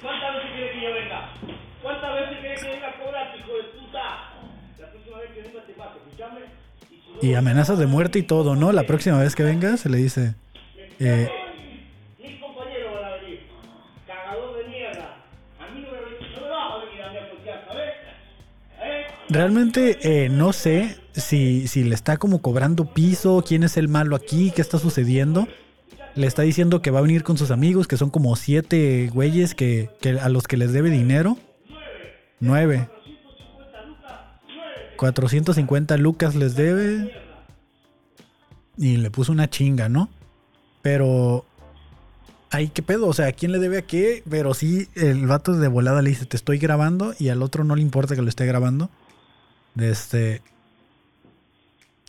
¿Cuántas 0.02 0.36
veces 0.36 0.52
quiere 0.54 0.72
que 0.74 0.82
yo 0.82 0.94
venga? 0.94 1.30
¿Cuántas 1.82 2.14
veces 2.14 2.40
quiere 2.42 2.56
que 2.56 2.68
venga 2.68 2.90
a 2.90 2.98
cobrar, 3.00 3.36
hijo 3.38 3.54
de 3.54 3.64
puta? 3.80 4.00
La 4.80 4.92
próxima 4.92 5.18
vez 5.18 5.32
que 5.32 5.42
venga 5.42 5.66
te 5.66 5.74
paso, 5.74 5.98
escuchame. 6.06 6.42
Y 7.22 7.34
amenazas 7.36 7.80
de 7.80 7.88
muerte 7.88 8.20
y 8.20 8.24
todo, 8.24 8.56
¿no? 8.58 8.74
La 8.74 8.84
próxima 8.84 9.18
vez 9.20 9.34
que 9.34 9.44
venga 9.44 9.78
se 9.78 9.90
le 9.90 9.98
dice. 9.98 10.36
Eh, 11.00 11.30
Realmente 19.32 19.98
eh, 20.04 20.30
no 20.30 20.54
sé 20.54 20.98
si, 21.14 21.68
si 21.68 21.84
le 21.84 21.96
está 21.96 22.18
como 22.18 22.42
cobrando 22.42 22.94
piso, 22.94 23.44
quién 23.48 23.64
es 23.64 23.78
el 23.78 23.88
malo 23.88 24.16
aquí, 24.16 24.52
qué 24.52 24.62
está 24.62 24.78
sucediendo 24.78 25.48
le 26.16 26.28
está 26.28 26.42
diciendo 26.42 26.82
que 26.82 26.92
va 26.92 27.00
a 27.00 27.04
venir 27.04 27.24
con 27.24 27.38
sus 27.38 27.52
amigos, 27.52 27.88
que 27.88 27.98
son 27.98 28.10
como 28.10 28.36
siete 28.36 29.10
güeyes 29.14 29.56
que, 29.56 29.90
a 30.22 30.30
los 30.30 30.48
que 30.48 30.58
les 30.58 30.74
debe 30.74 30.90
dinero. 30.90 31.38
Nueve. 32.40 32.90
450 34.98 35.98
lucas 35.98 36.36
les 36.36 36.56
debe. 36.56 37.12
Y 38.78 38.98
le 38.98 39.12
puso 39.12 39.32
una 39.32 39.50
chinga, 39.50 39.90
¿no? 39.90 40.10
Pero... 40.82 41.46
Ay, 42.54 42.68
¿qué 42.68 42.82
pedo? 42.82 43.08
O 43.08 43.14
sea, 43.14 43.28
¿a 43.28 43.32
quién 43.32 43.54
le 43.54 43.60
debe 43.60 43.78
a 43.78 43.82
qué? 43.84 44.24
Pero 44.30 44.54
sí, 44.54 44.90
el 44.96 45.26
vato 45.26 45.54
de 45.54 45.70
volada 45.70 46.02
le 46.02 46.10
dice, 46.10 46.26
te 46.26 46.36
estoy 46.36 46.58
grabando 46.58 47.14
y 47.18 47.30
al 47.30 47.44
otro 47.44 47.64
no 47.64 47.78
le 47.78 47.82
importa 47.82 48.14
que 48.14 48.22
lo 48.22 48.28
esté 48.28 48.46
grabando. 48.46 48.90
Este, 49.78 50.42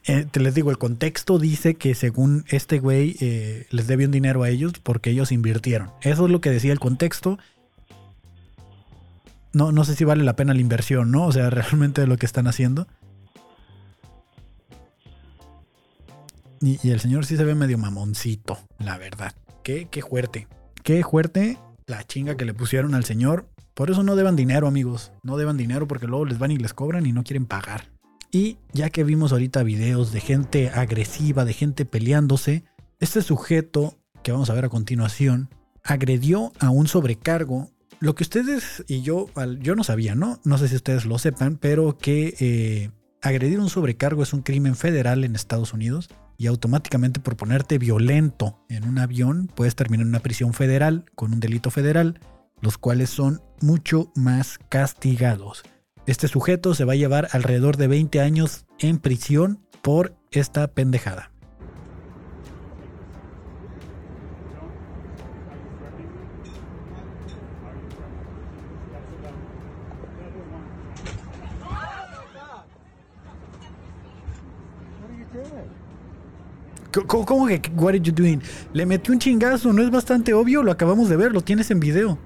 eh, 0.05 0.27
te 0.29 0.41
les 0.41 0.55
digo, 0.55 0.71
el 0.71 0.79
contexto 0.79 1.39
dice 1.39 1.75
que 1.77 1.95
según 1.95 2.45
este 2.49 2.81
güey 2.81 3.17
eh, 3.21 3.67
les 3.71 3.87
debe 3.87 4.07
un 4.07 4.11
dinero 4.11 4.43
a 4.43 4.49
ellos 4.49 4.73
porque 4.83 5.11
ellos 5.11 5.31
invirtieron. 5.31 5.91
Eso 6.01 6.27
es 6.27 6.33
lo 6.33 6.41
que 6.41 6.51
decía 6.51 6.73
el 6.73 6.81
contexto. 6.81 7.39
No, 9.53 9.71
no 9.71 9.85
sé 9.85 9.95
si 9.95 10.05
vale 10.05 10.25
la 10.25 10.35
pena 10.35 10.55
la 10.55 10.61
inversión, 10.61 11.13
¿no? 11.13 11.27
O 11.27 11.33
sea, 11.33 11.51
realmente 11.51 12.07
lo 12.07 12.17
que 12.17 12.27
están 12.27 12.49
haciendo. 12.49 12.89
Y, 16.61 16.79
y, 16.87 16.91
el 16.91 17.01
señor 17.01 17.27
sí 17.27 17.37
se 17.37 17.45
ve 17.45 17.57
medio 17.57 17.77
mamoncito, 17.77 18.59
la 18.79 18.97
verdad. 18.97 19.35
Qué, 19.65 19.89
qué 19.91 20.01
fuerte. 20.03 20.47
Qué 20.85 21.03
fuerte 21.03 21.59
la 21.87 22.05
chinga 22.05 22.37
que 22.37 22.45
le 22.45 22.55
pusieron 22.55 22.95
al 22.95 23.05
señor. 23.05 23.47
Por 23.75 23.91
eso 23.91 24.03
no 24.03 24.17
deban 24.17 24.37
dinero, 24.37 24.67
amigos. 24.67 25.13
No 25.23 25.37
deban 25.37 25.57
dinero 25.57 25.89
porque 25.89 26.07
luego 26.07 26.25
les 26.27 26.39
van 26.39 26.51
y 26.51 26.59
les 26.59 26.75
cobran 26.75 27.07
y 27.07 27.13
no 27.13 27.25
quieren 27.25 27.47
pagar. 27.47 27.91
Y 28.31 28.59
ya 28.73 28.91
que 28.91 29.05
vimos 29.05 29.33
ahorita 29.33 29.63
videos 29.63 30.13
de 30.13 30.21
gente 30.21 30.71
agresiva, 30.71 31.45
de 31.45 31.53
gente 31.53 31.85
peleándose, 31.85 32.65
Este 33.01 33.21
sujeto 33.21 33.99
que 34.23 34.33
vamos 34.33 34.49
a 34.49 34.55
ver 34.55 34.65
a 34.65 34.69
continuación 34.69 35.51
agredió 35.85 36.53
a 36.61 36.71
un 36.71 36.87
sobrecargo. 36.87 37.71
Lo 37.99 38.15
que 38.15 38.23
ustedes 38.23 38.85
y 38.87 39.03
yo, 39.03 39.29
yo 39.61 39.75
no 39.75 39.85
sabía, 39.85 40.15
¿no? 40.15 40.41
No 40.45 40.59
sé 40.59 40.69
si 40.69 40.77
ustedes 40.77 41.05
lo 41.05 41.19
sepan, 41.19 41.57
pero 41.57 41.99
que 41.99 42.35
eh, 42.41 42.91
agredir 43.21 43.61
un 43.61 43.71
sobrecargo 43.71 44.23
es 44.23 44.33
un 44.33 44.43
crimen 44.43 44.77
federal 44.77 45.25
en 45.25 45.35
Estados 45.35 45.73
Unidos 45.73 46.09
y 46.39 46.47
automáticamente 46.47 47.21
por 47.21 47.37
ponerte 47.37 47.79
violento 47.79 48.59
en 48.69 48.85
un 48.85 48.99
avión 48.99 49.49
puedes 49.55 49.77
terminar 49.77 50.03
en 50.03 50.09
una 50.09 50.21
prisión 50.21 50.53
federal 50.53 51.05
con 51.15 51.33
un 51.33 51.41
delito 51.41 51.71
federal, 51.71 52.19
los 52.63 52.79
cuales 52.79 53.11
son 53.11 53.43
mucho 53.61 54.11
más 54.15 54.59
castigados. 54.71 55.63
Este 56.07 56.29
sujeto 56.29 56.75
se 56.75 56.85
va 56.85 56.95
a 56.95 56.97
llevar 56.97 57.29
alrededor 57.33 57.77
de 57.77 57.89
20 57.89 58.21
años 58.21 58.65
en 58.79 58.99
prisión 58.99 59.61
por 59.83 60.15
esta 60.31 60.69
pendejada. 60.69 61.31
¿Cómo 77.07 77.47
que 77.47 77.61
what 77.75 77.91
are 77.91 78.01
you 78.01 78.13
doing? 78.13 78.41
Le 78.75 78.85
metió 78.85 79.15
un 79.15 79.19
chingazo, 79.19 79.73
¿no 79.73 79.83
es 79.83 79.91
bastante 79.91 80.35
obvio? 80.35 80.63
Lo 80.63 80.71
acabamos 80.71 81.09
de 81.09 81.17
ver, 81.17 81.33
lo 81.33 81.41
tienes 81.41 81.71
en 81.71 81.81
video. 81.81 82.19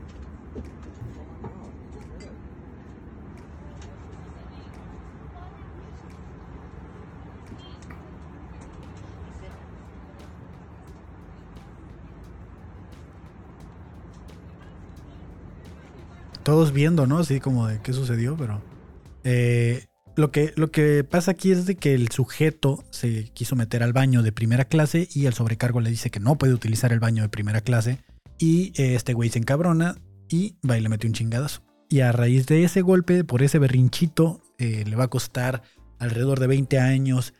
Todos 16.47 16.73
viendo, 16.73 17.09
¿no? 17.09 17.19
Así 17.19 17.41
como 17.41 17.67
de 17.67 17.81
qué 17.83 17.93
sucedió, 17.93 18.37
pero... 18.37 18.63
Eh, 19.25 19.87
lo 20.15 20.31
que, 20.31 20.53
lo 20.55 20.71
que 20.71 21.03
pasa 21.03 21.33
aquí 21.33 21.51
es 21.51 21.67
de 21.67 21.75
que 21.75 21.93
el 21.93 22.13
sujeto 22.13 22.85
se 22.91 23.25
quiso 23.35 23.57
meter 23.57 23.83
al 23.83 23.93
baño 23.93 24.23
de 24.23 24.31
primera 24.31 24.65
clase 24.65 25.09
y 25.13 25.27
el 25.27 25.35
sobrecargo 25.35 25.81
le 25.81 25.91
dice 25.91 26.09
que 26.09 26.21
no 26.21 26.39
puede 26.39 26.55
utilizar 26.55 26.93
el 26.93 27.01
baño 27.01 27.25
de 27.25 27.31
primera 27.31 27.63
clase. 27.63 27.99
Y 28.39 28.73
eh, 28.81 28.95
este 28.95 29.13
güey 29.13 29.29
se 29.29 29.41
encabrona 29.41 29.97
y 30.29 30.55
va 30.65 30.79
le 30.79 30.89
mete 30.89 31.09
un 31.09 31.15
chingadazo. 31.15 31.63
Y 31.89 31.99
a 31.99 32.13
raíz 32.13 32.47
de 32.47 32.63
ese 32.63 32.81
golpe, 32.81 33.25
por 33.25 33.43
ese 33.43 33.59
berrinchito, 33.59 34.41
eh, 34.59 34.85
le 34.87 34.95
va 34.95 35.05
a 35.05 35.09
costar 35.09 35.63
alrededor 35.99 36.39
de 36.39 36.47
20 36.47 36.79
años, 36.79 37.35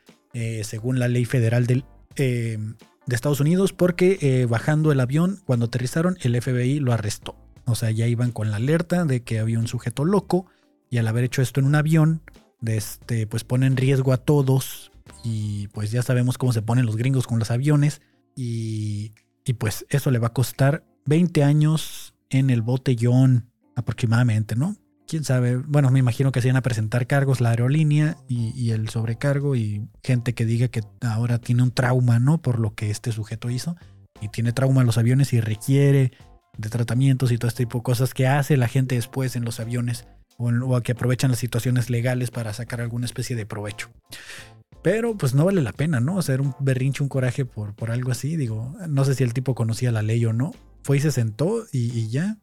según 0.65 0.99
la 0.99 1.07
ley 1.07 1.27
federal 1.27 1.67
del, 1.67 1.85
de 2.17 2.75
Estados 3.07 3.39
Unidos, 3.39 3.73
porque 3.73 4.47
bajando 4.51 4.91
el 4.91 4.99
avión, 4.99 5.39
cuando 5.47 5.67
aterrizaron, 5.67 6.19
el 6.23 6.43
FBI 6.43 6.81
lo 6.81 6.93
arrestó. 6.93 7.46
O 7.67 7.75
sea, 7.75 7.91
ya 7.91 8.07
iban 8.07 8.33
con 8.33 8.51
la 8.51 8.57
alerta 8.57 9.05
de 9.05 9.23
que 9.23 9.39
había 9.39 9.59
un 9.59 9.67
sujeto 9.67 10.05
loco 10.05 10.47
y 10.89 10.99
al 10.99 11.09
haber 11.09 11.25
hecho 11.25 11.43
esto 11.43 11.61
en 11.61 11.67
un 11.67 11.75
avión, 11.75 12.23
este, 12.65 13.27
pues 13.27 13.45
pone 13.45 13.67
en 13.67 13.77
riesgo 13.77 14.13
a 14.13 14.19
todos 14.19 14.93
y 15.25 15.69
pues 15.69 15.91
ya 15.91 16.03
sabemos 16.03 16.39
cómo 16.39 16.53
se 16.53 16.63
ponen 16.63 16.87
los 16.87 16.97
gringos 16.97 17.27
con 17.27 17.39
los 17.39 17.51
aviones 17.51 18.01
y, 18.35 19.13
y 19.45 19.55
pues 19.55 19.87
eso 19.89 20.11
le 20.11 20.19
va 20.19 20.29
a 20.29 20.33
costar 20.33 20.85
20 21.07 21.43
años 21.43 22.15
en 22.31 22.51
el 22.51 22.63
botellón 22.63 23.51
aproximadamente, 23.75 24.57
¿no? 24.57 24.77
Quién 25.09 25.23
sabe, 25.23 25.57
bueno, 25.57 25.91
me 25.91 26.01
imagino 26.01 26.33
que 26.33 26.43
se 26.43 26.49
van 26.49 26.57
a 26.57 26.63
presentar 26.63 27.07
cargos 27.07 27.41
la 27.41 27.51
aerolínea 27.51 28.17
y, 28.27 28.53
y, 28.61 28.73
el 28.73 28.89
sobrecargo 28.89 29.55
y 29.55 29.89
gente 30.03 30.35
que 30.35 30.45
diga 30.45 30.67
que 30.67 30.83
ahora 31.01 31.39
tiene 31.39 31.63
un 31.63 31.71
trauma, 31.71 32.19
¿no? 32.19 32.39
Por 32.39 32.59
lo 32.59 32.75
que 32.75 32.91
este 32.91 33.13
sujeto 33.13 33.49
hizo 33.49 33.77
y 34.21 34.29
tiene 34.29 34.53
trauma 34.53 34.81
en 34.81 34.87
los 34.87 34.99
aviones 34.99 35.33
y 35.33 35.41
requiere 35.41 36.13
de 36.59 36.69
tratamientos 36.69 37.33
y 37.33 37.39
todo 37.39 37.49
este 37.49 37.65
tipo 37.65 37.79
de 37.79 37.85
cosas 37.85 38.15
que 38.15 38.27
hace 38.27 38.57
la 38.57 38.69
gente 38.69 38.95
después 38.95 39.37
en 39.37 39.45
los 39.45 39.61
aviones 39.61 40.07
o, 40.39 40.81
que 40.81 40.93
aprovechan 40.93 41.31
las 41.31 41.41
situaciones 41.41 41.91
legales 41.91 42.31
para 42.31 42.53
sacar 42.53 42.81
alguna 42.81 43.07
especie 43.07 43.37
de 43.37 43.47
provecho. 43.47 43.91
Pero 44.83 45.17
pues 45.17 45.35
no 45.35 45.45
vale 45.45 45.63
la 45.63 45.73
pena, 45.73 46.01
¿no? 46.01 46.19
Hacer 46.19 46.41
un 46.41 46.55
berrinche, 46.61 47.03
un 47.03 47.09
coraje 47.09 47.45
por, 47.45 47.75
por 47.75 47.91
algo 47.91 48.13
así. 48.13 48.37
Digo, 48.37 48.75
no 48.89 49.05
sé 49.05 49.15
si 49.15 49.25
el 49.25 49.35
tipo 49.35 49.55
conocía 49.55 49.91
la 49.91 50.03
ley 50.03 50.25
o 50.27 50.33
no. 50.33 50.53
Fue 50.83 50.99
y 50.99 51.01
se 51.01 51.11
sentó 51.11 51.65
y, 51.73 52.09
ya. 52.09 52.37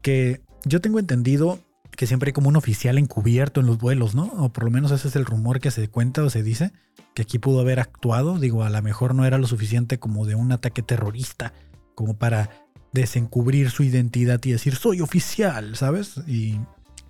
Que 0.00 0.40
yo 0.64 0.80
tengo 0.80 0.98
entendido 0.98 1.58
que 1.90 2.06
siempre 2.06 2.28
hay 2.28 2.32
como 2.32 2.48
un 2.48 2.56
oficial 2.56 2.98
encubierto 2.98 3.60
en 3.60 3.66
los 3.66 3.78
vuelos, 3.78 4.14
¿no? 4.14 4.24
O 4.38 4.50
por 4.50 4.64
lo 4.64 4.70
menos 4.70 4.90
ese 4.90 5.08
es 5.08 5.16
el 5.16 5.26
rumor 5.26 5.60
que 5.60 5.70
se 5.70 5.88
cuenta 5.88 6.22
o 6.22 6.30
se 6.30 6.42
dice, 6.42 6.72
que 7.14 7.22
aquí 7.22 7.38
pudo 7.38 7.60
haber 7.60 7.80
actuado. 7.80 8.38
Digo, 8.38 8.64
a 8.64 8.70
lo 8.70 8.82
mejor 8.82 9.14
no 9.14 9.26
era 9.26 9.38
lo 9.38 9.46
suficiente 9.46 9.98
como 9.98 10.24
de 10.24 10.34
un 10.34 10.52
ataque 10.52 10.82
terrorista, 10.82 11.52
como 11.94 12.16
para 12.16 12.65
desencubrir 13.00 13.70
su 13.70 13.82
identidad 13.82 14.40
y 14.44 14.52
decir, 14.52 14.74
soy 14.74 15.00
oficial, 15.00 15.76
¿sabes? 15.76 16.14
Y 16.26 16.58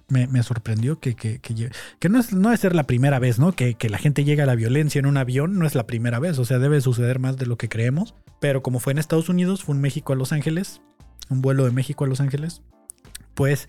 me, 0.08 0.42
sorprendió 0.42 1.00
que, 1.00 1.14
que, 1.14 1.40
que, 1.40 2.08
no, 2.08 2.18
es, 2.18 2.32
no 2.32 2.52
es 2.52 2.60
ser 2.60 2.74
la 2.74 2.86
primera 2.86 3.18
vez, 3.18 3.38
¿no? 3.38 3.52
Que, 3.52 3.74
que 3.74 3.88
la 3.88 3.98
gente 3.98 4.24
llega 4.24 4.44
a 4.44 4.46
la 4.46 4.54
violencia 4.54 4.98
en 4.98 5.06
un 5.06 5.16
avión, 5.16 5.58
no 5.58 5.66
es 5.66 5.74
la 5.74 5.86
primera 5.86 6.18
vez, 6.18 6.38
o 6.38 6.44
sea, 6.44 6.58
debe 6.58 6.80
suceder 6.80 7.18
más 7.18 7.36
de 7.36 7.46
lo 7.46 7.56
que 7.56 7.68
creemos. 7.68 8.14
Pero 8.40 8.62
como 8.62 8.80
fue 8.80 8.92
en 8.92 8.98
Estados 8.98 9.28
Unidos, 9.28 9.64
fue 9.64 9.74
un 9.74 9.80
México 9.80 10.12
a 10.12 10.16
Los 10.16 10.32
Ángeles, 10.32 10.80
un 11.28 11.40
vuelo 11.40 11.64
de 11.64 11.70
México 11.70 12.04
a 12.04 12.08
Los 12.08 12.20
Ángeles, 12.20 12.62
pues 13.34 13.68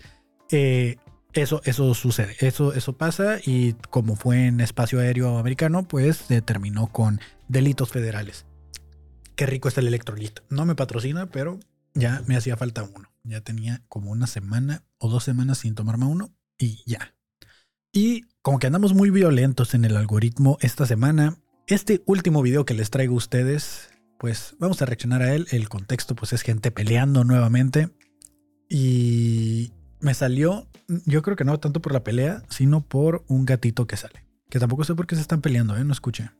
eh, 0.50 0.96
eso, 1.32 1.60
eso 1.64 1.94
sucede, 1.94 2.36
eso, 2.40 2.72
eso 2.72 2.96
pasa 2.96 3.38
y 3.44 3.74
como 3.90 4.16
fue 4.16 4.46
en 4.46 4.60
espacio 4.60 5.00
aéreo 5.00 5.38
americano, 5.38 5.86
pues 5.86 6.16
se 6.16 6.42
terminó 6.42 6.88
con 6.88 7.20
delitos 7.48 7.90
federales. 7.90 8.44
Qué 9.36 9.46
rico 9.46 9.68
está 9.68 9.80
el 9.80 9.86
electrolito. 9.86 10.42
No 10.50 10.66
me 10.66 10.74
patrocina, 10.74 11.26
pero 11.26 11.60
ya 11.98 12.22
me 12.26 12.36
hacía 12.36 12.56
falta 12.56 12.82
uno. 12.82 13.10
Ya 13.24 13.40
tenía 13.42 13.82
como 13.88 14.10
una 14.10 14.26
semana 14.26 14.84
o 14.98 15.08
dos 15.08 15.24
semanas 15.24 15.58
sin 15.58 15.74
tomarme 15.74 16.06
uno 16.06 16.34
y 16.58 16.82
ya. 16.86 17.14
Y 17.92 18.22
como 18.42 18.58
que 18.58 18.66
andamos 18.66 18.94
muy 18.94 19.10
violentos 19.10 19.74
en 19.74 19.84
el 19.84 19.96
algoritmo 19.96 20.58
esta 20.60 20.86
semana, 20.86 21.36
este 21.66 22.02
último 22.06 22.42
video 22.42 22.64
que 22.64 22.74
les 22.74 22.90
traigo 22.90 23.14
a 23.14 23.18
ustedes, 23.18 23.90
pues 24.18 24.56
vamos 24.58 24.80
a 24.80 24.86
reaccionar 24.86 25.22
a 25.22 25.34
él. 25.34 25.46
El 25.50 25.68
contexto 25.68 26.14
pues 26.14 26.32
es 26.32 26.42
gente 26.42 26.70
peleando 26.70 27.24
nuevamente. 27.24 27.90
Y 28.68 29.72
me 30.00 30.14
salió, 30.14 30.68
yo 31.06 31.22
creo 31.22 31.36
que 31.36 31.44
no 31.44 31.58
tanto 31.58 31.80
por 31.80 31.92
la 31.92 32.04
pelea, 32.04 32.42
sino 32.48 32.80
por 32.82 33.24
un 33.28 33.44
gatito 33.44 33.86
que 33.86 33.96
sale. 33.96 34.24
Que 34.50 34.58
tampoco 34.58 34.84
sé 34.84 34.94
por 34.94 35.06
qué 35.06 35.14
se 35.14 35.22
están 35.22 35.40
peleando, 35.40 35.76
¿eh? 35.76 35.84
No 35.84 35.92
escuché. 35.92 36.30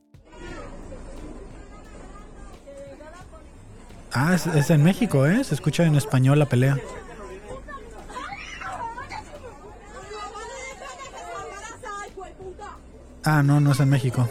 Ah, 4.11 4.33
es, 4.33 4.69
en 4.69 4.83
México, 4.83 5.27
¿eh? 5.27 5.43
Se 5.43 5.53
escucha 5.53 5.83
en 5.83 5.95
español 5.95 6.39
la 6.39 6.47
pelea. 6.47 6.77
Ah, 13.23 13.43
no, 13.43 13.59
no 13.59 13.73
es 13.73 13.79
en 13.79 13.89
México. 13.89 14.27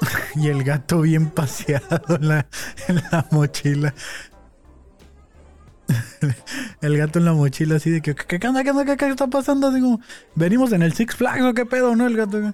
y 0.36 0.48
el 0.48 0.64
gato 0.64 1.02
bien 1.02 1.28
paseado 1.30 2.00
en 2.16 2.28
la 2.28 2.46
mochila. 3.30 3.94
El 6.80 6.96
gato 6.96 7.18
en 7.18 7.24
la 7.24 7.32
mochila 7.32 7.76
así 7.76 7.90
de 7.90 8.00
que, 8.00 8.14
¿qué, 8.14 8.38
qué 8.38 8.38
qué 8.38 8.96
qué, 8.96 9.08
está 9.08 9.26
pasando? 9.26 9.70
Digo, 9.70 10.00
venimos 10.34 10.72
en 10.72 10.82
el 10.82 10.92
Six 10.92 11.16
Flags 11.16 11.42
o 11.42 11.54
qué 11.54 11.66
pedo, 11.66 11.96
¿no? 11.96 12.06
El 12.06 12.16
gato. 12.16 12.52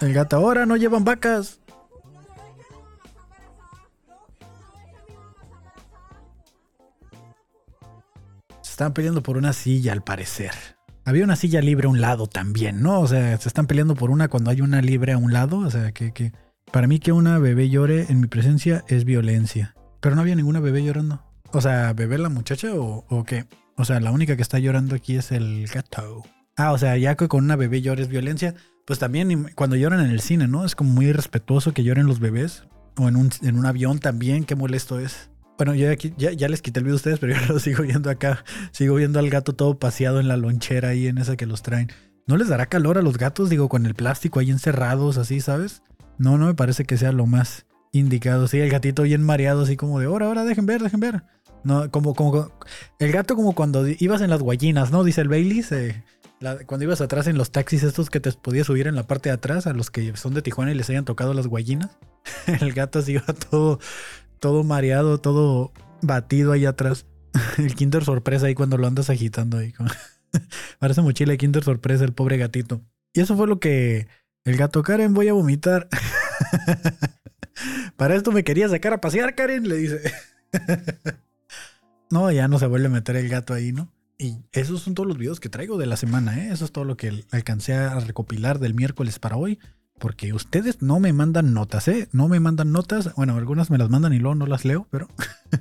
El 0.00 0.14
gato 0.14 0.36
ahora 0.36 0.64
no 0.64 0.76
llevan 0.76 1.04
vacas. 1.04 1.58
Se 8.62 8.70
están 8.70 8.94
peleando 8.94 9.22
por 9.22 9.36
una 9.36 9.52
silla 9.52 9.92
al 9.92 10.04
parecer. 10.04 10.77
Había 11.08 11.24
una 11.24 11.36
silla 11.36 11.62
libre 11.62 11.86
a 11.86 11.88
un 11.88 12.02
lado 12.02 12.26
también, 12.26 12.82
¿no? 12.82 13.00
O 13.00 13.06
sea, 13.06 13.38
se 13.38 13.48
están 13.48 13.66
peleando 13.66 13.94
por 13.94 14.10
una 14.10 14.28
cuando 14.28 14.50
hay 14.50 14.60
una 14.60 14.82
libre 14.82 15.14
a 15.14 15.16
un 15.16 15.32
lado. 15.32 15.60
O 15.60 15.70
sea, 15.70 15.90
que, 15.92 16.12
que 16.12 16.32
para 16.70 16.86
mí 16.86 16.98
que 16.98 17.12
una 17.12 17.38
bebé 17.38 17.70
llore 17.70 18.04
en 18.10 18.20
mi 18.20 18.26
presencia 18.26 18.84
es 18.88 19.06
violencia. 19.06 19.74
Pero 20.00 20.14
no 20.14 20.20
había 20.20 20.34
ninguna 20.34 20.60
bebé 20.60 20.84
llorando. 20.84 21.22
O 21.50 21.62
sea, 21.62 21.94
¿bebé 21.94 22.18
la 22.18 22.28
muchacha 22.28 22.74
o, 22.74 23.06
o 23.08 23.24
qué? 23.24 23.46
O 23.78 23.86
sea, 23.86 24.00
la 24.00 24.10
única 24.12 24.36
que 24.36 24.42
está 24.42 24.58
llorando 24.58 24.94
aquí 24.94 25.16
es 25.16 25.32
el 25.32 25.66
gato. 25.72 26.24
Ah, 26.58 26.72
o 26.72 26.78
sea, 26.78 26.94
ya 26.98 27.14
que 27.14 27.26
con 27.26 27.42
una 27.42 27.56
bebé 27.56 27.80
llores 27.80 28.08
violencia, 28.08 28.54
pues 28.84 28.98
también 28.98 29.50
cuando 29.54 29.76
lloran 29.76 30.00
en 30.00 30.10
el 30.10 30.20
cine, 30.20 30.46
¿no? 30.46 30.66
Es 30.66 30.74
como 30.74 30.92
muy 30.92 31.06
irrespetuoso 31.06 31.72
que 31.72 31.84
lloren 31.84 32.06
los 32.06 32.20
bebés. 32.20 32.64
O 32.98 33.08
en 33.08 33.16
un, 33.16 33.30
en 33.40 33.58
un 33.58 33.64
avión 33.64 33.98
también, 33.98 34.44
qué 34.44 34.56
molesto 34.56 35.00
es. 35.00 35.30
Bueno, 35.58 35.74
yo 35.74 35.90
aquí, 35.90 36.14
ya, 36.16 36.30
ya, 36.30 36.48
les 36.48 36.62
quité 36.62 36.78
el 36.78 36.84
video 36.84 36.94
a 36.94 36.96
ustedes, 36.96 37.18
pero 37.20 37.34
yo 37.34 37.52
lo 37.52 37.58
sigo 37.58 37.82
viendo 37.82 38.08
acá. 38.08 38.44
Sigo 38.70 38.94
viendo 38.94 39.18
al 39.18 39.28
gato 39.28 39.54
todo 39.54 39.78
paseado 39.78 40.20
en 40.20 40.28
la 40.28 40.36
lonchera 40.36 40.90
ahí 40.90 41.08
en 41.08 41.18
esa 41.18 41.36
que 41.36 41.46
los 41.46 41.62
traen. 41.62 41.90
¿No 42.26 42.36
les 42.36 42.48
dará 42.48 42.66
calor 42.66 42.98
a 42.98 43.02
los 43.02 43.18
gatos, 43.18 43.50
digo, 43.50 43.68
con 43.68 43.84
el 43.84 43.94
plástico 43.94 44.38
ahí 44.38 44.50
encerrados, 44.50 45.18
así, 45.18 45.40
¿sabes? 45.40 45.82
No, 46.18 46.38
no 46.38 46.46
me 46.46 46.54
parece 46.54 46.84
que 46.84 46.96
sea 46.96 47.10
lo 47.10 47.26
más 47.26 47.66
indicado. 47.90 48.46
Sí, 48.48 48.60
el 48.60 48.70
gatito 48.70 49.02
bien 49.02 49.22
mareado, 49.22 49.62
así 49.62 49.76
como 49.76 49.98
de, 49.98 50.06
ahora, 50.06 50.26
ahora, 50.26 50.44
dejen 50.44 50.66
ver, 50.66 50.82
dejen 50.82 51.00
ver. 51.00 51.22
No, 51.64 51.90
como, 51.90 52.14
como, 52.14 52.52
el 52.98 53.12
gato 53.12 53.34
como 53.34 53.54
cuando 53.54 53.86
ibas 53.88 54.20
en 54.20 54.30
las 54.30 54.42
guayinas, 54.42 54.92
¿no? 54.92 55.04
Dice 55.04 55.22
el 55.22 55.28
Bailey, 55.28 55.64
cuando 56.66 56.84
ibas 56.84 57.00
atrás 57.00 57.26
en 57.26 57.36
los 57.36 57.50
taxis 57.50 57.82
estos 57.82 58.10
que 58.10 58.20
te 58.20 58.30
podías 58.32 58.66
subir 58.66 58.86
en 58.86 58.94
la 58.94 59.04
parte 59.04 59.30
de 59.30 59.34
atrás, 59.34 59.66
a 59.66 59.72
los 59.72 59.90
que 59.90 60.16
son 60.16 60.34
de 60.34 60.42
Tijuana 60.42 60.70
y 60.70 60.74
les 60.74 60.88
hayan 60.90 61.04
tocado 61.04 61.34
las 61.34 61.46
guayinas. 61.46 61.98
el 62.60 62.72
gato 62.74 63.00
así 63.00 63.12
iba 63.12 63.24
todo, 63.50 63.80
todo 64.38 64.64
mareado, 64.64 65.18
todo 65.18 65.72
batido 66.02 66.52
ahí 66.52 66.66
atrás. 66.66 67.06
el 67.58 67.74
Kinder 67.74 68.04
sorpresa 68.04 68.46
ahí 68.46 68.54
cuando 68.54 68.78
lo 68.78 68.86
andas 68.86 69.10
agitando 69.10 69.58
ahí. 69.58 69.72
Parece 70.78 71.02
mochila 71.02 71.32
de 71.32 71.38
Kinder 71.38 71.64
sorpresa 71.64 72.04
el 72.04 72.12
pobre 72.12 72.36
gatito. 72.36 72.82
Y 73.12 73.20
eso 73.20 73.36
fue 73.36 73.46
lo 73.46 73.60
que 73.60 74.08
el 74.44 74.56
gato 74.56 74.82
Karen 74.82 75.14
voy 75.14 75.28
a 75.28 75.32
vomitar. 75.32 75.88
Para 77.96 78.14
esto 78.14 78.32
me 78.32 78.44
quería 78.44 78.68
sacar 78.68 78.92
a 78.92 79.00
pasear, 79.00 79.34
Karen, 79.34 79.68
le 79.68 79.76
dice. 79.76 80.12
no, 82.10 82.30
ya 82.30 82.48
no 82.48 82.58
se 82.58 82.66
vuelve 82.66 82.86
a 82.86 82.90
meter 82.90 83.16
el 83.16 83.28
gato 83.28 83.54
ahí, 83.54 83.72
¿no? 83.72 83.92
Y 84.18 84.36
esos 84.52 84.82
son 84.82 84.94
todos 84.94 85.06
los 85.06 85.18
videos 85.18 85.38
que 85.38 85.48
traigo 85.48 85.78
de 85.78 85.86
la 85.86 85.96
semana, 85.96 86.38
¿eh? 86.38 86.52
Eso 86.52 86.64
es 86.64 86.72
todo 86.72 86.84
lo 86.84 86.96
que 86.96 87.24
alcancé 87.30 87.74
a 87.74 87.98
recopilar 88.00 88.58
del 88.58 88.74
miércoles 88.74 89.18
para 89.18 89.36
hoy. 89.36 89.58
Porque 89.98 90.32
ustedes 90.32 90.82
no 90.82 91.00
me 91.00 91.12
mandan 91.12 91.54
notas, 91.54 91.88
¿eh? 91.88 92.08
No 92.12 92.28
me 92.28 92.40
mandan 92.40 92.72
notas. 92.72 93.14
Bueno, 93.16 93.36
algunas 93.36 93.70
me 93.70 93.78
las 93.78 93.90
mandan 93.90 94.12
y 94.12 94.18
luego 94.18 94.34
no 94.34 94.46
las 94.46 94.64
leo, 94.64 94.86
pero 94.90 95.08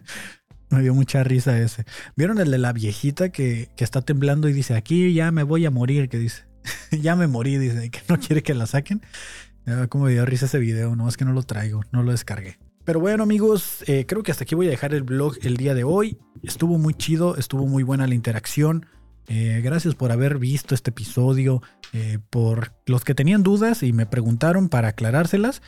me 0.69 0.81
dio 0.81 0.93
mucha 0.93 1.23
risa 1.23 1.59
ese. 1.59 1.85
¿Vieron 2.15 2.39
el 2.39 2.51
de 2.51 2.57
la 2.57 2.73
viejita 2.73 3.29
que, 3.29 3.69
que 3.75 3.83
está 3.83 4.01
temblando 4.01 4.47
y 4.49 4.53
dice, 4.53 4.75
aquí 4.75 5.13
ya 5.13 5.31
me 5.31 5.43
voy 5.43 5.65
a 5.65 5.71
morir? 5.71 6.09
Que 6.09 6.19
dice, 6.19 6.45
ya 6.91 7.15
me 7.15 7.27
morí, 7.27 7.57
dice, 7.57 7.89
que 7.89 8.01
no 8.09 8.19
quiere 8.19 8.43
que 8.43 8.53
la 8.53 8.67
saquen. 8.67 9.01
Como 9.89 10.05
me 10.05 10.11
dio 10.13 10.25
risa 10.25 10.45
ese 10.45 10.59
video, 10.59 10.95
no 10.95 11.09
es 11.09 11.17
que 11.17 11.25
no 11.25 11.33
lo 11.33 11.43
traigo, 11.43 11.83
no 11.91 12.01
lo 12.01 12.11
descargué. 12.11 12.57
Pero 12.85 13.01
bueno 13.01 13.23
amigos, 13.23 13.83
eh, 13.87 14.05
creo 14.07 14.23
que 14.23 14.31
hasta 14.31 14.45
aquí 14.45 14.55
voy 14.55 14.67
a 14.67 14.69
dejar 14.69 14.93
el 14.93 15.03
blog 15.03 15.35
el 15.41 15.57
día 15.57 15.73
de 15.73 15.83
hoy. 15.83 16.17
Estuvo 16.41 16.77
muy 16.77 16.93
chido, 16.93 17.35
estuvo 17.35 17.67
muy 17.67 17.83
buena 17.83 18.07
la 18.07 18.15
interacción. 18.15 18.85
Eh, 19.27 19.61
gracias 19.63 19.95
por 19.95 20.11
haber 20.11 20.37
visto 20.37 20.75
este 20.75 20.91
episodio. 20.91 21.61
Eh, 21.93 22.19
por 22.29 22.73
los 22.85 23.03
que 23.03 23.15
tenían 23.15 23.43
dudas 23.43 23.83
y 23.83 23.93
me 23.93 24.05
preguntaron 24.05 24.69
para 24.69 24.89
aclarárselas, 24.89 25.61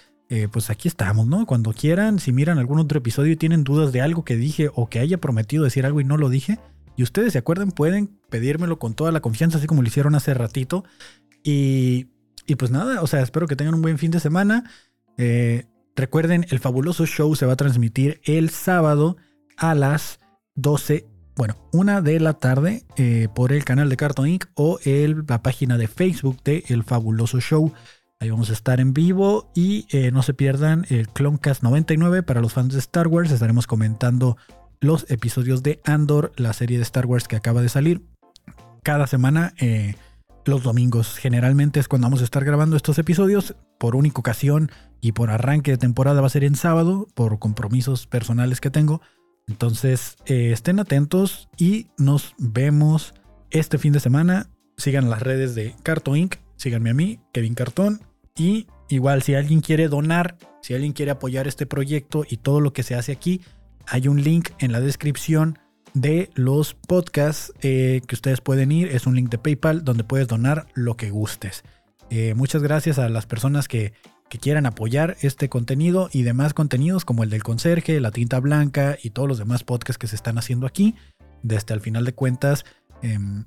pues 0.52 0.70
aquí 0.70 0.88
estamos, 0.88 1.26
¿no? 1.26 1.48
Cuando 1.48 1.74
quieran, 1.74 2.20
si 2.20 2.32
miran 2.32 2.60
algún 2.60 2.78
otro 2.78 3.00
episodio 3.00 3.32
y 3.32 3.36
tienen 3.36 3.64
dudas 3.64 3.92
de 3.92 4.02
algo 4.02 4.24
que 4.24 4.36
dije 4.36 4.70
o 4.76 4.88
que 4.88 5.00
haya 5.00 5.18
prometido 5.18 5.64
decir 5.64 5.88
algo 5.88 6.02
y 6.02 6.04
no 6.04 6.18
lo 6.18 6.30
dije, 6.30 6.60
y 6.96 7.02
ustedes 7.02 7.34
se 7.34 7.40
acuerdan, 7.40 7.72
pueden 7.72 8.20
pedírmelo 8.30 8.78
con 8.78 8.94
toda 8.94 9.12
la 9.12 9.22
confianza, 9.22 9.58
así 9.58 9.66
como 9.66 9.82
lo 9.82 9.88
hicieron 9.88 10.14
hace 10.14 10.36
ratito. 10.36 10.84
Y, 11.44 12.10
y 12.46 12.58
pues 12.58 12.70
nada, 12.70 13.02
o 13.02 13.08
sea, 13.08 13.22
espero 13.22 13.48
que 13.48 13.56
tengan 13.56 13.74
un 13.74 13.82
buen 13.82 13.98
fin 13.98 14.12
de 14.12 14.20
semana. 14.20 14.70
Recuerden, 16.00 16.46
el 16.50 16.60
fabuloso 16.60 17.06
show 17.06 17.36
se 17.36 17.46
va 17.46 17.52
a 17.52 17.58
transmitir 17.58 18.22
el 18.24 18.52
sábado 18.52 19.18
a 19.58 19.76
las 19.76 20.22
12, 20.56 21.09
bueno, 21.40 21.56
una 21.72 22.02
de 22.02 22.20
la 22.20 22.34
tarde 22.34 22.84
eh, 22.98 23.30
por 23.34 23.54
el 23.54 23.64
canal 23.64 23.88
de 23.88 23.96
Cartoon 23.96 24.28
Inc. 24.28 24.48
o 24.56 24.78
la 24.84 25.42
página 25.42 25.78
de 25.78 25.88
Facebook 25.88 26.44
de 26.44 26.66
El 26.68 26.84
Fabuloso 26.84 27.40
Show. 27.40 27.72
Ahí 28.20 28.30
vamos 28.30 28.50
a 28.50 28.54
estar 28.54 28.82
en 28.82 28.92
vivo 28.92 29.50
y 29.56 29.86
eh, 29.90 30.12
no 30.12 30.22
se 30.22 30.34
pierdan 30.34 30.86
el 30.90 31.08
Cloncast 31.08 31.64
99 31.64 32.24
para 32.24 32.42
los 32.42 32.52
fans 32.52 32.74
de 32.74 32.80
Star 32.80 33.08
Wars. 33.08 33.32
Estaremos 33.32 33.68
comentando 33.68 34.36
los 34.82 35.10
episodios 35.10 35.64
de 35.64 35.80
Andor, 35.86 36.34
la 36.36 36.52
serie 36.52 36.76
de 36.76 36.84
Star 36.84 37.06
Wars 37.06 37.30
que 37.30 37.38
acaba 37.38 37.62
de 37.62 37.70
salir. 37.70 38.02
Cada 38.84 39.08
semana 39.08 39.54
eh, 39.60 39.96
los 40.44 40.62
domingos. 40.62 41.16
Generalmente 41.16 41.80
es 41.80 41.88
cuando 41.88 42.08
vamos 42.08 42.20
a 42.20 42.26
estar 42.26 42.44
grabando 42.44 42.76
estos 42.76 43.00
episodios. 43.00 43.56
Por 43.78 43.96
única 43.96 44.20
ocasión 44.20 44.74
y 45.00 45.14
por 45.14 45.30
arranque 45.30 45.72
de 45.72 45.78
temporada 45.78 46.20
va 46.20 46.28
a 46.28 46.32
ser 46.32 46.44
en 46.44 46.56
sábado, 46.56 47.08
por 47.14 47.40
compromisos 47.40 48.08
personales 48.08 48.60
que 48.60 48.72
tengo. 48.72 49.02
Entonces 49.50 50.18
eh, 50.28 50.52
estén 50.52 50.80
atentos 50.80 51.50
y 51.58 51.88
nos 51.98 52.36
vemos 52.38 53.14
este 53.50 53.78
fin 53.78 53.92
de 53.92 54.00
semana. 54.00 54.50
Sigan 54.78 55.10
las 55.10 55.22
redes 55.22 55.56
de 55.56 55.76
Carto 55.84 56.16
Inc. 56.16 56.36
Síganme 56.56 56.92
a 56.92 56.94
mí, 56.94 57.20
Kevin 57.34 57.56
Cartón. 57.56 58.02
Y 58.38 58.68
igual 58.88 59.24
si 59.24 59.34
alguien 59.34 59.62
quiere 59.62 59.88
donar, 59.88 60.38
si 60.62 60.74
alguien 60.74 60.94
quiere 60.94 61.12
apoyar 61.12 61.48
este 61.48 61.66
proyecto 61.66 62.26
y 62.30 62.38
todo 62.38 62.62
lo 62.62 62.74
que 62.74 62.84
se 62.84 62.96
hace 62.96 63.12
aquí, 63.12 63.42
hay 63.88 64.08
un 64.08 64.24
link 64.24 64.50
en 64.60 64.72
la 64.72 64.80
descripción 64.80 65.58
de 65.96 66.30
los 66.36 66.76
podcasts 66.76 67.52
eh, 67.62 68.02
que 68.08 68.16
ustedes 68.16 68.42
pueden 68.42 68.72
ir. 68.72 68.90
Es 68.90 69.08
un 69.08 69.16
link 69.16 69.30
de 69.30 69.40
PayPal 69.40 69.84
donde 69.84 70.04
puedes 70.04 70.28
donar 70.28 70.68
lo 70.76 70.96
que 70.96 71.10
gustes. 71.10 71.64
Eh, 72.12 72.34
muchas 72.36 72.62
gracias 72.62 73.00
a 73.00 73.10
las 73.10 73.26
personas 73.26 73.68
que, 73.68 73.94
quieran 74.38 74.66
apoyar 74.66 75.18
este 75.22 75.50
contenido 75.50 76.10
y 76.12 76.24
demás 76.24 76.54
contenidos 76.54 77.06
como 77.06 77.24
el 77.24 77.30
del 77.30 77.44
conserje, 77.44 78.00
la 78.00 78.12
tinta 78.12 78.40
blanca 78.40 78.98
y 79.02 79.10
todos 79.10 79.28
los 79.28 79.40
demás 79.40 79.64
podcasts 79.64 79.98
que 79.98 80.08
se 80.08 80.16
están 80.16 80.38
haciendo 80.38 80.68
aquí. 80.68 80.96
Desde 81.42 81.74
al 81.74 81.82
final 81.82 82.06
de 82.06 82.14
cuentas, 82.14 82.66
em, 83.02 83.46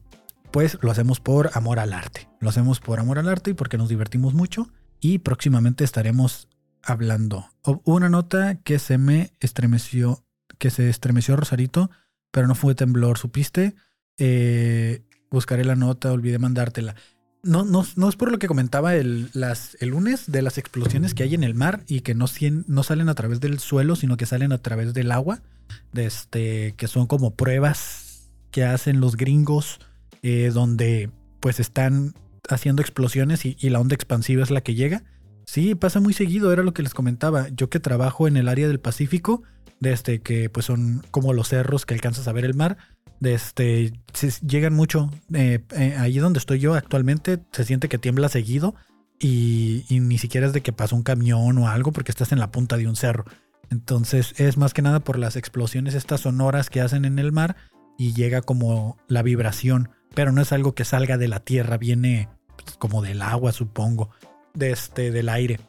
pues 0.50 0.78
lo 0.82 0.90
hacemos 0.90 1.20
por 1.20 1.50
amor 1.54 1.78
al 1.78 1.92
arte. 1.92 2.28
Lo 2.40 2.48
hacemos 2.48 2.80
por 2.80 2.98
amor 2.98 3.18
al 3.18 3.28
arte 3.28 3.50
y 3.50 3.54
porque 3.54 3.78
nos 3.78 3.88
divertimos 3.88 4.34
mucho. 4.34 4.68
Y 5.00 5.18
próximamente 5.18 5.84
estaremos 5.84 6.48
hablando. 6.82 7.46
Una 7.84 8.08
nota 8.08 8.56
que 8.56 8.78
se 8.78 8.98
me 8.98 9.32
estremeció, 9.40 10.24
que 10.58 10.70
se 10.70 10.88
estremeció 10.88 11.36
Rosarito 11.36 11.90
pero 12.32 12.48
no 12.48 12.56
fue 12.56 12.74
temblor, 12.74 13.18
¿supiste? 13.18 13.76
Eh, 14.18 15.04
buscaré 15.30 15.64
la 15.64 15.76
nota, 15.76 16.10
olvidé 16.10 16.38
mandártela. 16.40 16.96
No, 17.44 17.64
no, 17.64 17.84
no 17.96 18.08
es 18.08 18.14
por 18.14 18.30
lo 18.30 18.38
que 18.38 18.46
comentaba 18.46 18.94
el, 18.94 19.28
las, 19.32 19.76
el 19.80 19.90
lunes 19.90 20.30
de 20.30 20.42
las 20.42 20.58
explosiones 20.58 21.12
que 21.12 21.24
hay 21.24 21.34
en 21.34 21.42
el 21.42 21.54
mar 21.54 21.82
y 21.88 22.02
que 22.02 22.14
no, 22.14 22.26
no 22.68 22.82
salen 22.84 23.08
a 23.08 23.14
través 23.14 23.40
del 23.40 23.58
suelo, 23.58 23.96
sino 23.96 24.16
que 24.16 24.26
salen 24.26 24.52
a 24.52 24.58
través 24.58 24.94
del 24.94 25.10
agua, 25.10 25.42
de 25.92 26.06
este, 26.06 26.74
que 26.76 26.86
son 26.86 27.08
como 27.08 27.34
pruebas 27.34 28.30
que 28.52 28.64
hacen 28.64 29.00
los 29.00 29.16
gringos, 29.16 29.80
eh, 30.22 30.52
donde 30.54 31.10
pues 31.40 31.58
están 31.58 32.14
haciendo 32.48 32.80
explosiones 32.80 33.44
y, 33.44 33.56
la 33.70 33.80
onda 33.80 33.96
expansiva 33.96 34.44
es 34.44 34.52
la 34.52 34.60
que 34.60 34.76
llega. 34.76 35.02
Sí, 35.44 35.74
pasa 35.74 35.98
muy 35.98 36.12
seguido, 36.12 36.52
era 36.52 36.62
lo 36.62 36.72
que 36.72 36.82
les 36.82 36.94
comentaba. 36.94 37.48
Yo 37.48 37.68
que 37.68 37.80
trabajo 37.80 38.28
en 38.28 38.36
el 38.36 38.48
área 38.48 38.68
del 38.68 38.78
Pacífico, 38.78 39.42
de 39.80 39.92
este, 39.92 40.22
que 40.22 40.48
pues 40.48 40.66
son 40.66 41.02
como 41.10 41.32
los 41.32 41.48
cerros 41.48 41.86
que 41.86 41.94
alcanzas 41.94 42.28
a 42.28 42.32
ver 42.32 42.44
el 42.44 42.54
mar. 42.54 42.78
Este, 43.22 43.92
llegan 44.46 44.74
mucho. 44.74 45.10
Eh, 45.32 45.60
eh, 45.76 45.96
ahí 45.98 46.18
donde 46.18 46.38
estoy 46.38 46.58
yo 46.58 46.74
actualmente 46.74 47.38
se 47.52 47.64
siente 47.64 47.88
que 47.88 47.98
tiembla 47.98 48.28
seguido 48.28 48.74
y, 49.18 49.84
ni 49.88 50.18
siquiera 50.18 50.48
es 50.48 50.52
de 50.52 50.62
que 50.62 50.72
pasa 50.72 50.96
un 50.96 51.02
camión 51.02 51.56
o 51.58 51.68
algo 51.68 51.92
porque 51.92 52.10
estás 52.10 52.32
en 52.32 52.40
la 52.40 52.50
punta 52.50 52.76
de 52.76 52.88
un 52.88 52.96
cerro. 52.96 53.24
Entonces 53.70 54.34
es 54.38 54.56
más 54.56 54.74
que 54.74 54.82
nada 54.82 55.00
por 55.00 55.18
las 55.18 55.36
explosiones 55.36 55.94
estas 55.94 56.22
sonoras 56.22 56.68
que 56.68 56.80
hacen 56.80 57.04
en 57.04 57.18
el 57.18 57.32
mar 57.32 57.56
y 57.96 58.12
llega 58.12 58.42
como 58.42 58.98
la 59.06 59.22
vibración, 59.22 59.90
pero 60.14 60.32
no 60.32 60.42
es 60.42 60.52
algo 60.52 60.74
que 60.74 60.84
salga 60.84 61.16
de 61.18 61.28
la 61.28 61.40
tierra, 61.40 61.78
viene 61.78 62.28
pues, 62.56 62.76
como 62.76 63.02
del 63.02 63.22
agua 63.22 63.52
supongo, 63.52 64.10
de 64.54 64.72
este, 64.72 65.10
del 65.12 65.28
aire. 65.28 65.60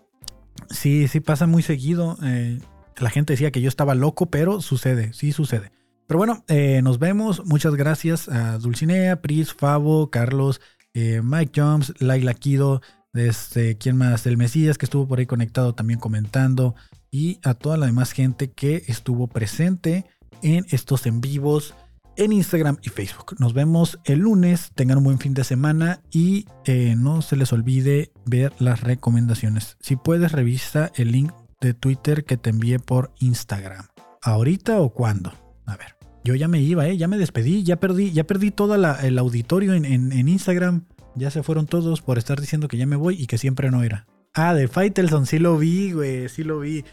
Sí, 0.70 1.08
sí 1.08 1.20
pasa 1.20 1.46
muy 1.46 1.62
seguido. 1.62 2.18
Eh, 2.24 2.60
la 2.98 3.10
gente 3.10 3.34
decía 3.34 3.52
que 3.52 3.62
yo 3.62 3.70
estaba 3.70 3.96
loco, 3.96 4.28
pero 4.28 4.62
sucede, 4.62 5.14
sí 5.14 5.32
sucede. 5.32 5.72
Pero 6.14 6.20
bueno, 6.20 6.46
eh, 6.48 6.84
nos 6.84 7.00
vemos. 7.00 7.44
Muchas 7.44 7.74
gracias 7.74 8.30
a 8.30 8.60
Dulcinea, 8.60 9.24
Pris, 9.24 9.52
Favo, 9.52 10.12
Carlos, 10.12 10.62
eh, 10.94 11.22
Mike 11.24 11.60
Jones, 11.60 11.92
Laila 11.98 12.36
Kido, 12.36 12.84
este, 13.16 13.80
¿quién 13.80 13.98
más? 13.98 14.28
El 14.28 14.38
Mesías 14.38 14.78
que 14.78 14.86
estuvo 14.86 15.08
por 15.08 15.18
ahí 15.18 15.26
conectado 15.26 15.74
también 15.74 16.00
comentando. 16.00 16.76
Y 17.10 17.40
a 17.42 17.56
toda 17.56 17.78
la 17.78 17.88
demás 17.88 18.12
gente 18.12 18.52
que 18.52 18.84
estuvo 18.86 19.26
presente 19.26 20.06
en 20.44 20.68
estos 20.70 21.08
en 21.08 21.20
vivos 21.20 21.74
en 22.16 22.32
Instagram 22.32 22.78
y 22.84 22.90
Facebook. 22.90 23.36
Nos 23.40 23.56
vemos 23.56 23.98
el 24.06 24.20
lunes. 24.20 24.72
Tengan 24.76 25.00
un 25.00 25.06
buen 25.06 25.18
fin 25.18 25.34
de 25.34 25.44
semana 25.44 26.00
y 26.12 26.46
eh, 26.66 26.94
no 26.96 27.24
se 27.24 27.38
les 27.38 27.52
olvide 27.54 28.12
ver 28.28 28.54
las 28.60 28.82
recomendaciones. 28.82 29.78
Si 29.80 29.96
puedes, 29.96 30.32
revisa 30.32 30.92
el 30.94 31.12
link 31.12 31.32
de 31.60 31.74
Twitter 31.74 32.24
que 32.24 32.38
te 32.38 32.52
envié 32.52 32.78
por 32.78 33.16
Instagram. 33.18 33.88
¿Ahorita 34.22 34.80
o 34.80 34.94
cuándo? 34.94 35.34
A 35.66 35.76
ver. 35.76 36.03
Yo 36.24 36.36
ya 36.36 36.48
me 36.48 36.62
iba, 36.62 36.88
¿eh? 36.88 36.98
Ya 36.98 37.08
me 37.08 37.18
despedí, 37.18 37.64
ya 37.64 37.78
perdí, 37.78 38.12
ya 38.12 38.24
perdí 38.24 38.52
todo 38.52 38.76
el 38.76 39.20
auditorio 39.20 39.74
en, 39.74 39.86
en, 39.86 40.28
Instagram. 40.28 40.86
Ya 41.16 41.30
se 41.30 41.44
fueron 41.44 41.68
todos 41.68 42.02
por 42.02 42.18
estar 42.18 42.40
diciendo 42.40 42.68
que 42.68 42.78
ya 42.78 42.86
me 42.86 42.96
voy 42.96 43.22
y 43.22 43.28
que 43.28 43.38
siempre 43.38 43.70
no 43.70 43.84
era. 43.84 44.08
Ah, 44.34 44.54
de 44.54 44.68
Faitelson, 44.68 45.26
sí 45.26 45.38
lo 45.38 45.58
vi, 45.58 45.92
güey, 45.92 46.30
sí 46.30 46.44
lo 46.44 46.60
vi. 46.60 46.86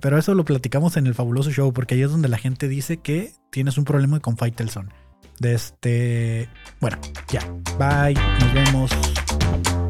Pero 0.00 0.18
eso 0.18 0.34
lo 0.34 0.44
platicamos 0.44 0.96
en 0.96 1.06
el 1.06 1.14
fabuloso 1.14 1.50
show, 1.50 1.72
porque 1.72 1.94
ahí 1.94 2.02
es 2.02 2.10
donde 2.10 2.28
la 2.28 2.38
gente 2.38 2.66
dice 2.66 2.96
que 2.96 3.32
tienes 3.50 3.78
un 3.78 3.84
problema 3.84 4.20
con 4.20 4.36
Faitelson. 4.36 4.92
De 5.38 5.54
este. 5.54 6.48
Bueno, 6.80 6.98
ya. 7.28 7.46
Bye. 7.78 8.14
Nos 8.40 8.54
vemos. 8.54 9.87